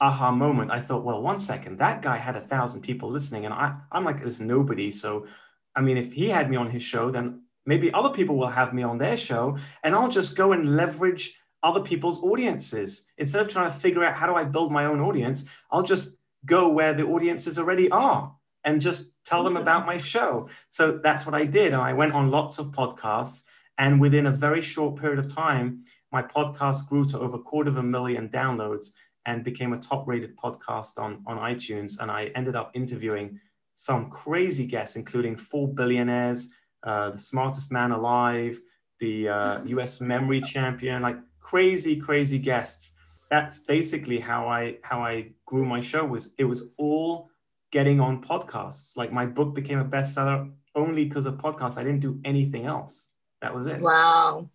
aha 0.00 0.30
moment. 0.30 0.70
I 0.70 0.80
thought, 0.80 1.04
well, 1.04 1.20
one 1.20 1.38
second, 1.38 1.78
that 1.78 2.00
guy 2.02 2.16
had 2.16 2.36
a 2.36 2.40
thousand 2.40 2.82
people 2.82 3.10
listening, 3.10 3.44
and 3.44 3.52
I, 3.52 3.76
I'm 3.92 4.04
like 4.04 4.22
this 4.22 4.40
nobody. 4.40 4.90
So, 4.90 5.26
I 5.74 5.80
mean, 5.80 5.96
if 5.96 6.12
he 6.12 6.28
had 6.28 6.48
me 6.48 6.56
on 6.56 6.70
his 6.70 6.82
show, 6.82 7.10
then 7.10 7.42
maybe 7.66 7.92
other 7.92 8.10
people 8.10 8.36
will 8.36 8.48
have 8.48 8.72
me 8.72 8.82
on 8.82 8.98
their 8.98 9.16
show, 9.16 9.58
and 9.82 9.94
I'll 9.94 10.08
just 10.08 10.36
go 10.36 10.52
and 10.52 10.76
leverage 10.76 11.36
other 11.62 11.80
people's 11.80 12.22
audiences 12.22 13.04
instead 13.18 13.42
of 13.42 13.48
trying 13.48 13.70
to 13.70 13.76
figure 13.76 14.04
out 14.04 14.14
how 14.14 14.26
do 14.26 14.34
I 14.34 14.44
build 14.44 14.72
my 14.72 14.86
own 14.86 15.00
audience. 15.00 15.44
I'll 15.70 15.82
just 15.82 16.16
go 16.46 16.72
where 16.72 16.94
the 16.94 17.06
audiences 17.06 17.58
already 17.58 17.90
are 17.90 18.34
and 18.64 18.80
just 18.80 19.12
tell 19.24 19.44
them 19.44 19.56
about 19.56 19.86
my 19.86 19.98
show. 19.98 20.48
So 20.68 20.98
that's 21.02 21.26
what 21.26 21.34
I 21.34 21.44
did. 21.44 21.72
And 21.72 21.82
I 21.82 21.92
went 21.92 22.12
on 22.12 22.30
lots 22.30 22.58
of 22.58 22.68
podcasts. 22.68 23.42
And 23.78 24.00
within 24.00 24.26
a 24.26 24.30
very 24.30 24.60
short 24.60 25.00
period 25.00 25.18
of 25.18 25.34
time, 25.34 25.84
my 26.12 26.22
podcast 26.22 26.88
grew 26.88 27.04
to 27.06 27.18
over 27.18 27.36
a 27.36 27.40
quarter 27.40 27.70
of 27.70 27.78
a 27.78 27.82
million 27.82 28.28
downloads 28.28 28.88
and 29.26 29.44
became 29.44 29.72
a 29.72 29.78
top 29.78 30.06
rated 30.08 30.36
podcast 30.36 30.98
on, 30.98 31.22
on 31.26 31.38
iTunes. 31.38 32.00
And 32.00 32.10
I 32.10 32.26
ended 32.34 32.56
up 32.56 32.70
interviewing 32.74 33.38
some 33.74 34.10
crazy 34.10 34.66
guests, 34.66 34.96
including 34.96 35.36
four 35.36 35.68
billionaires, 35.68 36.50
uh, 36.82 37.10
the 37.10 37.18
smartest 37.18 37.70
man 37.70 37.92
alive, 37.92 38.58
the 38.98 39.28
uh, 39.28 39.64
US 39.64 40.00
memory 40.00 40.40
champion, 40.40 41.02
like 41.02 41.16
crazy, 41.38 41.96
crazy 41.96 42.38
guests. 42.38 42.94
That's 43.30 43.58
basically 43.60 44.18
how 44.18 44.48
I 44.48 44.78
how 44.82 45.02
I 45.02 45.30
grew 45.46 45.64
my 45.64 45.80
show 45.80 46.04
was 46.04 46.34
it 46.38 46.44
was 46.44 46.74
all 46.78 47.30
getting 47.70 48.00
on 48.00 48.22
podcasts. 48.22 48.96
Like 48.96 49.12
my 49.12 49.26
book 49.26 49.54
became 49.54 49.78
a 49.78 49.84
bestseller 49.84 50.50
only 50.74 51.04
because 51.04 51.26
of 51.26 51.34
podcasts. 51.34 51.78
I 51.78 51.84
didn't 51.84 52.00
do 52.00 52.20
anything 52.24 52.66
else. 52.66 53.10
That 53.40 53.54
was 53.54 53.66
it. 53.66 53.80
Wow. 53.80 54.50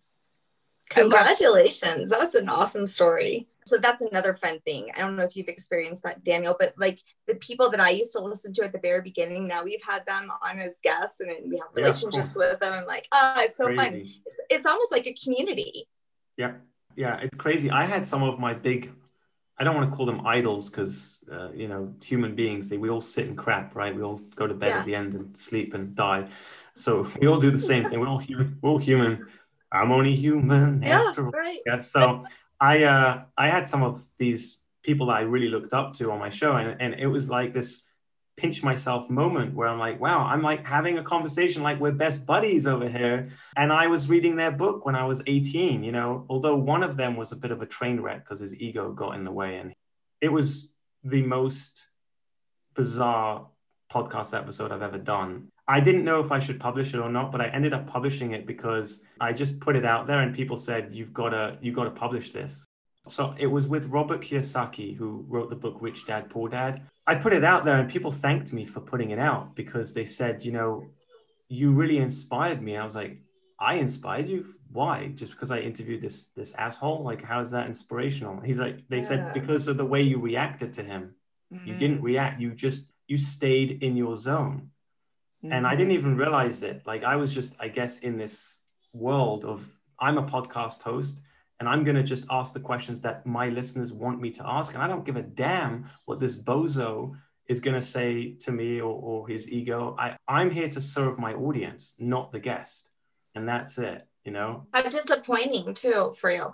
Congratulations. 0.90 2.10
That's 2.10 2.34
an 2.34 2.48
awesome 2.48 2.86
story. 2.86 3.48
So 3.66 3.78
that's 3.78 4.00
another 4.00 4.34
fun 4.34 4.60
thing. 4.60 4.90
I 4.96 5.00
don't 5.00 5.16
know 5.16 5.24
if 5.24 5.36
you've 5.36 5.48
experienced 5.48 6.04
that, 6.04 6.22
Daniel, 6.22 6.54
but 6.58 6.74
like 6.76 7.00
the 7.26 7.34
people 7.36 7.68
that 7.70 7.80
I 7.80 7.90
used 7.90 8.12
to 8.12 8.20
listen 8.20 8.52
to 8.54 8.64
at 8.64 8.72
the 8.72 8.78
very 8.78 9.02
beginning, 9.02 9.48
now 9.48 9.64
we've 9.64 9.82
had 9.82 10.06
them 10.06 10.30
on 10.40 10.60
as 10.60 10.78
guests 10.84 11.18
and 11.18 11.30
we 11.50 11.58
have 11.58 11.68
relationships 11.74 12.36
yeah, 12.38 12.50
with 12.50 12.60
them. 12.60 12.74
And 12.74 12.86
like, 12.86 13.08
oh, 13.10 13.34
it's 13.38 13.56
so 13.56 13.64
crazy. 13.64 13.76
fun. 13.76 13.94
It's, 14.26 14.40
it's 14.50 14.66
almost 14.66 14.92
like 14.92 15.08
a 15.08 15.14
community. 15.14 15.88
Yeah. 16.36 16.52
Yeah. 16.94 17.16
It's 17.16 17.36
crazy. 17.36 17.70
I 17.70 17.84
had 17.84 18.06
some 18.06 18.22
of 18.22 18.38
my 18.38 18.54
big 18.54 18.92
I 19.58 19.64
don't 19.64 19.74
want 19.74 19.90
to 19.90 19.96
call 19.96 20.04
them 20.04 20.26
idols 20.26 20.68
because 20.68 21.24
uh, 21.32 21.50
you 21.52 21.68
know 21.68 21.94
human 22.02 22.34
beings 22.34 22.68
they 22.68 22.76
we 22.76 22.90
all 22.90 23.00
sit 23.00 23.26
in 23.26 23.36
crap 23.36 23.74
right 23.74 23.94
we 23.94 24.02
all 24.02 24.18
go 24.34 24.46
to 24.46 24.54
bed 24.54 24.68
yeah. 24.68 24.78
at 24.80 24.84
the 24.84 24.94
end 24.94 25.14
and 25.14 25.36
sleep 25.36 25.72
and 25.74 25.94
die 25.94 26.28
so 26.74 27.08
we 27.20 27.26
all 27.26 27.40
do 27.40 27.50
the 27.50 27.58
same 27.58 27.88
thing 27.88 27.98
we're 27.98 28.08
all 28.08 28.18
human 28.18 28.58
we're 28.60 28.70
all 28.70 28.78
human 28.78 29.26
I'm 29.76 29.92
only 29.92 30.14
human 30.14 30.82
yeah 30.82 31.12
right 31.16 31.60
yeah 31.66 31.78
so 31.78 32.24
I 32.60 32.84
uh 32.84 33.24
I 33.36 33.48
had 33.48 33.68
some 33.68 33.82
of 33.82 34.04
these 34.18 34.58
people 34.82 35.06
that 35.08 35.16
I 35.16 35.20
really 35.22 35.48
looked 35.48 35.72
up 35.72 35.94
to 35.94 36.12
on 36.12 36.18
my 36.18 36.30
show 36.30 36.52
and, 36.56 36.80
and 36.80 36.94
it 36.94 37.06
was 37.06 37.28
like 37.28 37.52
this 37.52 37.86
pinch 38.36 38.62
myself 38.62 39.08
moment 39.08 39.54
where 39.54 39.66
I'm 39.66 39.78
like, 39.78 39.98
wow, 39.98 40.26
I'm 40.26 40.42
like 40.42 40.64
having 40.64 40.98
a 40.98 41.02
conversation 41.02 41.62
like 41.62 41.80
we're 41.80 41.92
best 41.92 42.26
buddies 42.26 42.66
over 42.66 42.88
here. 42.88 43.30
And 43.56 43.72
I 43.72 43.86
was 43.86 44.08
reading 44.08 44.36
their 44.36 44.50
book 44.50 44.84
when 44.84 44.94
I 44.94 45.04
was 45.04 45.22
18, 45.26 45.82
you 45.82 45.92
know, 45.92 46.26
although 46.28 46.56
one 46.56 46.82
of 46.82 46.96
them 46.96 47.16
was 47.16 47.32
a 47.32 47.36
bit 47.36 47.50
of 47.50 47.62
a 47.62 47.66
train 47.66 48.00
wreck 48.00 48.24
because 48.24 48.40
his 48.40 48.54
ego 48.54 48.92
got 48.92 49.14
in 49.14 49.24
the 49.24 49.32
way. 49.32 49.56
And 49.56 49.74
it 50.20 50.28
was 50.28 50.68
the 51.02 51.22
most 51.22 51.86
bizarre 52.74 53.48
podcast 53.90 54.36
episode 54.36 54.70
I've 54.70 54.82
ever 54.82 54.98
done. 54.98 55.48
I 55.68 55.80
didn't 55.80 56.04
know 56.04 56.20
if 56.20 56.30
I 56.30 56.38
should 56.38 56.60
publish 56.60 56.94
it 56.94 56.98
or 57.00 57.10
not, 57.10 57.32
but 57.32 57.40
I 57.40 57.48
ended 57.48 57.74
up 57.74 57.86
publishing 57.86 58.32
it 58.32 58.46
because 58.46 59.02
I 59.20 59.32
just 59.32 59.58
put 59.58 59.74
it 59.74 59.84
out 59.84 60.06
there 60.06 60.20
and 60.20 60.34
people 60.34 60.56
said, 60.56 60.90
you've 60.92 61.12
got 61.12 61.30
to, 61.30 61.58
you 61.60 61.72
got 61.72 61.84
to 61.84 61.90
publish 61.90 62.30
this. 62.30 62.64
So 63.08 63.34
it 63.38 63.46
was 63.46 63.66
with 63.66 63.86
Robert 63.86 64.20
Kiyosaki, 64.20 64.96
who 64.96 65.24
wrote 65.28 65.50
the 65.50 65.56
book 65.56 65.78
Rich 65.80 66.06
Dad 66.06 66.30
Poor 66.30 66.48
Dad. 66.48 66.82
I 67.06 67.14
put 67.14 67.32
it 67.32 67.44
out 67.44 67.64
there 67.64 67.78
and 67.78 67.90
people 67.90 68.10
thanked 68.10 68.52
me 68.52 68.64
for 68.64 68.80
putting 68.80 69.10
it 69.10 69.18
out 69.18 69.54
because 69.54 69.94
they 69.94 70.04
said, 70.04 70.44
you 70.44 70.52
know, 70.52 70.86
you 71.48 71.72
really 71.72 71.98
inspired 71.98 72.62
me. 72.62 72.76
I 72.76 72.84
was 72.84 72.96
like, 72.96 73.18
I 73.58 73.74
inspired 73.74 74.28
you? 74.28 74.46
Why? 74.70 75.08
Just 75.14 75.32
because 75.32 75.50
I 75.50 75.60
interviewed 75.60 76.02
this 76.02 76.28
this 76.36 76.52
asshole? 76.54 77.02
Like, 77.02 77.22
how 77.22 77.40
is 77.40 77.50
that 77.52 77.66
inspirational? 77.66 78.40
He's 78.40 78.58
like, 78.58 78.86
they 78.88 78.98
yeah. 78.98 79.04
said 79.04 79.32
because 79.32 79.68
of 79.68 79.76
the 79.76 79.84
way 79.84 80.02
you 80.02 80.18
reacted 80.18 80.72
to 80.74 80.82
him. 80.82 81.14
Mm-hmm. 81.52 81.68
You 81.68 81.74
didn't 81.76 82.02
react. 82.02 82.40
You 82.40 82.52
just 82.52 82.86
you 83.06 83.16
stayed 83.16 83.82
in 83.82 83.96
your 83.96 84.16
zone. 84.16 84.70
Mm-hmm. 85.44 85.52
And 85.52 85.66
I 85.66 85.76
didn't 85.76 85.90
mm-hmm. 85.90 85.98
even 85.98 86.16
realize 86.16 86.62
it. 86.62 86.82
Like 86.86 87.04
I 87.04 87.16
was 87.16 87.32
just, 87.32 87.54
I 87.60 87.68
guess, 87.68 88.00
in 88.00 88.16
this 88.16 88.62
world 88.92 89.44
of 89.44 89.66
I'm 89.98 90.18
a 90.18 90.22
podcast 90.22 90.82
host 90.82 91.20
and 91.58 91.68
I'm 91.68 91.84
going 91.84 91.96
to 91.96 92.02
just 92.02 92.26
ask 92.30 92.52
the 92.52 92.60
questions 92.60 93.00
that 93.02 93.24
my 93.26 93.48
listeners 93.48 93.92
want 93.92 94.20
me 94.20 94.30
to 94.32 94.46
ask. 94.46 94.74
And 94.74 94.82
I 94.82 94.86
don't 94.86 95.04
give 95.04 95.16
a 95.16 95.22
damn 95.22 95.88
what 96.04 96.20
this 96.20 96.36
bozo 96.36 97.14
is 97.48 97.60
going 97.60 97.74
to 97.74 97.86
say 97.86 98.34
to 98.40 98.52
me 98.52 98.80
or, 98.80 98.92
or 98.92 99.28
his 99.28 99.50
ego. 99.50 99.96
I, 99.98 100.16
I'm 100.28 100.50
here 100.50 100.68
to 100.68 100.80
serve 100.80 101.18
my 101.18 101.32
audience, 101.32 101.94
not 101.98 102.32
the 102.32 102.40
guest. 102.40 102.90
And 103.34 103.48
that's 103.48 103.78
it, 103.78 104.06
you 104.24 104.32
know? 104.32 104.66
How 104.72 104.82
disappointing, 104.82 105.74
too, 105.74 106.14
for 106.18 106.30
you. 106.30 106.52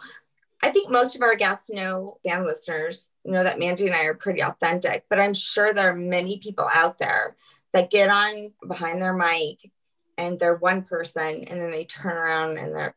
I 0.63 0.71
think 0.71 0.91
most 0.91 1.17
of 1.17 1.23
our 1.23 1.35
guests 1.35 1.71
know, 1.71 2.19
Dan 2.23 2.47
listeners 2.47 3.11
know 3.25 3.43
that 3.43 3.59
Mandy 3.59 3.87
and 3.87 3.95
I 3.95 4.05
are 4.05 4.15
pretty 4.15 4.43
authentic, 4.43 5.05
but 5.11 5.19
I'm 5.19 5.35
sure 5.35 5.75
there 5.75 5.91
are 5.91 5.97
many 5.97 6.39
people 6.39 6.69
out 6.73 6.99
there 6.99 7.37
that 7.73 7.91
get 7.91 8.11
on 8.11 8.53
behind 8.67 9.03
their 9.03 9.15
mic 9.15 9.71
and 10.19 10.39
they're 10.39 10.57
one 10.57 10.83
person 10.83 11.45
and 11.45 11.61
then 11.61 11.71
they 11.71 11.85
turn 11.85 12.13
around 12.13 12.59
and 12.59 12.75
they're 12.75 12.95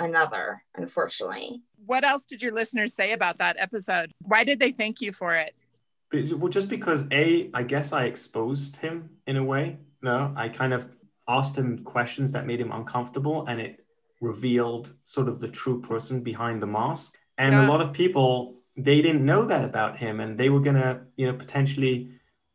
another, 0.00 0.62
unfortunately. 0.76 1.62
What 1.86 2.04
else 2.04 2.24
did 2.24 2.42
your 2.42 2.52
listeners 2.52 2.94
say 2.94 3.12
about 3.12 3.38
that 3.38 3.56
episode? 3.58 4.12
Why 4.22 4.44
did 4.44 4.60
they 4.60 4.72
thank 4.72 5.00
you 5.00 5.12
for 5.12 5.34
it? 5.34 5.54
Well, 6.12 6.50
just 6.50 6.68
because 6.68 7.04
A, 7.10 7.50
I 7.52 7.62
guess 7.62 7.92
I 7.92 8.04
exposed 8.04 8.76
him 8.76 9.10
in 9.26 9.36
a 9.36 9.44
way. 9.44 9.78
No, 10.02 10.32
I 10.36 10.48
kind 10.48 10.72
of 10.72 10.88
asked 11.26 11.56
him 11.56 11.84
questions 11.84 12.32
that 12.32 12.46
made 12.46 12.60
him 12.60 12.72
uncomfortable 12.72 13.46
and 13.46 13.60
it 13.60 13.84
revealed 14.20 14.94
sort 15.04 15.28
of 15.28 15.40
the 15.40 15.48
true 15.48 15.80
person 15.80 16.22
behind 16.22 16.62
the 16.62 16.66
mask. 16.66 17.18
And 17.36 17.52
yeah. 17.54 17.66
a 17.66 17.68
lot 17.68 17.80
of 17.80 17.92
people, 17.92 18.56
they 18.76 19.02
didn't 19.02 19.24
know 19.24 19.44
that 19.46 19.64
about 19.64 19.98
him 19.98 20.20
and 20.20 20.38
they 20.38 20.48
were 20.48 20.60
going 20.60 20.76
to, 20.76 21.00
you 21.16 21.26
know, 21.26 21.34
potentially 21.34 22.10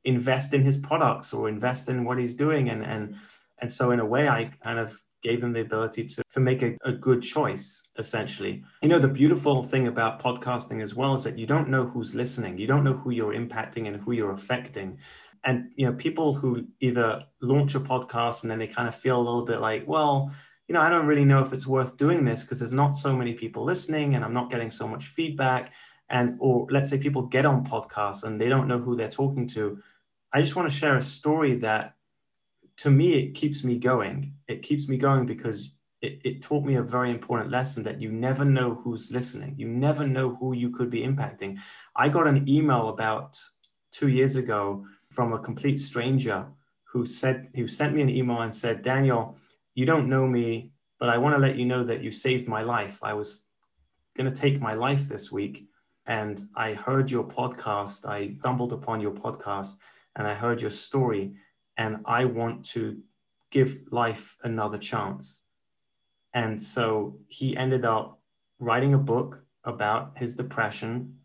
invest 0.05 0.53
in 0.53 0.61
his 0.61 0.77
products 0.77 1.33
or 1.33 1.49
invest 1.49 1.89
in 1.89 2.03
what 2.03 2.17
he's 2.17 2.35
doing. 2.35 2.69
And, 2.69 2.83
and, 2.83 3.15
and 3.59 3.71
so 3.71 3.91
in 3.91 3.99
a 3.99 4.05
way, 4.05 4.27
I 4.27 4.51
kind 4.63 4.79
of 4.79 4.99
gave 5.21 5.39
them 5.39 5.53
the 5.53 5.61
ability 5.61 6.05
to, 6.05 6.23
to 6.31 6.39
make 6.39 6.61
a, 6.61 6.77
a 6.83 6.91
good 6.91 7.21
choice, 7.21 7.87
essentially. 7.97 8.63
You 8.81 8.89
know, 8.89 8.99
the 8.99 9.07
beautiful 9.07 9.63
thing 9.63 9.87
about 9.87 10.21
podcasting 10.21 10.81
as 10.81 10.95
well 10.95 11.13
is 11.13 11.23
that 11.23 11.37
you 11.37 11.45
don't 11.45 11.69
know 11.69 11.85
who's 11.85 12.13
listening. 12.13 12.57
You 12.57 12.67
don't 12.67 12.83
know 12.83 12.93
who 12.93 13.11
you're 13.11 13.33
impacting 13.33 13.87
and 13.87 13.97
who 13.97 14.11
you're 14.11 14.33
affecting 14.33 14.99
and 15.45 15.73
you 15.75 15.85
know 15.85 15.91
people 15.91 16.33
who 16.33 16.65
either 16.79 17.21
launch 17.41 17.75
a 17.75 17.79
podcast 17.81 18.43
and 18.43 18.49
then 18.51 18.57
they 18.57 18.67
kind 18.67 18.87
of 18.87 18.95
feel 18.95 19.17
a 19.17 19.21
little 19.21 19.43
bit 19.43 19.59
like 19.59 19.85
well 19.85 20.31
you 20.67 20.73
know, 20.73 20.81
I 20.81 20.89
don't 20.89 21.05
really 21.05 21.25
know 21.25 21.43
if 21.43 21.53
it's 21.53 21.67
worth 21.67 21.97
doing 21.97 22.23
this 22.23 22.43
because 22.43 22.59
there's 22.59 22.73
not 22.73 22.95
so 22.95 23.15
many 23.15 23.33
people 23.33 23.63
listening 23.63 24.15
and 24.15 24.23
I'm 24.23 24.33
not 24.33 24.49
getting 24.49 24.69
so 24.69 24.87
much 24.87 25.05
feedback. 25.05 25.73
And, 26.09 26.37
or 26.39 26.67
let's 26.69 26.89
say 26.89 26.97
people 26.97 27.23
get 27.23 27.45
on 27.45 27.65
podcasts 27.65 28.23
and 28.23 28.39
they 28.39 28.49
don't 28.49 28.67
know 28.67 28.77
who 28.77 28.95
they're 28.95 29.09
talking 29.09 29.47
to. 29.49 29.81
I 30.33 30.41
just 30.41 30.55
want 30.55 30.69
to 30.69 30.75
share 30.75 30.97
a 30.97 31.01
story 31.01 31.55
that 31.57 31.95
to 32.77 32.89
me, 32.89 33.13
it 33.13 33.35
keeps 33.35 33.63
me 33.63 33.77
going. 33.77 34.33
It 34.47 34.63
keeps 34.63 34.89
me 34.89 34.97
going 34.97 35.27
because 35.27 35.69
it, 36.01 36.19
it 36.23 36.41
taught 36.41 36.65
me 36.65 36.75
a 36.75 36.83
very 36.83 37.11
important 37.11 37.51
lesson 37.51 37.83
that 37.83 38.01
you 38.01 38.11
never 38.11 38.43
know 38.43 38.75
who's 38.75 39.11
listening. 39.11 39.53
You 39.57 39.67
never 39.67 40.07
know 40.07 40.35
who 40.35 40.53
you 40.53 40.71
could 40.71 40.89
be 40.89 41.01
impacting. 41.01 41.59
I 41.95 42.09
got 42.09 42.27
an 42.27 42.49
email 42.49 42.89
about 42.89 43.39
two 43.91 44.07
years 44.07 44.35
ago 44.35 44.85
from 45.11 45.33
a 45.33 45.39
complete 45.39 45.79
stranger 45.79 46.47
who 46.83 47.05
said, 47.05 47.49
who 47.55 47.67
sent 47.67 47.93
me 47.93 48.01
an 48.01 48.09
email 48.09 48.41
and 48.41 48.53
said, 48.53 48.81
Daniel, 48.81 49.37
you 49.75 49.85
don't 49.85 50.09
know 50.09 50.27
me, 50.27 50.71
but 50.99 51.09
I 51.09 51.17
want 51.17 51.35
to 51.35 51.39
let 51.41 51.57
you 51.57 51.65
know 51.65 51.83
that 51.83 52.01
you 52.01 52.11
saved 52.11 52.47
my 52.47 52.63
life. 52.63 52.99
I 53.03 53.13
was 53.13 53.47
going 54.17 54.31
to 54.31 54.41
take 54.41 54.59
my 54.59 54.73
life 54.73 55.07
this 55.07 55.31
week 55.31 55.67
and 56.07 56.41
I 56.55 56.73
heard 56.73 57.09
your 57.09 57.23
podcast. 57.23 58.05
I 58.05 58.35
stumbled 58.39 58.73
upon 58.73 58.99
your 58.99 59.11
podcast 59.11 59.77
and 60.15 60.27
I 60.27 60.33
heard 60.33 60.61
your 60.61 60.71
story 60.71 61.33
and 61.77 61.97
I 62.05 62.25
want 62.25 62.65
to 62.65 62.99
give 63.51 63.79
life 63.91 64.35
another 64.43 64.77
chance. 64.77 65.43
And 66.33 66.61
so 66.61 67.19
he 67.27 67.55
ended 67.55 67.85
up 67.85 68.19
writing 68.59 68.93
a 68.93 68.99
book 68.99 69.43
about 69.63 70.17
his 70.17 70.35
depression 70.35 71.15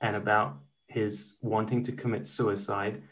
and 0.00 0.16
about 0.16 0.58
his 0.86 1.36
wanting 1.42 1.82
to 1.84 1.92
commit 1.92 2.26
suicide. 2.26 3.02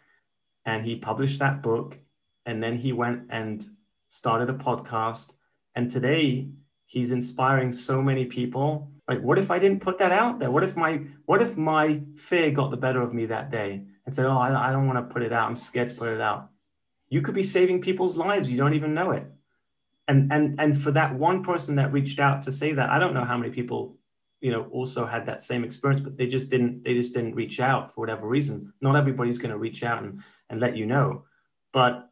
And 0.64 0.84
he 0.84 0.96
published 0.96 1.38
that 1.40 1.62
book. 1.62 1.98
And 2.46 2.62
then 2.62 2.76
he 2.76 2.92
went 2.92 3.24
and 3.30 3.64
started 4.08 4.48
a 4.48 4.54
podcast, 4.54 5.32
and 5.74 5.90
today 5.90 6.48
he's 6.86 7.12
inspiring 7.12 7.72
so 7.72 8.02
many 8.02 8.24
people. 8.24 8.90
Like, 9.06 9.20
what 9.20 9.38
if 9.38 9.50
I 9.50 9.58
didn't 9.58 9.80
put 9.80 9.98
that 9.98 10.12
out 10.12 10.38
there? 10.38 10.50
What 10.50 10.64
if 10.64 10.76
my 10.76 11.02
what 11.26 11.42
if 11.42 11.56
my 11.56 12.02
fear 12.16 12.50
got 12.50 12.70
the 12.70 12.76
better 12.76 13.00
of 13.00 13.14
me 13.14 13.26
that 13.26 13.50
day 13.50 13.82
and 14.08 14.14
said, 14.14 14.24
"Oh, 14.24 14.38
I, 14.38 14.70
I 14.70 14.72
don't 14.72 14.86
want 14.86 14.98
to 15.06 15.12
put 15.12 15.22
it 15.22 15.34
out. 15.34 15.50
I'm 15.50 15.56
scared 15.56 15.90
to 15.90 15.94
put 15.94 16.08
it 16.08 16.20
out." 16.20 16.48
You 17.10 17.20
could 17.20 17.34
be 17.34 17.42
saving 17.42 17.82
people's 17.82 18.16
lives. 18.16 18.50
You 18.50 18.56
don't 18.56 18.72
even 18.72 18.94
know 18.94 19.10
it. 19.10 19.26
And 20.08 20.32
and 20.32 20.58
and 20.58 20.80
for 20.80 20.90
that 20.92 21.14
one 21.14 21.44
person 21.44 21.74
that 21.74 21.92
reached 21.92 22.18
out 22.18 22.40
to 22.44 22.52
say 22.52 22.72
that, 22.72 22.88
I 22.88 22.98
don't 22.98 23.12
know 23.12 23.24
how 23.24 23.36
many 23.36 23.50
people 23.50 23.98
you 24.40 24.50
know 24.50 24.64
also 24.70 25.04
had 25.04 25.26
that 25.26 25.42
same 25.42 25.62
experience 25.62 26.00
but 26.00 26.16
they 26.16 26.26
just 26.26 26.48
didn't 26.48 26.84
they 26.84 26.94
just 26.94 27.12
didn't 27.12 27.34
reach 27.34 27.60
out 27.60 27.92
for 27.92 28.00
whatever 28.00 28.28
reason 28.28 28.72
not 28.80 28.94
everybody's 28.94 29.36
going 29.36 29.50
to 29.50 29.58
reach 29.58 29.82
out 29.82 30.00
and, 30.00 30.22
and 30.48 30.60
let 30.60 30.76
you 30.76 30.86
know 30.86 31.24
but 31.72 32.08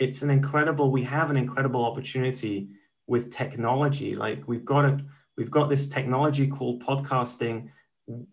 it's 0.00 0.22
an 0.22 0.30
incredible 0.30 0.90
we 0.90 1.04
have 1.04 1.30
an 1.30 1.36
incredible 1.36 1.84
opportunity 1.84 2.68
with 3.06 3.32
technology 3.32 4.16
like 4.16 4.42
we've 4.48 4.64
got 4.64 4.84
a 4.84 4.98
we've 5.36 5.50
got 5.50 5.68
this 5.68 5.86
technology 5.86 6.48
called 6.48 6.82
podcasting 6.82 7.68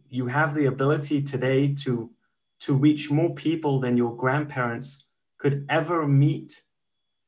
you 0.09 0.25
have 0.25 0.55
the 0.55 0.65
ability 0.65 1.21
today 1.21 1.75
to 1.75 2.09
to 2.61 2.73
reach 2.73 3.11
more 3.11 3.33
people 3.33 3.79
than 3.79 3.97
your 3.97 4.15
grandparents 4.15 5.05
could 5.37 5.65
ever 5.69 6.07
meet 6.07 6.63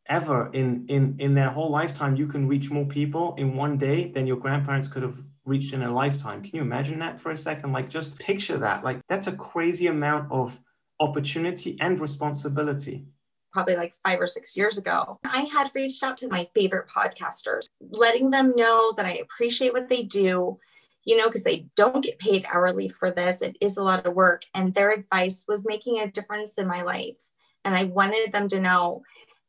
ever 0.09 0.49
in 0.53 0.85
in 0.87 1.15
in 1.19 1.35
their 1.35 1.49
whole 1.49 1.69
lifetime. 1.69 2.15
You 2.15 2.27
can 2.27 2.47
reach 2.47 2.69
more 2.69 2.85
people 2.85 3.35
in 3.35 3.55
one 3.55 3.77
day 3.77 4.11
than 4.11 4.27
your 4.27 4.37
grandparents 4.37 4.87
could 4.87 5.03
have 5.03 5.21
reached 5.45 5.73
in 5.73 5.83
a 5.83 5.91
lifetime. 5.91 6.41
Can 6.41 6.55
you 6.55 6.61
imagine 6.61 6.99
that 6.99 7.19
for 7.19 7.31
a 7.31 7.37
second? 7.37 7.71
Like 7.71 7.89
just 7.89 8.17
picture 8.19 8.57
that. 8.57 8.83
Like 8.83 8.99
that's 9.07 9.27
a 9.27 9.35
crazy 9.35 9.87
amount 9.87 10.31
of 10.31 10.59
opportunity 10.99 11.77
and 11.79 11.99
responsibility. 11.99 13.05
Probably 13.51 13.75
like 13.75 13.95
five 14.05 14.21
or 14.21 14.27
six 14.27 14.55
years 14.55 14.77
ago, 14.77 15.17
I 15.23 15.41
had 15.41 15.71
reached 15.73 16.03
out 16.03 16.17
to 16.17 16.27
my 16.27 16.47
favorite 16.53 16.87
podcasters, 16.87 17.67
letting 17.79 18.29
them 18.29 18.53
know 18.55 18.93
that 18.95 19.07
I 19.07 19.13
appreciate 19.13 19.73
what 19.73 19.89
they 19.89 20.03
do, 20.03 20.59
you 21.05 21.17
know, 21.17 21.25
because 21.25 21.43
they 21.43 21.67
don't 21.75 22.03
get 22.03 22.19
paid 22.19 22.45
hourly 22.51 22.89
for 22.89 23.11
this. 23.11 23.41
It 23.41 23.57
is 23.61 23.77
a 23.77 23.83
lot 23.83 24.05
of 24.05 24.13
work. 24.13 24.43
And 24.53 24.73
their 24.73 24.91
advice 24.91 25.45
was 25.47 25.65
making 25.65 25.99
a 25.99 26.11
difference 26.11 26.55
in 26.55 26.67
my 26.67 26.81
life. 26.81 27.17
And 27.65 27.75
I 27.75 27.85
wanted 27.85 28.31
them 28.31 28.47
to 28.49 28.59
know. 28.59 29.03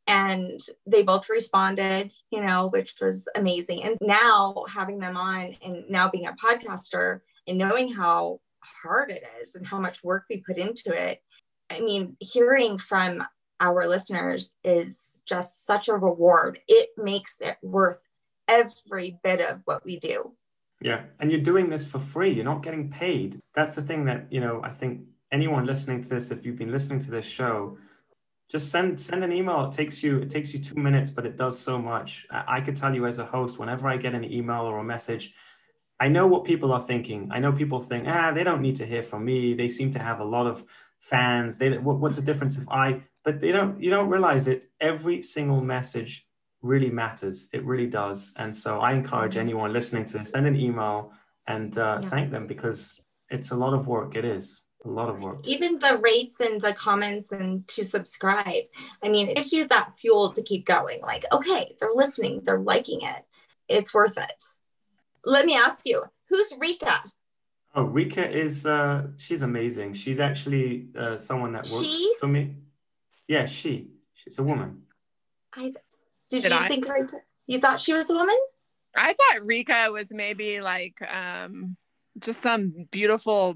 And 0.07 0.59
they 0.85 1.03
both 1.03 1.29
responded, 1.29 2.13
you 2.31 2.41
know, 2.41 2.67
which 2.67 2.95
was 2.99 3.27
amazing. 3.35 3.83
And 3.83 3.97
now 4.01 4.65
having 4.67 4.99
them 4.99 5.15
on 5.15 5.55
and 5.63 5.83
now 5.89 6.09
being 6.09 6.25
a 6.25 6.33
podcaster 6.33 7.21
and 7.47 7.57
knowing 7.57 7.93
how 7.93 8.39
hard 8.83 9.11
it 9.11 9.23
is 9.39 9.55
and 9.55 9.65
how 9.65 9.79
much 9.79 10.03
work 10.03 10.25
we 10.29 10.43
put 10.45 10.57
into 10.57 10.93
it. 10.93 11.21
I 11.69 11.79
mean, 11.79 12.17
hearing 12.19 12.77
from 12.77 13.23
our 13.59 13.87
listeners 13.87 14.51
is 14.63 15.21
just 15.25 15.65
such 15.65 15.87
a 15.87 15.93
reward. 15.93 16.59
It 16.67 16.89
makes 16.97 17.39
it 17.39 17.57
worth 17.61 17.99
every 18.47 19.19
bit 19.23 19.39
of 19.39 19.61
what 19.65 19.85
we 19.85 19.99
do. 19.99 20.33
Yeah. 20.81 21.03
And 21.19 21.31
you're 21.31 21.41
doing 21.41 21.69
this 21.69 21.85
for 21.85 21.99
free. 21.99 22.31
You're 22.31 22.45
not 22.45 22.63
getting 22.63 22.89
paid. 22.89 23.39
That's 23.55 23.75
the 23.75 23.81
thing 23.81 24.05
that, 24.05 24.31
you 24.31 24.41
know, 24.41 24.61
I 24.63 24.69
think 24.69 25.01
anyone 25.31 25.65
listening 25.65 26.01
to 26.03 26.09
this, 26.09 26.31
if 26.31 26.45
you've 26.45 26.57
been 26.57 26.71
listening 26.71 26.99
to 27.01 27.11
this 27.11 27.25
show, 27.25 27.77
just 28.49 28.69
send 28.69 28.99
send 28.99 29.23
an 29.23 29.31
email. 29.31 29.63
It 29.65 29.71
takes 29.71 30.03
you 30.03 30.17
it 30.17 30.29
takes 30.29 30.53
you 30.53 30.59
two 30.59 30.75
minutes, 30.75 31.09
but 31.09 31.25
it 31.25 31.37
does 31.37 31.57
so 31.57 31.79
much. 31.79 32.25
I, 32.29 32.57
I 32.57 32.61
could 32.61 32.75
tell 32.75 32.93
you 32.93 33.05
as 33.05 33.19
a 33.19 33.25
host, 33.25 33.57
whenever 33.57 33.87
I 33.87 33.95
get 33.95 34.13
an 34.13 34.25
email 34.25 34.63
or 34.63 34.79
a 34.79 34.83
message, 34.83 35.33
I 36.01 36.09
know 36.09 36.27
what 36.27 36.43
people 36.43 36.73
are 36.73 36.81
thinking. 36.81 37.29
I 37.31 37.39
know 37.39 37.53
people 37.53 37.79
think, 37.79 38.07
ah, 38.09 38.31
they 38.33 38.43
don't 38.43 38.61
need 38.61 38.75
to 38.77 38.85
hear 38.85 39.03
from 39.03 39.23
me. 39.23 39.53
They 39.53 39.69
seem 39.69 39.93
to 39.93 39.99
have 39.99 40.19
a 40.19 40.25
lot 40.25 40.47
of 40.47 40.65
fans. 40.99 41.59
They 41.59 41.77
what, 41.77 41.99
what's 41.99 42.17
the 42.17 42.23
difference 42.23 42.57
if 42.57 42.67
I 42.67 43.03
but 43.23 43.39
they 43.39 43.51
don't 43.51 43.81
you 43.81 43.89
don't 43.89 44.09
realize 44.09 44.47
it 44.47 44.69
every 44.79 45.21
single 45.21 45.61
message 45.61 46.27
really 46.61 46.89
matters. 46.89 47.49
It 47.53 47.63
really 47.65 47.87
does. 47.87 48.33
And 48.37 48.55
so 48.55 48.79
i 48.79 48.93
encourage 48.93 49.33
mm-hmm. 49.33 49.41
anyone 49.41 49.73
listening 49.73 50.05
to 50.05 50.19
this 50.19 50.31
send 50.31 50.47
an 50.47 50.55
email 50.55 51.11
and 51.47 51.77
uh, 51.77 51.99
yeah. 52.01 52.09
thank 52.09 52.31
them 52.31 52.45
because 52.47 53.01
it's 53.29 53.51
a 53.51 53.55
lot 53.55 53.73
of 53.73 53.87
work. 53.87 54.15
It 54.15 54.25
is 54.25 54.63
a 54.85 54.89
lot 54.89 55.09
of 55.09 55.21
work. 55.21 55.47
Even 55.47 55.77
the 55.77 55.99
rates 56.01 56.39
and 56.39 56.61
the 56.61 56.73
comments 56.73 57.31
and 57.31 57.67
to 57.69 57.83
subscribe. 57.83 58.63
I 59.03 59.09
mean 59.09 59.29
it 59.29 59.35
gives 59.35 59.53
you 59.53 59.67
that 59.67 59.97
fuel 59.97 60.31
to 60.33 60.41
keep 60.41 60.65
going. 60.65 61.01
Like 61.01 61.25
okay 61.31 61.75
they're 61.79 61.93
listening. 61.95 62.41
They're 62.43 62.59
liking 62.59 63.01
it. 63.01 63.23
It's 63.67 63.93
worth 63.93 64.17
it. 64.17 64.43
Let 65.25 65.45
me 65.45 65.55
ask 65.55 65.85
you 65.85 66.03
who's 66.29 66.53
rika? 66.59 67.03
Oh 67.73 67.83
rika 67.83 68.29
is 68.29 68.65
uh 68.65 69.07
she's 69.17 69.41
amazing. 69.41 69.93
She's 69.93 70.19
actually 70.19 70.87
uh, 70.97 71.17
someone 71.17 71.53
that 71.53 71.69
works 71.71 71.85
she? 71.85 72.13
for 72.19 72.27
me. 72.27 72.55
Yeah, 73.27 73.45
she. 73.45 73.91
She's 74.13 74.37
a 74.39 74.43
woman. 74.43 74.83
I 75.53 75.71
did, 76.31 76.43
did 76.43 76.51
you 76.51 76.57
I? 76.57 76.67
think 76.67 76.87
Rika, 76.87 77.17
you 77.47 77.59
thought 77.59 77.81
she 77.81 77.93
was 77.93 78.09
a 78.09 78.13
woman? 78.13 78.37
I 78.95 79.13
thought 79.13 79.45
Rika 79.45 79.89
was 79.91 80.11
maybe 80.11 80.61
like 80.61 81.01
um 81.01 81.77
just 82.19 82.41
some 82.41 82.87
beautiful 82.91 83.55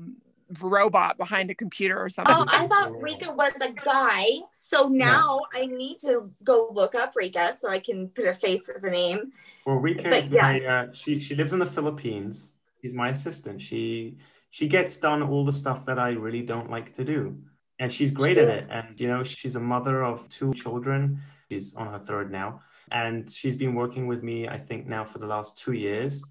robot 0.62 1.18
behind 1.18 1.50
a 1.50 1.56
computer 1.56 2.00
or 2.00 2.08
something. 2.10 2.36
Oh, 2.38 2.46
I 2.48 2.68
thought 2.68 3.02
Rika 3.02 3.34
was 3.34 3.54
a 3.62 3.72
guy. 3.72 4.26
So 4.54 4.88
now 4.88 5.38
no. 5.54 5.62
I 5.62 5.66
need 5.66 5.98
to 6.00 6.32
go 6.44 6.70
look 6.72 6.96
up 6.96 7.14
Rika 7.16 7.54
so 7.54 7.70
I 7.70 7.80
can 7.80 8.10
put 8.10 8.28
a 8.28 8.34
face 8.34 8.70
with 8.72 8.84
the 8.84 8.92
name. 8.92 9.32
Well, 9.66 9.78
Rika 9.78 10.04
but 10.04 10.14
is 10.14 10.30
yes. 10.30 10.62
my, 10.62 10.66
uh, 10.66 10.94
she 10.94 11.20
she 11.20 11.36
lives 11.36 11.54
in 11.54 11.60
the 11.60 11.66
Philippines. 11.66 12.54
She's 12.82 12.94
my 12.94 13.10
assistant. 13.10 13.62
She 13.62 14.18
she 14.52 14.68
gets 14.68 14.98
done 14.98 15.24
all 15.24 15.44
the 15.44 15.52
stuff 15.52 15.86
that 15.86 15.98
I 15.98 16.12
really 16.12 16.42
don't 16.42 16.70
like 16.70 16.94
to 16.94 17.04
do 17.04 17.38
and 17.80 17.92
she's 17.92 18.12
great 18.12 18.38
she 18.38 18.44
at 18.44 18.50
it. 18.50 18.68
And 18.70 19.00
you 19.00 19.08
know, 19.08 19.24
she's 19.24 19.56
a 19.56 19.60
mother 19.60 20.04
of 20.04 20.28
two 20.30 20.54
children. 20.54 21.22
She's 21.52 21.76
on 21.76 21.88
her 21.88 22.00
third 22.00 22.32
now, 22.32 22.62
and 22.92 23.30
she's 23.30 23.56
been 23.56 23.76
working 23.76 24.08
with 24.08 24.24
me, 24.24 24.48
I 24.48 24.58
think, 24.58 24.88
now 24.88 25.06
for 25.06 25.20
the 25.20 25.28
last 25.28 25.58
two 25.58 25.74
years. 25.74 26.24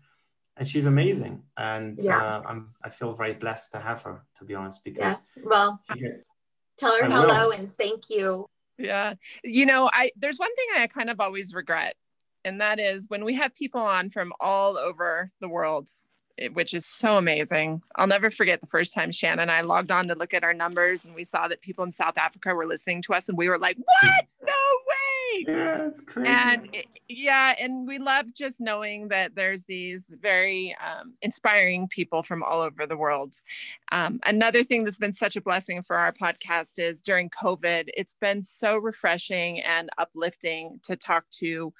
and 0.56 0.68
she's 0.68 0.84
amazing. 0.86 1.42
And 1.56 1.98
Yeah. 2.00 2.16
uh, 2.22 2.42
I'm 2.46 2.70
I 2.84 2.88
feel 2.88 3.12
very 3.12 3.34
blessed 3.34 3.72
to 3.72 3.80
have 3.80 4.00
her, 4.02 4.22
to 4.36 4.44
be 4.44 4.54
honest, 4.54 4.84
because 4.84 5.00
Yes. 5.18 5.32
Well, 5.42 5.82
gets- 5.96 6.24
tell 6.78 6.96
her 6.96 7.06
I 7.06 7.10
hello 7.10 7.46
will. 7.48 7.52
and 7.58 7.76
thank 7.76 8.08
you. 8.08 8.46
Yeah. 8.78 9.14
You 9.42 9.66
know, 9.66 9.90
I 9.92 10.12
there's 10.14 10.38
one 10.38 10.54
thing 10.54 10.66
I 10.76 10.86
kind 10.86 11.10
of 11.10 11.18
always 11.18 11.52
regret, 11.54 11.96
and 12.44 12.60
that 12.60 12.78
is 12.78 13.08
when 13.08 13.24
we 13.24 13.34
have 13.34 13.52
people 13.52 13.80
on 13.80 14.10
from 14.10 14.32
all 14.38 14.78
over 14.78 15.32
the 15.40 15.48
world, 15.48 15.90
it- 16.36 16.54
which 16.54 16.72
is 16.72 16.86
so 16.86 17.16
amazing. 17.16 17.82
I'll 17.96 18.06
never 18.06 18.30
forget 18.30 18.60
the 18.60 18.68
first 18.68 18.94
time 18.94 19.10
Shannon 19.10 19.40
and 19.40 19.50
I 19.50 19.62
logged 19.62 19.90
on 19.90 20.06
to 20.06 20.14
look 20.14 20.34
at 20.34 20.44
our 20.44 20.54
numbers 20.54 21.04
and 21.04 21.16
we 21.16 21.24
saw 21.24 21.48
that 21.48 21.62
people 21.62 21.82
in 21.82 21.90
South 21.90 22.16
Africa 22.16 22.54
were 22.54 22.66
listening 22.66 23.02
to 23.02 23.14
us 23.14 23.28
and 23.28 23.36
we 23.36 23.48
were 23.48 23.58
like, 23.58 23.76
"What? 23.78 24.26
No 24.40 24.52
way!" 24.52 24.93
Yeah, 25.47 25.82
it's 25.82 26.01
crazy. 26.01 26.28
and 26.28 26.68
it- 26.72 26.87
yeah 27.09 27.55
and 27.59 27.87
we 27.87 27.99
love 27.99 28.32
just 28.32 28.61
knowing 28.61 29.09
that 29.09 29.35
there's 29.35 29.64
these 29.64 30.11
very 30.20 30.74
um, 30.85 31.14
inspiring 31.22 31.89
people 31.89 32.22
from 32.22 32.43
all 32.43 32.61
over 32.61 32.87
the 32.87 32.97
world 32.97 33.41
um, 33.93 34.20
another 34.26 34.62
thing 34.64 34.85
that's 34.85 34.99
been 34.99 35.12
such 35.12 35.37
a 35.37 35.41
blessing 35.41 35.82
for 35.82 35.97
our 35.97 36.12
podcast 36.12 36.78
is 36.78 37.03
during 37.03 37.28
covid 37.30 37.89
it's 37.97 38.16
been 38.20 38.41
so 38.43 38.76
refreshing 38.76 39.61
and 39.61 39.91
uplifting 39.99 40.78
to 40.82 40.97
talk 40.97 41.24
to 41.30 41.72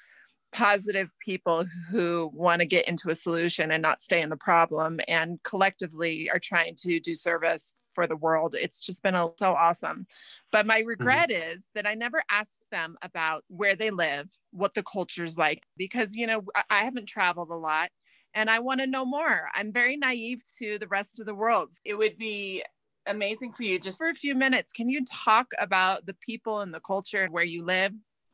positive 0.51 1.09
people 1.19 1.65
who 1.89 2.29
want 2.33 2.61
to 2.61 2.65
get 2.65 2.87
into 2.87 3.09
a 3.09 3.15
solution 3.15 3.71
and 3.71 3.81
not 3.81 3.99
stay 4.01 4.21
in 4.21 4.29
the 4.29 4.37
problem 4.37 4.99
and 5.07 5.41
collectively 5.43 6.29
are 6.29 6.39
trying 6.39 6.73
to 6.75 6.99
do 6.99 7.13
service 7.13 7.73
for 7.95 8.05
the 8.05 8.15
world 8.15 8.55
it's 8.59 8.85
just 8.85 9.01
been 9.01 9.15
a, 9.15 9.29
so 9.39 9.53
awesome 9.53 10.05
but 10.51 10.65
my 10.65 10.79
mm-hmm. 10.79 10.87
regret 10.87 11.31
is 11.31 11.65
that 11.75 11.85
I 11.85 11.95
never 11.95 12.23
asked 12.29 12.65
them 12.71 12.97
about 13.01 13.43
where 13.49 13.75
they 13.75 13.91
live, 13.91 14.29
what 14.51 14.73
the 14.73 14.83
culture's 14.83 15.37
like, 15.37 15.63
because, 15.75 16.15
you 16.15 16.27
know, 16.27 16.43
I- 16.55 16.63
I 16.69 16.83
haven't 16.83 17.07
traveled 17.07 17.49
a 17.49 17.55
lot 17.55 17.89
and 18.33 18.49
I 18.49 18.59
want 18.59 18.79
to 18.79 18.87
know 18.87 19.05
more. 19.05 19.49
I'm 19.53 19.71
very 19.71 19.97
naive 19.97 20.43
to 20.59 20.79
the 20.79 20.87
rest 20.87 21.19
of 21.19 21.25
the 21.25 21.35
world. 21.35 21.73
It 21.83 21.95
would 21.95 22.17
be 22.17 22.63
amazing 23.07 23.53
for 23.53 23.63
you 23.63 23.79
just 23.79 23.97
for 23.97 24.09
a 24.09 24.13
few 24.13 24.33
minutes. 24.33 24.73
Can 24.73 24.89
you 24.89 25.03
talk 25.05 25.47
about 25.59 26.05
the 26.05 26.15
people 26.25 26.61
and 26.61 26.73
the 26.73 26.79
culture 26.79 27.23
and 27.23 27.33
where 27.33 27.43
you 27.43 27.63
live? 27.63 27.93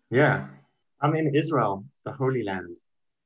Yeah. 0.09 0.47
I'm 1.01 1.15
in 1.15 1.33
Israel, 1.35 1.85
the 2.05 2.11
Holy 2.11 2.43
Land. 2.43 2.77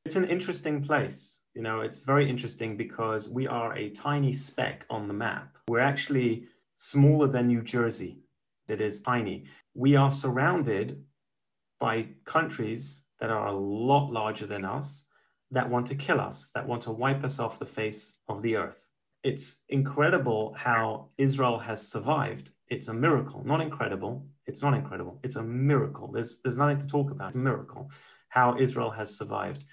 It's 0.06 0.16
an 0.16 0.26
interesting 0.26 0.82
place. 0.82 1.40
You 1.56 1.62
know, 1.62 1.80
it's 1.80 1.98
very 1.98 2.30
interesting 2.30 2.76
because 2.76 3.30
we 3.30 3.48
are 3.48 3.74
a 3.78 3.90
tiny 3.92 4.34
speck 4.34 4.86
on 4.90 5.08
the 5.08 5.14
map. 5.14 5.56
We're 5.70 5.80
actually 5.80 6.48
smaller 6.76 7.28
than 7.28 7.48
New 7.48 7.62
Jersey. 7.62 8.20
It 8.68 8.82
is 8.82 9.02
tiny. 9.02 9.46
We 9.74 9.96
are 9.96 10.12
surrounded 10.12 11.02
by 11.80 12.08
countries 12.26 13.06
that 13.22 13.30
are 13.30 13.48
a 13.48 13.54
lot 13.56 14.12
larger 14.12 14.46
than 14.46 14.66
us 14.66 15.06
that 15.52 15.70
want 15.70 15.88
to 15.88 15.96
kill 15.96 16.20
us, 16.20 16.52
that 16.54 16.68
want 16.68 16.82
to 16.82 16.92
wipe 16.92 17.24
us 17.24 17.40
off 17.40 17.58
the 17.58 17.66
face 17.66 18.20
of 18.28 18.42
the 18.42 18.58
earth. 18.58 18.90
It's 19.24 19.62
incredible 19.70 20.54
how 20.58 21.12
Israel 21.18 21.58
has 21.58 21.88
survived. 21.88 22.52
It's 22.68 22.90
a 22.90 22.94
miracle. 22.94 23.46
Not 23.46 23.62
incredible. 23.62 24.28
It's 24.46 24.62
not 24.62 24.74
incredible. 24.74 25.22
It's 25.24 25.38
a 25.38 25.44
miracle. 25.44 26.12
There's, 26.12 26.40
there's 26.44 26.58
nothing 26.58 26.80
to 26.80 26.88
talk 26.88 27.12
about. 27.12 27.30
It's 27.30 27.38
a 27.38 27.40
miracle 27.40 27.90
how 28.28 28.58
Israel 28.60 28.92
has 28.92 29.18
survived. 29.18 29.64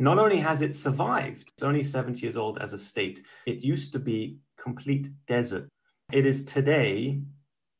Not 0.00 0.20
only 0.20 0.38
has 0.38 0.62
it 0.62 0.74
survived, 0.74 1.50
it's 1.52 1.64
only 1.64 1.82
70 1.82 2.20
years 2.20 2.36
old 2.36 2.58
as 2.58 2.72
a 2.72 2.78
state. 2.78 3.22
It 3.46 3.64
used 3.64 3.92
to 3.92 3.98
be 3.98 4.38
complete 4.56 5.08
desert. 5.26 5.68
It 6.12 6.24
is 6.24 6.44
today 6.44 7.20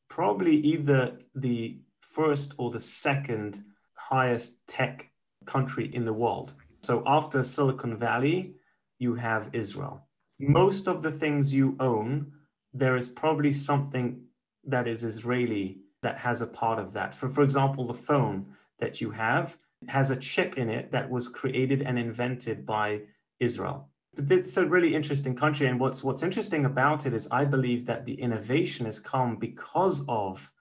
probably 0.09 0.57
either 0.57 1.17
the 1.35 1.79
first 2.01 2.53
or 2.57 2.71
the 2.71 2.79
second 2.79 3.63
highest 3.95 4.57
tech 4.67 5.09
country 5.45 5.93
in 5.95 6.03
the 6.03 6.13
world. 6.13 6.53
So 6.81 7.03
after 7.05 7.41
Silicon 7.41 7.95
Valley, 7.95 8.55
you 8.99 9.15
have 9.15 9.49
Israel. 9.53 10.05
Most 10.39 10.87
of 10.87 11.01
the 11.01 11.11
things 11.11 11.53
you 11.53 11.77
own, 11.79 12.33
there 12.73 12.97
is 12.97 13.07
probably 13.07 13.53
something 13.53 14.21
that 14.65 14.87
is 14.87 15.05
Israeli 15.05 15.79
that 16.01 16.17
has 16.17 16.41
a 16.41 16.47
part 16.47 16.79
of 16.79 16.91
that. 16.93 17.15
For, 17.15 17.29
for 17.29 17.43
example, 17.43 17.85
the 17.85 17.93
phone 17.93 18.45
that 18.79 18.99
you 18.99 19.11
have 19.11 19.57
has 19.87 20.11
a 20.11 20.17
chip 20.17 20.57
in 20.57 20.69
it 20.69 20.91
that 20.91 21.09
was 21.09 21.29
created 21.29 21.83
and 21.83 21.97
invented 21.97 22.65
by 22.65 23.01
Israel. 23.39 23.89
It's 24.17 24.57
a 24.57 24.65
really 24.65 24.93
interesting 24.93 25.35
country. 25.35 25.67
And 25.67 25.79
what's, 25.79 26.03
what's 26.03 26.23
interesting 26.23 26.65
about 26.65 27.05
it 27.05 27.13
is 27.13 27.27
I 27.31 27.45
believe 27.45 27.85
that 27.85 28.05
the 28.05 28.19
innovation 28.19 28.85
has 28.85 28.99
come 28.99 29.37
because 29.37 30.03
of 30.09 30.51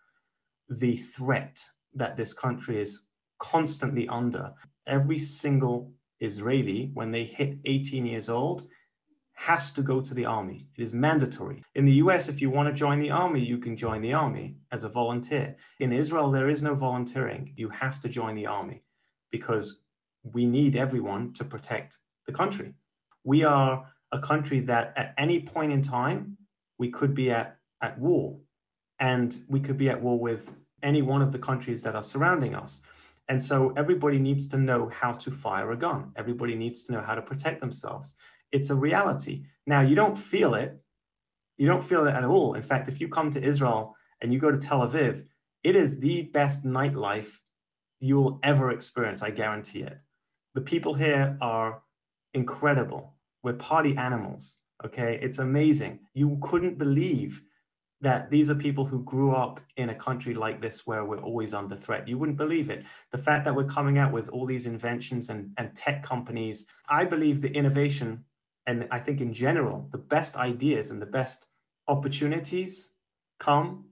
the 0.68 0.96
threat 0.96 1.60
that 1.94 2.16
this 2.16 2.32
country 2.32 2.80
is 2.80 3.06
constantly 3.38 4.06
under. 4.08 4.52
Every 4.86 5.18
single 5.18 5.92
Israeli, 6.20 6.90
when 6.94 7.10
they 7.10 7.24
hit 7.24 7.58
18 7.64 8.06
years 8.06 8.28
old, 8.28 8.68
has 9.34 9.72
to 9.72 9.82
go 9.82 10.00
to 10.00 10.14
the 10.14 10.24
army. 10.24 10.68
It 10.76 10.82
is 10.82 10.92
mandatory. 10.92 11.62
In 11.74 11.84
the 11.84 12.00
US, 12.04 12.28
if 12.28 12.40
you 12.40 12.50
want 12.50 12.68
to 12.68 12.74
join 12.74 13.00
the 13.00 13.10
army, 13.10 13.40
you 13.40 13.58
can 13.58 13.76
join 13.76 14.02
the 14.02 14.12
army 14.12 14.56
as 14.72 14.84
a 14.84 14.88
volunteer. 14.88 15.56
In 15.78 15.92
Israel, 15.92 16.30
there 16.30 16.48
is 16.48 16.62
no 16.62 16.74
volunteering. 16.74 17.54
You 17.56 17.68
have 17.68 18.00
to 18.00 18.08
join 18.08 18.34
the 18.34 18.46
army 18.46 18.82
because 19.30 19.82
we 20.22 20.46
need 20.46 20.76
everyone 20.76 21.32
to 21.34 21.44
protect 21.44 21.98
the 22.26 22.32
country. 22.32 22.74
We 23.24 23.44
are 23.44 23.86
a 24.12 24.18
country 24.18 24.60
that 24.60 24.94
at 24.96 25.14
any 25.18 25.40
point 25.40 25.72
in 25.72 25.82
time, 25.82 26.36
we 26.78 26.90
could 26.90 27.14
be 27.14 27.30
at, 27.30 27.58
at 27.82 27.98
war 27.98 28.38
and 29.00 29.36
we 29.48 29.60
could 29.60 29.78
be 29.78 29.90
at 29.90 30.00
war 30.00 30.18
with 30.18 30.54
any 30.82 31.02
one 31.02 31.22
of 31.22 31.32
the 31.32 31.38
countries 31.38 31.82
that 31.82 31.94
are 31.94 32.02
surrounding 32.02 32.54
us. 32.54 32.80
And 33.28 33.42
so 33.42 33.72
everybody 33.76 34.18
needs 34.18 34.46
to 34.48 34.56
know 34.56 34.88
how 34.88 35.12
to 35.12 35.30
fire 35.30 35.70
a 35.72 35.76
gun. 35.76 36.12
Everybody 36.16 36.54
needs 36.54 36.84
to 36.84 36.92
know 36.92 37.02
how 37.02 37.14
to 37.14 37.22
protect 37.22 37.60
themselves. 37.60 38.14
It's 38.52 38.70
a 38.70 38.74
reality. 38.74 39.44
Now, 39.66 39.82
you 39.82 39.94
don't 39.94 40.16
feel 40.16 40.54
it. 40.54 40.80
You 41.58 41.66
don't 41.66 41.84
feel 41.84 42.06
it 42.06 42.14
at 42.14 42.24
all. 42.24 42.54
In 42.54 42.62
fact, 42.62 42.88
if 42.88 43.00
you 43.00 43.08
come 43.08 43.30
to 43.32 43.42
Israel 43.42 43.94
and 44.20 44.32
you 44.32 44.38
go 44.38 44.50
to 44.50 44.56
Tel 44.56 44.80
Aviv, 44.80 45.24
it 45.62 45.76
is 45.76 46.00
the 46.00 46.22
best 46.22 46.64
nightlife 46.64 47.38
you'll 48.00 48.38
ever 48.42 48.70
experience. 48.70 49.22
I 49.22 49.30
guarantee 49.30 49.82
it. 49.82 49.98
The 50.54 50.60
people 50.60 50.94
here 50.94 51.36
are 51.40 51.82
incredible. 52.34 53.14
We're 53.42 53.54
party 53.54 53.96
animals. 53.96 54.56
Okay. 54.84 55.18
It's 55.22 55.38
amazing. 55.38 56.00
You 56.14 56.38
couldn't 56.40 56.78
believe 56.78 57.42
that 58.00 58.30
these 58.30 58.48
are 58.48 58.54
people 58.54 58.84
who 58.84 59.02
grew 59.02 59.32
up 59.32 59.60
in 59.76 59.90
a 59.90 59.94
country 59.94 60.32
like 60.32 60.60
this 60.60 60.86
where 60.86 61.04
we're 61.04 61.20
always 61.20 61.52
under 61.52 61.74
threat. 61.74 62.06
You 62.06 62.16
wouldn't 62.16 62.38
believe 62.38 62.70
it. 62.70 62.84
The 63.10 63.18
fact 63.18 63.44
that 63.44 63.54
we're 63.54 63.64
coming 63.64 63.98
out 63.98 64.12
with 64.12 64.28
all 64.28 64.46
these 64.46 64.66
inventions 64.66 65.30
and, 65.30 65.50
and 65.58 65.74
tech 65.74 66.04
companies, 66.04 66.66
I 66.88 67.04
believe 67.04 67.40
the 67.40 67.50
innovation, 67.50 68.24
and 68.66 68.86
I 68.92 69.00
think 69.00 69.20
in 69.20 69.32
general, 69.32 69.88
the 69.90 69.98
best 69.98 70.36
ideas 70.36 70.92
and 70.92 71.02
the 71.02 71.06
best 71.06 71.48
opportunities 71.88 72.90
come 73.40 73.86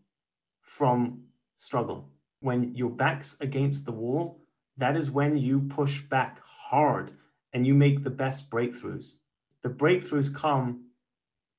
from 0.61 1.24
struggle. 1.54 2.09
When 2.41 2.74
your 2.74 2.91
back's 2.91 3.37
against 3.41 3.87
the 3.87 3.93
wall, 3.93 4.41
that 4.76 4.97
is 4.97 5.11
when 5.11 5.37
you 5.37 5.61
push 5.61 6.03
back 6.03 6.41
hard 6.45 7.12
and 7.53 7.66
you 7.66 7.74
make 7.74 8.03
the 8.03 8.11
best 8.11 8.51
breakthroughs. 8.51 9.16
The 9.62 9.70
breakthroughs 9.70 10.34
come 10.34 10.91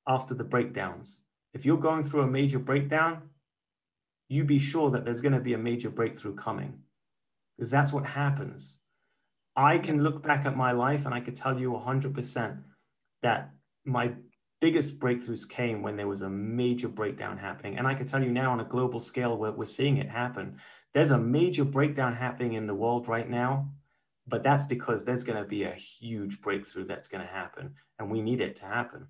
after 0.06 0.34
the 0.34 0.44
breakdowns 0.44 1.22
if 1.54 1.64
you're 1.64 1.78
going 1.78 2.04
through 2.04 2.22
a 2.22 2.26
major 2.26 2.58
breakdown, 2.58 3.22
you 4.28 4.44
be 4.44 4.58
sure 4.58 4.90
that 4.90 5.04
there's 5.04 5.20
going 5.20 5.32
to 5.32 5.40
be 5.40 5.54
a 5.54 5.58
major 5.58 5.90
breakthrough 5.90 6.34
coming 6.34 6.80
because 7.56 7.70
that's 7.70 7.92
what 7.92 8.06
happens. 8.06 8.78
I 9.56 9.78
can 9.78 10.02
look 10.02 10.22
back 10.22 10.46
at 10.46 10.56
my 10.56 10.72
life 10.72 11.06
and 11.06 11.14
I 11.14 11.20
could 11.20 11.34
tell 11.34 11.58
you 11.58 11.72
100% 11.72 12.62
that 13.22 13.50
my 13.84 14.12
biggest 14.60 14.98
breakthroughs 14.98 15.48
came 15.48 15.82
when 15.82 15.96
there 15.96 16.08
was 16.08 16.22
a 16.22 16.28
major 16.28 16.88
breakdown 16.88 17.38
happening. 17.38 17.78
And 17.78 17.86
I 17.86 17.94
can 17.94 18.06
tell 18.06 18.22
you 18.22 18.30
now 18.30 18.52
on 18.52 18.60
a 18.60 18.64
global 18.64 19.00
scale 19.00 19.36
where 19.36 19.52
we're 19.52 19.66
seeing 19.66 19.98
it 19.98 20.08
happen. 20.08 20.58
There's 20.94 21.10
a 21.10 21.18
major 21.18 21.64
breakdown 21.64 22.14
happening 22.14 22.54
in 22.54 22.66
the 22.66 22.74
world 22.74 23.08
right 23.08 23.28
now, 23.28 23.70
but 24.26 24.42
that's 24.42 24.64
because 24.64 25.04
there's 25.04 25.24
going 25.24 25.42
to 25.42 25.48
be 25.48 25.64
a 25.64 25.72
huge 25.72 26.40
breakthrough 26.40 26.84
that's 26.84 27.08
going 27.08 27.24
to 27.24 27.32
happen. 27.32 27.74
And 27.98 28.10
we 28.10 28.20
need 28.20 28.40
it 28.40 28.56
to 28.56 28.64
happen. 28.64 29.06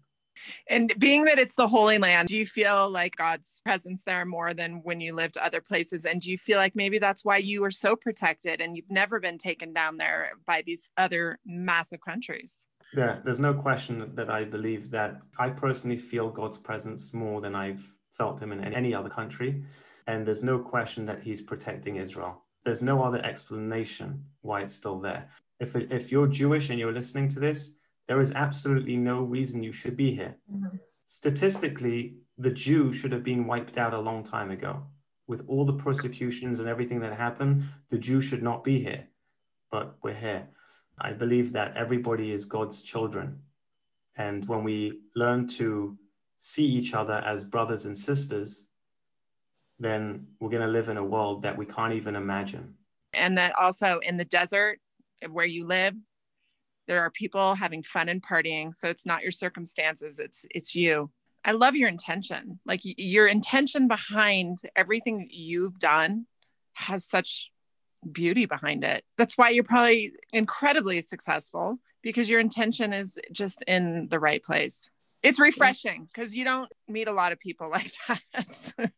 And 0.68 0.94
being 0.99 1.24
that 1.24 1.38
it's 1.38 1.55
the 1.55 1.66
Holy 1.66 1.99
Land, 1.99 2.28
do 2.28 2.36
you 2.36 2.46
feel 2.46 2.88
like 2.88 3.16
God's 3.16 3.61
presence 3.64 4.03
there 4.03 4.24
more 4.24 4.55
than 4.55 4.82
when 4.84 5.01
you 5.01 5.14
lived 5.14 5.36
other 5.36 5.61
places? 5.61 6.05
And 6.05 6.20
do 6.20 6.30
you 6.30 6.38
feel 6.38 6.59
like 6.59 6.76
maybe 6.76 6.99
that's 6.99 7.24
why 7.24 7.38
you 7.38 7.61
were 7.61 7.70
so 7.70 7.96
protected 7.96 8.61
and 8.61 8.76
you've 8.76 8.90
never 8.90 9.18
been 9.18 9.38
taken 9.38 9.72
down 9.72 9.96
there 9.96 10.30
by 10.46 10.62
these 10.64 10.90
other 10.96 11.38
massive 11.44 12.01
countries? 12.01 12.61
Yeah, 12.95 13.18
there's 13.24 13.41
no 13.41 13.55
question 13.55 14.12
that 14.14 14.30
I 14.30 14.45
believe 14.45 14.91
that 14.91 15.20
I 15.39 15.51
personally 15.51 15.99
feel 15.99 16.30
God's 16.30 16.59
presence 16.59 17.12
more 17.12 17.41
than 17.41 17.55
I've 17.55 17.86
felt 18.11 18.41
him 18.41 18.53
in 18.53 18.64
any 18.74 18.95
other 18.95 19.11
country. 19.11 19.62
And 20.07 20.26
there's 20.26 20.43
no 20.43 20.59
question 20.59 21.05
that 21.07 21.22
he's 21.22 21.43
protecting 21.43 21.97
Israel. 21.97 22.43
There's 22.64 22.82
no 22.82 23.03
other 23.03 23.24
explanation 23.24 24.24
why 24.41 24.62
it's 24.62 24.74
still 24.74 24.99
there. 24.99 25.28
If, 25.61 25.76
if 25.76 26.11
you're 26.11 26.26
Jewish 26.26 26.70
and 26.70 26.78
you're 26.78 26.93
listening 26.93 27.28
to 27.30 27.41
this, 27.41 27.76
there 28.07 28.20
is 28.20 28.32
absolutely 28.32 28.97
no 28.97 29.22
reason 29.22 29.62
you 29.62 29.72
should 29.72 29.97
be 29.97 30.14
here. 30.14 30.34
Mm-hmm. 30.51 30.76
Statistically, 31.07 32.16
the 32.39 32.51
Jew 32.51 32.93
should 32.93 33.12
have 33.12 33.24
been 33.24 33.47
wiped 33.47 33.76
out 33.76 33.95
a 33.95 34.01
long 34.01 34.24
time 34.24 34.51
ago. 34.51 34.82
With 35.26 35.45
all 35.47 35.66
the 35.66 35.74
persecutions 35.74 36.59
and 36.59 36.68
everything 36.68 37.01
that 37.01 37.12
happened, 37.12 37.64
the 37.91 37.99
Jew 37.99 38.20
should 38.20 38.43
not 38.43 38.64
be 38.64 38.80
here. 38.80 39.09
But 39.70 39.97
we're 40.03 40.14
here. 40.14 40.49
I 41.01 41.12
believe 41.12 41.53
that 41.53 41.76
everybody 41.76 42.32
is 42.32 42.44
God's 42.44 42.82
children. 42.82 43.40
And 44.16 44.46
when 44.49 44.64
we 44.64 45.01
learn 45.14 45.46
to 45.59 45.96
see 46.38 46.64
each 46.64 46.94
other 46.94 47.14
as 47.14 47.44
brothers 47.44 47.86
and 47.86 47.96
sisters, 47.96 48.68
then 49.78 50.26
we're 50.40 50.51
going 50.51 50.62
to 50.62 50.68
live 50.68 50.88
in 50.88 50.96
a 50.96 51.05
world 51.05 51.42
that 51.42 51.57
we 51.57 51.66
can't 51.66 51.94
even 51.94 52.16
imagine. 52.16 52.74
And 53.12 53.38
that 53.38 53.55
also 53.59 54.01
in 54.01 54.16
the 54.16 54.24
desert 54.24 54.80
where 55.30 55.46
you 55.46 55.64
live, 55.64 55.94
there 56.86 57.01
are 57.01 57.11
people 57.11 57.55
having 57.55 57.82
fun 57.82 58.09
and 58.09 58.22
partying. 58.22 58.74
So 58.74 58.88
it's 58.88 59.07
not 59.07 59.22
your 59.22 59.30
circumstances, 59.30 60.18
it's 60.18 60.46
it's 60.51 60.74
you. 60.74 61.11
I 61.44 61.53
love 61.53 61.76
your 61.76 61.88
intention. 61.88 62.59
Like 62.66 62.80
your 62.82 63.26
intention 63.26 63.88
behind 63.88 64.59
everything 64.74 65.28
you've 65.30 65.78
done 65.78 66.26
has 66.74 67.05
such 67.05 67.51
beauty 68.12 68.46
behind 68.46 68.84
it. 68.84 69.04
That's 69.16 69.36
why 69.36 69.50
you're 69.50 69.64
probably 69.64 70.12
incredibly 70.32 71.00
successful 71.00 71.78
because 72.02 72.30
your 72.30 72.40
intention 72.40 72.92
is 72.92 73.18
just 73.32 73.62
in 73.66 74.09
the 74.09 74.20
right 74.20 74.42
place. 74.42 74.90
It's 75.22 75.40
refreshing 75.40 76.06
because 76.06 76.36
you 76.36 76.44
don't 76.44 76.70
meet 76.86 77.09
a 77.09 77.12
lot 77.12 77.32
of 77.32 77.40
people 77.40 77.70
like 77.70 77.92
that. 78.06 78.92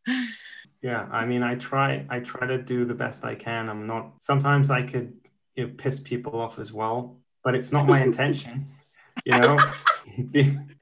yeah, 0.83 1.09
I 1.11 1.25
mean, 1.25 1.43
I 1.43 1.55
try 1.55 2.07
I 2.09 2.21
try 2.21 2.47
to 2.47 2.59
do 2.59 2.85
the 2.85 2.95
best 2.95 3.25
I 3.25 3.35
can. 3.35 3.69
I'm 3.69 3.87
not 3.87 4.13
sometimes 4.21 4.71
I 4.71 4.83
could 4.83 5.15
you 5.57 5.67
know, 5.67 5.73
piss 5.77 6.01
people 6.01 6.41
off 6.41 6.59
as 6.59 6.73
well, 6.73 7.19
but 7.43 7.55
it's 7.55 7.73
not 7.73 7.87
my 7.87 8.03
intention. 8.03 8.69
You 9.25 9.39
know, 9.39 9.59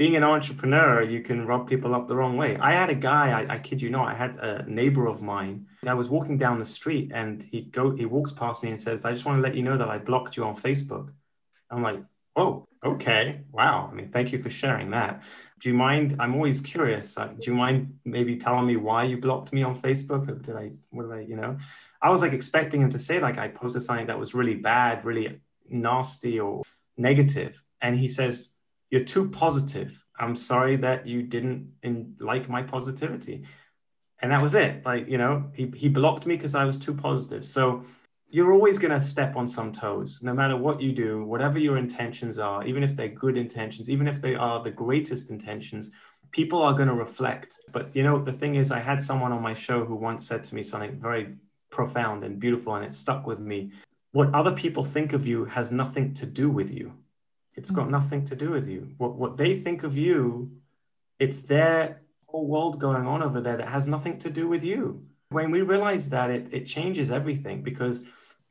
being 0.00 0.16
an 0.16 0.24
entrepreneur, 0.24 1.02
you 1.02 1.20
can 1.20 1.46
rub 1.46 1.68
people 1.68 1.94
up 1.94 2.08
the 2.08 2.16
wrong 2.16 2.38
way. 2.38 2.56
I 2.56 2.72
had 2.72 2.88
a 2.88 2.94
guy, 2.94 3.38
I, 3.38 3.56
I, 3.56 3.58
kid 3.58 3.82
you 3.82 3.90
not, 3.90 4.08
I 4.08 4.14
had 4.14 4.38
a 4.38 4.64
neighbor 4.66 5.06
of 5.06 5.20
mine. 5.20 5.66
I 5.86 5.92
was 5.92 6.08
walking 6.08 6.38
down 6.38 6.58
the 6.58 6.64
street 6.64 7.12
and 7.14 7.42
he 7.42 7.60
go 7.60 7.94
he 7.94 8.06
walks 8.06 8.32
past 8.32 8.62
me 8.62 8.70
and 8.70 8.80
says, 8.80 9.04
I 9.04 9.12
just 9.12 9.26
want 9.26 9.36
to 9.36 9.42
let 9.42 9.54
you 9.54 9.62
know 9.62 9.76
that 9.76 9.90
I 9.90 9.98
blocked 9.98 10.38
you 10.38 10.44
on 10.44 10.56
Facebook. 10.56 11.12
I'm 11.70 11.82
like, 11.82 12.02
oh, 12.34 12.66
okay. 12.82 13.42
Wow. 13.52 13.90
I 13.92 13.94
mean, 13.94 14.08
thank 14.08 14.32
you 14.32 14.38
for 14.38 14.48
sharing 14.48 14.88
that. 14.92 15.22
Do 15.60 15.68
you 15.68 15.74
mind? 15.74 16.16
I'm 16.18 16.34
always 16.34 16.62
curious. 16.62 17.18
Uh, 17.18 17.26
do 17.38 17.50
you 17.50 17.54
mind 17.54 17.98
maybe 18.06 18.38
telling 18.38 18.66
me 18.66 18.76
why 18.76 19.04
you 19.04 19.18
blocked 19.18 19.52
me 19.52 19.62
on 19.64 19.78
Facebook? 19.78 20.30
Or 20.30 20.36
did 20.36 20.56
I, 20.56 20.70
what 20.88 21.10
did 21.10 21.12
I, 21.12 21.20
you 21.20 21.36
know? 21.36 21.58
I 22.00 22.08
was 22.08 22.22
like 22.22 22.32
expecting 22.32 22.80
him 22.80 22.88
to 22.88 22.98
say, 22.98 23.20
like, 23.20 23.36
I 23.36 23.48
posted 23.48 23.82
something 23.82 24.06
that 24.06 24.18
was 24.18 24.32
really 24.32 24.54
bad, 24.54 25.04
really 25.04 25.42
nasty 25.68 26.40
or 26.40 26.62
negative. 26.96 27.62
And 27.82 27.94
he 27.94 28.08
says, 28.08 28.48
you're 28.90 29.04
too 29.04 29.28
positive. 29.28 30.02
I'm 30.18 30.36
sorry 30.36 30.76
that 30.76 31.06
you 31.06 31.22
didn't 31.22 31.72
in, 31.82 32.16
like 32.20 32.48
my 32.48 32.62
positivity. 32.62 33.44
And 34.20 34.30
that 34.32 34.42
was 34.42 34.54
it. 34.54 34.84
Like, 34.84 35.08
you 35.08 35.16
know, 35.16 35.50
he, 35.54 35.72
he 35.74 35.88
blocked 35.88 36.26
me 36.26 36.36
because 36.36 36.54
I 36.54 36.64
was 36.64 36.78
too 36.78 36.92
positive. 36.92 37.44
So 37.44 37.84
you're 38.28 38.52
always 38.52 38.78
going 38.78 38.92
to 38.92 39.00
step 39.00 39.34
on 39.36 39.48
some 39.48 39.72
toes, 39.72 40.20
no 40.22 40.34
matter 40.34 40.56
what 40.56 40.80
you 40.80 40.92
do, 40.92 41.24
whatever 41.24 41.58
your 41.58 41.78
intentions 41.78 42.38
are, 42.38 42.64
even 42.64 42.82
if 42.82 42.94
they're 42.94 43.08
good 43.08 43.36
intentions, 43.36 43.88
even 43.88 44.06
if 44.06 44.20
they 44.20 44.34
are 44.34 44.62
the 44.62 44.70
greatest 44.70 45.30
intentions, 45.30 45.90
people 46.30 46.62
are 46.62 46.74
going 46.74 46.88
to 46.88 46.94
reflect. 46.94 47.58
But, 47.72 47.90
you 47.94 48.02
know, 48.02 48.22
the 48.22 48.32
thing 48.32 48.54
is, 48.56 48.70
I 48.70 48.78
had 48.78 49.02
someone 49.02 49.32
on 49.32 49.42
my 49.42 49.54
show 49.54 49.84
who 49.84 49.96
once 49.96 50.26
said 50.26 50.44
to 50.44 50.54
me 50.54 50.62
something 50.62 51.00
very 51.00 51.34
profound 51.70 52.22
and 52.24 52.38
beautiful, 52.38 52.74
and 52.74 52.84
it 52.84 52.94
stuck 52.94 53.26
with 53.26 53.40
me. 53.40 53.72
What 54.12 54.32
other 54.34 54.52
people 54.52 54.84
think 54.84 55.12
of 55.12 55.26
you 55.26 55.44
has 55.46 55.72
nothing 55.72 56.14
to 56.14 56.26
do 56.26 56.50
with 56.50 56.70
you. 56.72 56.92
It's 57.60 57.70
got 57.70 57.88
mm. 57.88 57.90
nothing 57.90 58.24
to 58.24 58.34
do 58.34 58.50
with 58.50 58.66
you. 58.66 58.80
What 58.96 59.16
what 59.16 59.36
they 59.36 59.54
think 59.54 59.82
of 59.82 59.94
you, 59.94 60.50
it's 61.18 61.42
their 61.42 62.00
whole 62.26 62.48
world 62.48 62.80
going 62.80 63.06
on 63.06 63.22
over 63.22 63.38
there 63.42 63.58
that 63.58 63.68
has 63.68 63.86
nothing 63.86 64.16
to 64.20 64.30
do 64.30 64.48
with 64.48 64.64
you. 64.64 65.04
When 65.28 65.50
we 65.50 65.60
realize 65.60 66.08
that, 66.08 66.30
it 66.30 66.44
it 66.58 66.64
changes 66.64 67.10
everything 67.10 67.62
because 67.62 68.02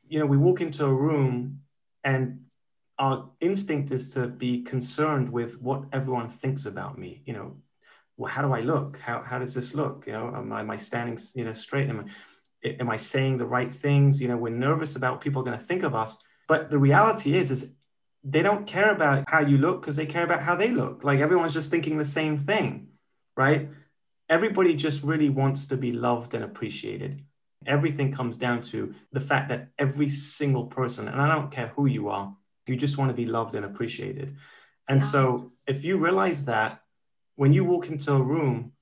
you 0.08 0.20
know 0.20 0.26
we 0.26 0.36
walk 0.36 0.60
into 0.60 0.84
a 0.84 0.94
room 0.94 1.60
and 2.04 2.20
our 3.00 3.30
instinct 3.40 3.90
is 3.90 4.10
to 4.10 4.28
be 4.28 4.62
concerned 4.62 5.28
with 5.38 5.60
what 5.60 5.80
everyone 5.92 6.28
thinks 6.28 6.64
about 6.66 6.96
me. 6.96 7.22
You 7.26 7.32
know, 7.32 7.56
well, 8.16 8.32
how 8.32 8.42
do 8.42 8.52
I 8.52 8.60
look? 8.60 9.00
How 9.00 9.22
how 9.30 9.40
does 9.40 9.54
this 9.54 9.74
look? 9.74 10.06
You 10.06 10.12
know, 10.12 10.26
am 10.36 10.52
I, 10.52 10.60
am 10.60 10.70
I 10.70 10.76
standing 10.76 11.18
you 11.34 11.44
know 11.46 11.52
straight? 11.52 11.88
Am 11.90 11.98
I 12.00 12.06
am 12.82 12.90
I 12.96 12.98
saying 13.12 13.38
the 13.38 13.52
right 13.58 13.72
things? 13.72 14.22
You 14.22 14.28
know, 14.28 14.36
we're 14.36 14.64
nervous 14.68 14.94
about 14.94 15.14
what 15.14 15.20
people 15.20 15.42
are 15.42 15.48
going 15.48 15.58
to 15.58 15.68
think 15.70 15.82
of 15.82 15.96
us. 15.96 16.16
But 16.46 16.70
the 16.70 16.78
reality 16.78 17.36
is, 17.36 17.50
is 17.50 17.74
they 18.22 18.42
don't 18.42 18.66
care 18.66 18.90
about 18.90 19.24
how 19.28 19.40
you 19.40 19.58
look 19.58 19.80
because 19.80 19.96
they 19.96 20.06
care 20.06 20.24
about 20.24 20.42
how 20.42 20.54
they 20.54 20.70
look. 20.70 21.04
Like 21.04 21.20
everyone's 21.20 21.54
just 21.54 21.70
thinking 21.70 21.96
the 21.96 22.04
same 22.04 22.36
thing, 22.36 22.88
right? 23.36 23.70
Everybody 24.28 24.74
just 24.74 25.02
really 25.02 25.30
wants 25.30 25.66
to 25.66 25.76
be 25.76 25.92
loved 25.92 26.34
and 26.34 26.44
appreciated. 26.44 27.24
Everything 27.66 28.12
comes 28.12 28.38
down 28.38 28.62
to 28.62 28.94
the 29.12 29.20
fact 29.20 29.48
that 29.48 29.68
every 29.78 30.08
single 30.08 30.66
person, 30.66 31.08
and 31.08 31.20
I 31.20 31.28
don't 31.34 31.50
care 31.50 31.68
who 31.68 31.86
you 31.86 32.08
are, 32.08 32.34
you 32.66 32.76
just 32.76 32.98
want 32.98 33.10
to 33.10 33.14
be 33.14 33.26
loved 33.26 33.54
and 33.54 33.64
appreciated. 33.64 34.36
And 34.88 35.00
yeah. 35.00 35.06
so 35.06 35.52
if 35.66 35.84
you 35.84 35.98
realize 35.98 36.44
that 36.44 36.82
when 37.36 37.52
you 37.52 37.64
walk 37.64 37.88
into 37.88 38.12
a 38.12 38.22
room, 38.22 38.72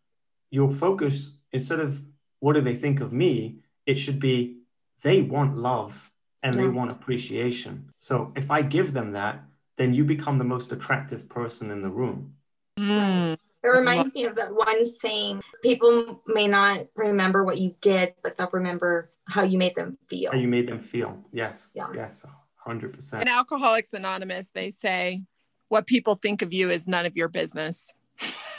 your 0.50 0.72
focus, 0.72 1.32
instead 1.52 1.80
of 1.80 2.02
what 2.40 2.54
do 2.54 2.60
they 2.60 2.74
think 2.74 3.00
of 3.00 3.12
me, 3.12 3.60
it 3.86 3.96
should 3.96 4.20
be 4.20 4.58
they 5.02 5.22
want 5.22 5.56
love 5.56 6.10
and 6.42 6.54
yeah. 6.54 6.62
they 6.62 6.68
want 6.68 6.90
appreciation. 6.90 7.90
So 7.98 8.32
if 8.36 8.50
I 8.50 8.62
give 8.62 8.92
them 8.92 9.12
that, 9.12 9.42
then 9.76 9.94
you 9.94 10.04
become 10.04 10.38
the 10.38 10.44
most 10.44 10.72
attractive 10.72 11.28
person 11.28 11.70
in 11.70 11.80
the 11.80 11.88
room. 11.88 12.34
Mm. 12.78 13.38
It 13.62 13.68
reminds 13.68 14.14
me 14.14 14.24
of 14.24 14.36
that 14.36 14.54
one 14.54 14.84
saying 14.84 15.42
people 15.62 16.22
may 16.26 16.46
not 16.46 16.86
remember 16.94 17.44
what 17.44 17.58
you 17.58 17.74
did, 17.80 18.14
but 18.22 18.36
they'll 18.36 18.50
remember 18.52 19.10
how 19.26 19.42
you 19.42 19.58
made 19.58 19.74
them 19.74 19.98
feel. 20.08 20.30
How 20.30 20.38
you 20.38 20.48
made 20.48 20.68
them 20.68 20.80
feel. 20.80 21.18
Yes. 21.32 21.72
Yeah. 21.74 21.88
Yes. 21.94 22.24
100%. 22.66 23.22
In 23.22 23.28
Alcoholics 23.28 23.92
Anonymous, 23.92 24.50
they 24.50 24.70
say, 24.70 25.22
what 25.68 25.86
people 25.86 26.14
think 26.14 26.42
of 26.42 26.52
you 26.52 26.70
is 26.70 26.86
none 26.86 27.04
of 27.04 27.16
your 27.16 27.28
business. 27.28 27.90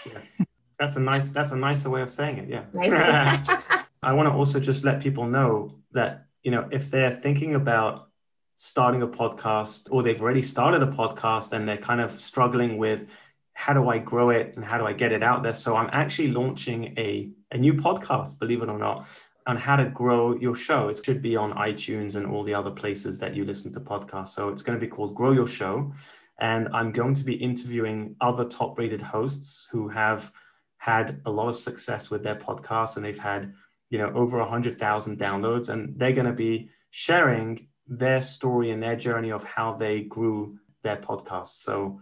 Yes. 0.05 0.41
That's 0.77 0.95
a 0.95 0.99
nice, 0.99 1.32
that's 1.32 1.51
a 1.51 1.57
nicer 1.57 1.89
way 1.89 2.01
of 2.01 2.09
saying 2.09 2.38
it. 2.38 2.49
Yeah. 2.49 2.63
Nice. 2.73 3.65
I 4.03 4.13
want 4.13 4.27
to 4.27 4.34
also 4.34 4.59
just 4.59 4.84
let 4.84 5.01
people 5.01 5.25
know 5.25 5.75
that 5.91 6.25
you 6.44 6.52
know, 6.52 6.68
if 6.72 6.90
they're 6.90 7.12
thinking 7.12 7.56
about 7.56 8.10
starting 8.56 9.02
a 9.02 9.08
podcast 9.08 9.88
or 9.90 10.04
they've 10.04 10.22
already 10.22 10.42
started 10.42 10.84
a 10.84 10.88
podcast 10.88 11.54
and 11.54 11.68
they're 11.68 11.78
kind 11.78 12.02
of 12.02 12.12
struggling 12.12 12.78
with 12.78 13.08
how 13.54 13.74
do 13.74 13.90
I 13.90 13.98
grow 13.98 14.30
it 14.30 14.56
and 14.56 14.64
how 14.64 14.78
do 14.78 14.86
I 14.86 14.94
get 14.94 15.12
it 15.12 15.24
out 15.24 15.44
there? 15.44 15.54
So 15.54 15.76
I'm 15.76 15.90
actually 15.92 16.30
launching 16.30 16.94
a, 16.98 17.30
a 17.52 17.58
new 17.58 17.74
podcast, 17.74 18.40
believe 18.40 18.62
it 18.62 18.70
or 18.70 18.78
not, 18.78 19.06
on 19.48 19.58
how 19.58 19.76
to 19.76 19.86
grow 19.86 20.36
your 20.36 20.56
show. 20.56 20.90
It 20.90 21.02
should 21.04 21.22
be 21.22 21.36
on 21.36 21.54
iTunes 21.54 22.16
and 22.16 22.26
all 22.26 22.44
the 22.44 22.54
other 22.54 22.72
places 22.72 23.20
that 23.20 23.36
you 23.36 23.44
listen 23.46 23.74
to 23.74 23.80
podcasts. 23.80 24.28
So 24.28 24.50
it's 24.50 24.62
going 24.62 24.80
to 24.80 24.86
be 24.86 24.90
called 24.90 25.16
Grow 25.16 25.32
Your 25.32 25.48
Show. 25.48 25.92
And 26.40 26.70
I'm 26.74 26.92
going 26.92 27.14
to 27.16 27.24
be 27.24 27.34
interviewing 27.34 28.16
other 28.22 28.46
top 28.46 28.78
rated 28.78 29.02
hosts 29.02 29.68
who 29.72 29.90
have 29.90 30.32
had 30.78 31.22
a 31.26 31.32
lot 31.32 31.50
of 31.50 31.58
success 31.58 32.10
with 32.10 32.24
their 32.24 32.36
podcasts 32.36 32.96
and 32.96 33.06
they've 33.06 33.18
had 33.18 33.54
you 33.90 33.98
know 33.98 34.12
over 34.14 34.38
100,000 34.38 35.20
downloads 35.20 35.70
and 35.70 35.98
they're 35.98 36.14
going 36.14 36.28
to 36.28 36.34
be 36.34 36.70
sharing 36.92 37.68
their 37.88 38.22
story 38.22 38.72
and 38.72 38.82
their 38.82 38.96
journey 38.96 39.32
of 39.32 39.44
how 39.44 39.74
they 39.74 40.02
grew 40.02 40.58
their 40.84 40.98
podcast. 40.98 41.64
So 41.64 42.02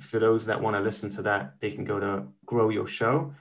for 0.00 0.18
those 0.18 0.46
that 0.46 0.60
want 0.60 0.76
to 0.76 0.80
listen 0.80 1.10
to 1.10 1.22
that, 1.22 1.54
they 1.60 1.70
can 1.70 1.84
go 1.84 2.00
to 2.00 2.26
Grow 2.46 2.70
Your 2.70 2.86
Show. 2.86 3.34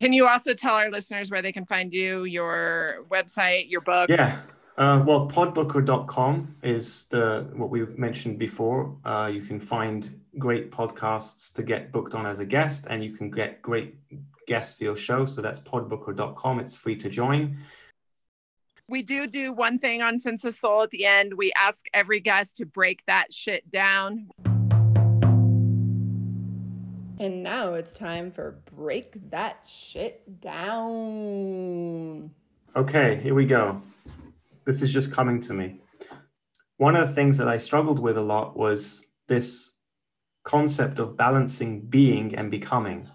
Can 0.00 0.12
you 0.12 0.26
also 0.26 0.54
tell 0.54 0.74
our 0.74 0.90
listeners 0.90 1.30
where 1.30 1.42
they 1.42 1.52
can 1.52 1.64
find 1.66 1.92
you, 1.92 2.24
your 2.24 3.04
website, 3.10 3.70
your 3.70 3.80
book? 3.80 4.10
Yeah. 4.10 4.40
Uh, 4.76 5.02
well, 5.06 5.28
podbooker.com 5.28 6.56
is 6.62 7.06
the 7.06 7.48
what 7.54 7.70
we 7.70 7.86
mentioned 7.96 8.38
before. 8.38 8.98
Uh, 9.04 9.30
you 9.32 9.42
can 9.42 9.60
find 9.60 10.20
great 10.36 10.72
podcasts 10.72 11.52
to 11.54 11.62
get 11.62 11.92
booked 11.92 12.14
on 12.14 12.26
as 12.26 12.40
a 12.40 12.44
guest, 12.44 12.86
and 12.90 13.04
you 13.04 13.12
can 13.12 13.30
get 13.30 13.62
great 13.62 13.94
guest 14.46 14.78
for 14.78 14.84
your 14.84 14.96
show. 14.96 15.24
So 15.24 15.42
that's 15.42 15.60
podbooker.com. 15.60 16.60
It's 16.60 16.74
free 16.74 16.96
to 16.96 17.08
join. 17.08 17.58
We 18.88 19.02
do 19.02 19.26
do 19.26 19.52
one 19.52 19.78
thing 19.78 20.02
on 20.02 20.18
Sense 20.18 20.44
of 20.44 20.54
Soul 20.54 20.82
at 20.82 20.90
the 20.90 21.06
end. 21.06 21.34
We 21.34 21.52
ask 21.56 21.86
every 21.94 22.20
guest 22.20 22.58
to 22.58 22.66
break 22.66 23.02
that 23.06 23.32
shit 23.32 23.70
down. 23.70 24.28
And 27.18 27.42
now 27.42 27.74
it's 27.74 27.92
time 27.92 28.30
for 28.30 28.58
Break 28.76 29.30
That 29.30 29.60
Shit 29.66 30.40
Down. 30.40 32.30
Okay, 32.76 33.16
here 33.22 33.34
we 33.34 33.46
go. 33.46 33.80
This 34.66 34.82
is 34.82 34.92
just 34.92 35.12
coming 35.12 35.40
to 35.42 35.54
me. 35.54 35.76
One 36.76 36.96
of 36.96 37.06
the 37.06 37.14
things 37.14 37.38
that 37.38 37.48
I 37.48 37.56
struggled 37.56 38.00
with 38.00 38.16
a 38.18 38.22
lot 38.22 38.56
was 38.56 39.06
this 39.28 39.76
concept 40.42 40.98
of 40.98 41.16
balancing 41.16 41.82
being 41.82 42.34
and 42.34 42.50
becoming 42.50 43.08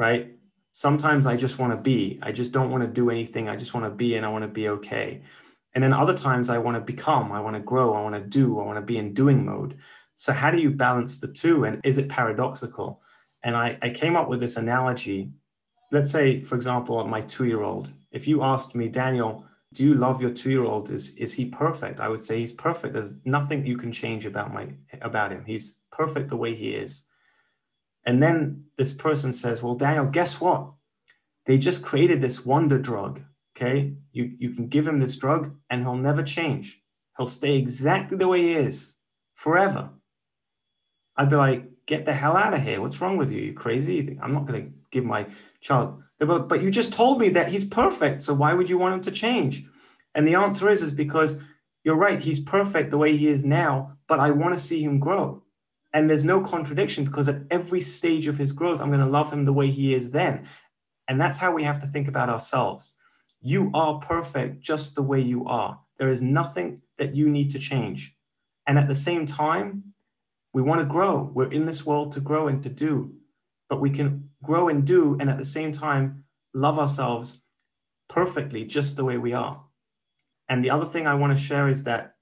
right? 0.00 0.32
Sometimes 0.72 1.26
I 1.26 1.36
just 1.36 1.58
want 1.58 1.72
to 1.72 1.76
be. 1.76 2.18
I 2.22 2.32
just 2.32 2.52
don't 2.52 2.70
want 2.70 2.82
to 2.82 2.88
do 2.88 3.10
anything. 3.10 3.50
I 3.50 3.56
just 3.56 3.74
want 3.74 3.84
to 3.84 3.90
be 3.90 4.16
and 4.16 4.24
I 4.24 4.30
want 4.30 4.44
to 4.44 4.48
be 4.48 4.68
okay. 4.68 5.20
And 5.74 5.84
then 5.84 5.92
other 5.92 6.16
times 6.16 6.48
I 6.48 6.56
want 6.56 6.76
to 6.76 6.80
become, 6.80 7.30
I 7.30 7.40
want 7.40 7.54
to 7.54 7.60
grow, 7.62 7.92
I 7.92 8.00
want 8.00 8.14
to 8.14 8.22
do, 8.22 8.58
I 8.58 8.64
want 8.64 8.78
to 8.78 8.92
be 8.92 8.96
in 8.96 9.12
doing 9.12 9.44
mode. 9.44 9.76
So, 10.16 10.32
how 10.32 10.50
do 10.50 10.58
you 10.58 10.70
balance 10.70 11.18
the 11.18 11.28
two? 11.28 11.64
And 11.64 11.80
is 11.84 11.98
it 11.98 12.08
paradoxical? 12.08 13.02
And 13.42 13.54
I, 13.54 13.78
I 13.82 13.90
came 13.90 14.16
up 14.16 14.28
with 14.28 14.40
this 14.40 14.56
analogy. 14.56 15.30
Let's 15.92 16.10
say, 16.10 16.40
for 16.40 16.54
example, 16.54 17.04
my 17.06 17.20
two 17.20 17.44
year 17.44 17.62
old, 17.62 17.92
if 18.10 18.26
you 18.26 18.42
asked 18.42 18.74
me, 18.74 18.88
Daniel, 18.88 19.44
do 19.74 19.84
you 19.84 19.94
love 19.94 20.22
your 20.22 20.30
two 20.30 20.50
year 20.50 20.64
old? 20.64 20.90
Is, 20.90 21.14
is 21.16 21.34
he 21.34 21.44
perfect? 21.44 22.00
I 22.00 22.08
would 22.08 22.22
say 22.22 22.38
he's 22.38 22.52
perfect. 22.52 22.94
There's 22.94 23.12
nothing 23.26 23.66
you 23.66 23.76
can 23.76 23.92
change 23.92 24.24
about, 24.24 24.52
my, 24.52 24.68
about 25.02 25.30
him. 25.30 25.44
He's 25.44 25.80
perfect 25.92 26.30
the 26.30 26.36
way 26.36 26.54
he 26.54 26.70
is. 26.70 27.04
And 28.04 28.22
then 28.22 28.64
this 28.76 28.92
person 28.92 29.32
says, 29.32 29.62
Well, 29.62 29.74
Daniel, 29.74 30.06
guess 30.06 30.40
what? 30.40 30.72
They 31.46 31.58
just 31.58 31.82
created 31.82 32.20
this 32.20 32.44
wonder 32.44 32.78
drug. 32.78 33.22
Okay. 33.56 33.94
You, 34.12 34.32
you 34.38 34.50
can 34.50 34.68
give 34.68 34.86
him 34.86 34.98
this 34.98 35.16
drug 35.16 35.56
and 35.68 35.82
he'll 35.82 35.96
never 35.96 36.22
change. 36.22 36.80
He'll 37.16 37.26
stay 37.26 37.56
exactly 37.56 38.16
the 38.16 38.28
way 38.28 38.40
he 38.40 38.52
is 38.54 38.96
forever. 39.34 39.90
I'd 41.16 41.30
be 41.30 41.36
like, 41.36 41.66
Get 41.86 42.04
the 42.04 42.12
hell 42.12 42.36
out 42.36 42.54
of 42.54 42.62
here. 42.62 42.80
What's 42.80 43.00
wrong 43.00 43.16
with 43.16 43.32
you? 43.32 43.40
You 43.40 43.52
crazy? 43.52 44.16
I'm 44.22 44.32
not 44.32 44.46
going 44.46 44.64
to 44.64 44.72
give 44.92 45.04
my 45.04 45.26
child. 45.60 46.00
But, 46.20 46.48
but 46.48 46.62
you 46.62 46.70
just 46.70 46.92
told 46.92 47.18
me 47.18 47.30
that 47.30 47.48
he's 47.48 47.64
perfect. 47.64 48.22
So 48.22 48.32
why 48.32 48.54
would 48.54 48.70
you 48.70 48.78
want 48.78 48.94
him 48.94 49.00
to 49.02 49.10
change? 49.10 49.64
And 50.14 50.26
the 50.26 50.36
answer 50.36 50.68
is, 50.68 50.82
is 50.82 50.92
because 50.92 51.40
you're 51.82 51.96
right. 51.96 52.20
He's 52.20 52.38
perfect 52.38 52.90
the 52.90 52.98
way 52.98 53.16
he 53.16 53.26
is 53.26 53.44
now, 53.44 53.96
but 54.06 54.20
I 54.20 54.30
want 54.30 54.54
to 54.54 54.60
see 54.60 54.84
him 54.84 55.00
grow. 55.00 55.42
And 55.92 56.08
there's 56.08 56.24
no 56.24 56.40
contradiction 56.40 57.04
because 57.04 57.28
at 57.28 57.42
every 57.50 57.80
stage 57.80 58.26
of 58.26 58.38
his 58.38 58.52
growth, 58.52 58.80
I'm 58.80 58.88
going 58.88 59.00
to 59.00 59.06
love 59.06 59.32
him 59.32 59.44
the 59.44 59.52
way 59.52 59.70
he 59.70 59.94
is 59.94 60.12
then. 60.12 60.46
And 61.08 61.20
that's 61.20 61.38
how 61.38 61.52
we 61.52 61.64
have 61.64 61.80
to 61.80 61.86
think 61.86 62.06
about 62.06 62.28
ourselves. 62.28 62.94
You 63.40 63.70
are 63.74 63.98
perfect 63.98 64.60
just 64.60 64.94
the 64.94 65.02
way 65.02 65.20
you 65.20 65.46
are. 65.46 65.80
There 65.98 66.10
is 66.10 66.22
nothing 66.22 66.82
that 66.98 67.16
you 67.16 67.28
need 67.28 67.50
to 67.50 67.58
change. 67.58 68.14
And 68.66 68.78
at 68.78 68.86
the 68.86 68.94
same 68.94 69.26
time, 69.26 69.94
we 70.52 70.62
want 70.62 70.80
to 70.80 70.86
grow. 70.86 71.30
We're 71.34 71.50
in 71.50 71.66
this 71.66 71.84
world 71.84 72.12
to 72.12 72.20
grow 72.20 72.48
and 72.48 72.62
to 72.62 72.68
do, 72.68 73.14
but 73.68 73.80
we 73.80 73.90
can 73.90 74.30
grow 74.42 74.68
and 74.68 74.86
do, 74.86 75.16
and 75.20 75.28
at 75.30 75.38
the 75.38 75.44
same 75.44 75.72
time, 75.72 76.24
love 76.54 76.78
ourselves 76.78 77.40
perfectly 78.08 78.64
just 78.64 78.96
the 78.96 79.04
way 79.04 79.16
we 79.16 79.32
are. 79.32 79.62
And 80.48 80.64
the 80.64 80.70
other 80.70 80.86
thing 80.86 81.06
I 81.06 81.14
want 81.14 81.36
to 81.36 81.42
share 81.42 81.68
is 81.68 81.84
that 81.84 82.16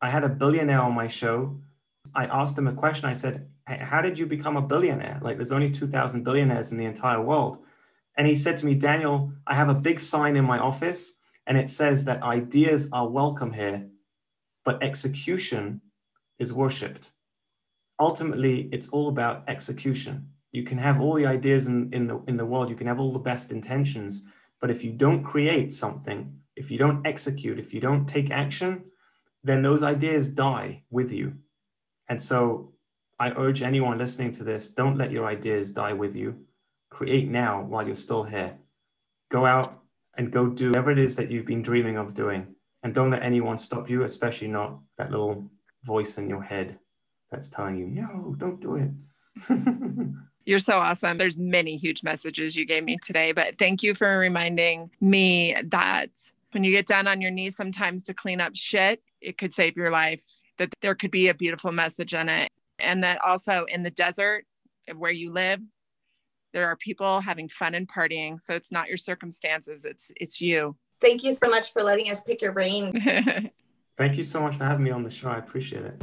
I 0.00 0.10
had 0.10 0.24
a 0.24 0.28
billionaire 0.28 0.82
on 0.82 0.94
my 0.94 1.08
show 1.08 1.60
I 2.14 2.26
asked 2.26 2.56
him 2.56 2.68
a 2.68 2.72
question. 2.72 3.08
I 3.08 3.12
said, 3.12 3.48
How 3.66 4.00
did 4.00 4.18
you 4.18 4.26
become 4.26 4.56
a 4.56 4.62
billionaire? 4.62 5.18
Like, 5.22 5.36
there's 5.36 5.52
only 5.52 5.70
2,000 5.70 6.22
billionaires 6.22 6.72
in 6.72 6.78
the 6.78 6.84
entire 6.84 7.20
world. 7.20 7.58
And 8.16 8.26
he 8.26 8.34
said 8.36 8.56
to 8.58 8.66
me, 8.66 8.74
Daniel, 8.74 9.32
I 9.46 9.54
have 9.54 9.68
a 9.68 9.74
big 9.74 9.98
sign 9.98 10.36
in 10.36 10.44
my 10.44 10.58
office, 10.58 11.14
and 11.46 11.58
it 11.58 11.68
says 11.68 12.04
that 12.04 12.22
ideas 12.22 12.88
are 12.92 13.08
welcome 13.08 13.52
here, 13.52 13.88
but 14.64 14.82
execution 14.82 15.80
is 16.38 16.52
worshiped. 16.52 17.10
Ultimately, 17.98 18.68
it's 18.72 18.88
all 18.88 19.08
about 19.08 19.44
execution. 19.48 20.28
You 20.52 20.62
can 20.62 20.78
have 20.78 21.00
all 21.00 21.14
the 21.14 21.26
ideas 21.26 21.66
in, 21.66 21.92
in, 21.92 22.06
the, 22.06 22.22
in 22.28 22.36
the 22.36 22.46
world, 22.46 22.70
you 22.70 22.76
can 22.76 22.86
have 22.86 23.00
all 23.00 23.12
the 23.12 23.18
best 23.18 23.50
intentions, 23.50 24.22
but 24.60 24.70
if 24.70 24.84
you 24.84 24.92
don't 24.92 25.24
create 25.24 25.72
something, 25.72 26.32
if 26.54 26.70
you 26.70 26.78
don't 26.78 27.04
execute, 27.04 27.58
if 27.58 27.74
you 27.74 27.80
don't 27.80 28.06
take 28.06 28.30
action, 28.30 28.84
then 29.42 29.62
those 29.62 29.82
ideas 29.82 30.28
die 30.30 30.84
with 30.90 31.12
you 31.12 31.34
and 32.08 32.20
so 32.20 32.72
I 33.18 33.30
urge 33.30 33.62
anyone 33.62 33.98
listening 33.98 34.32
to 34.32 34.44
this 34.44 34.68
don't 34.68 34.98
let 34.98 35.10
your 35.10 35.26
ideas 35.26 35.72
die 35.72 35.92
with 35.92 36.16
you. 36.16 36.36
Create 36.90 37.28
now 37.28 37.62
while 37.62 37.86
you're 37.86 37.94
still 37.94 38.22
here. 38.22 38.56
Go 39.30 39.46
out 39.46 39.80
and 40.16 40.30
go 40.30 40.48
do 40.48 40.68
whatever 40.68 40.90
it 40.90 40.98
is 40.98 41.16
that 41.16 41.30
you've 41.30 41.46
been 41.46 41.62
dreaming 41.62 41.96
of 41.96 42.14
doing. 42.14 42.54
And 42.82 42.94
don't 42.94 43.10
let 43.10 43.22
anyone 43.22 43.58
stop 43.58 43.88
you, 43.88 44.02
especially 44.02 44.48
not 44.48 44.78
that 44.98 45.10
little 45.10 45.50
voice 45.82 46.18
in 46.18 46.28
your 46.28 46.42
head 46.42 46.78
that's 47.30 47.48
telling 47.48 47.76
you, 47.76 47.86
no, 47.86 48.34
don't 48.38 48.60
do 48.60 48.76
it. 48.76 48.90
You're 50.44 50.58
so 50.58 50.74
awesome. 50.74 51.16
There's 51.16 51.38
many 51.38 51.76
huge 51.76 52.02
messages 52.02 52.54
you 52.54 52.66
gave 52.66 52.84
me 52.84 52.98
today, 53.02 53.32
but 53.32 53.58
thank 53.58 53.82
you 53.82 53.94
for 53.94 54.18
reminding 54.18 54.90
me 55.00 55.56
that 55.68 56.10
when 56.52 56.62
you 56.62 56.70
get 56.70 56.86
down 56.86 57.06
on 57.06 57.22
your 57.22 57.30
knees 57.30 57.56
sometimes 57.56 58.02
to 58.04 58.14
clean 58.14 58.40
up 58.40 58.54
shit, 58.54 59.02
it 59.22 59.38
could 59.38 59.50
save 59.50 59.76
your 59.76 59.90
life 59.90 60.20
that 60.58 60.72
there 60.82 60.94
could 60.94 61.10
be 61.10 61.28
a 61.28 61.34
beautiful 61.34 61.72
message 61.72 62.14
in 62.14 62.28
it. 62.28 62.50
And 62.78 63.04
that 63.04 63.18
also 63.24 63.66
in 63.68 63.82
the 63.82 63.90
desert 63.90 64.44
where 64.96 65.10
you 65.10 65.30
live, 65.30 65.60
there 66.52 66.66
are 66.66 66.76
people 66.76 67.20
having 67.20 67.48
fun 67.48 67.74
and 67.74 67.88
partying. 67.88 68.40
So 68.40 68.54
it's 68.54 68.72
not 68.72 68.88
your 68.88 68.96
circumstances, 68.96 69.84
it's 69.84 70.12
it's 70.16 70.40
you. 70.40 70.76
Thank 71.00 71.22
you 71.24 71.32
so 71.32 71.50
much 71.50 71.72
for 71.72 71.82
letting 71.82 72.10
us 72.10 72.22
pick 72.22 72.40
your 72.40 72.52
brain. 72.52 73.00
Thank 73.96 74.16
you 74.16 74.22
so 74.22 74.40
much 74.40 74.56
for 74.56 74.64
having 74.64 74.84
me 74.84 74.90
on 74.90 75.02
the 75.02 75.10
show. 75.10 75.28
I 75.28 75.38
appreciate 75.38 75.84
it. 75.84 76.02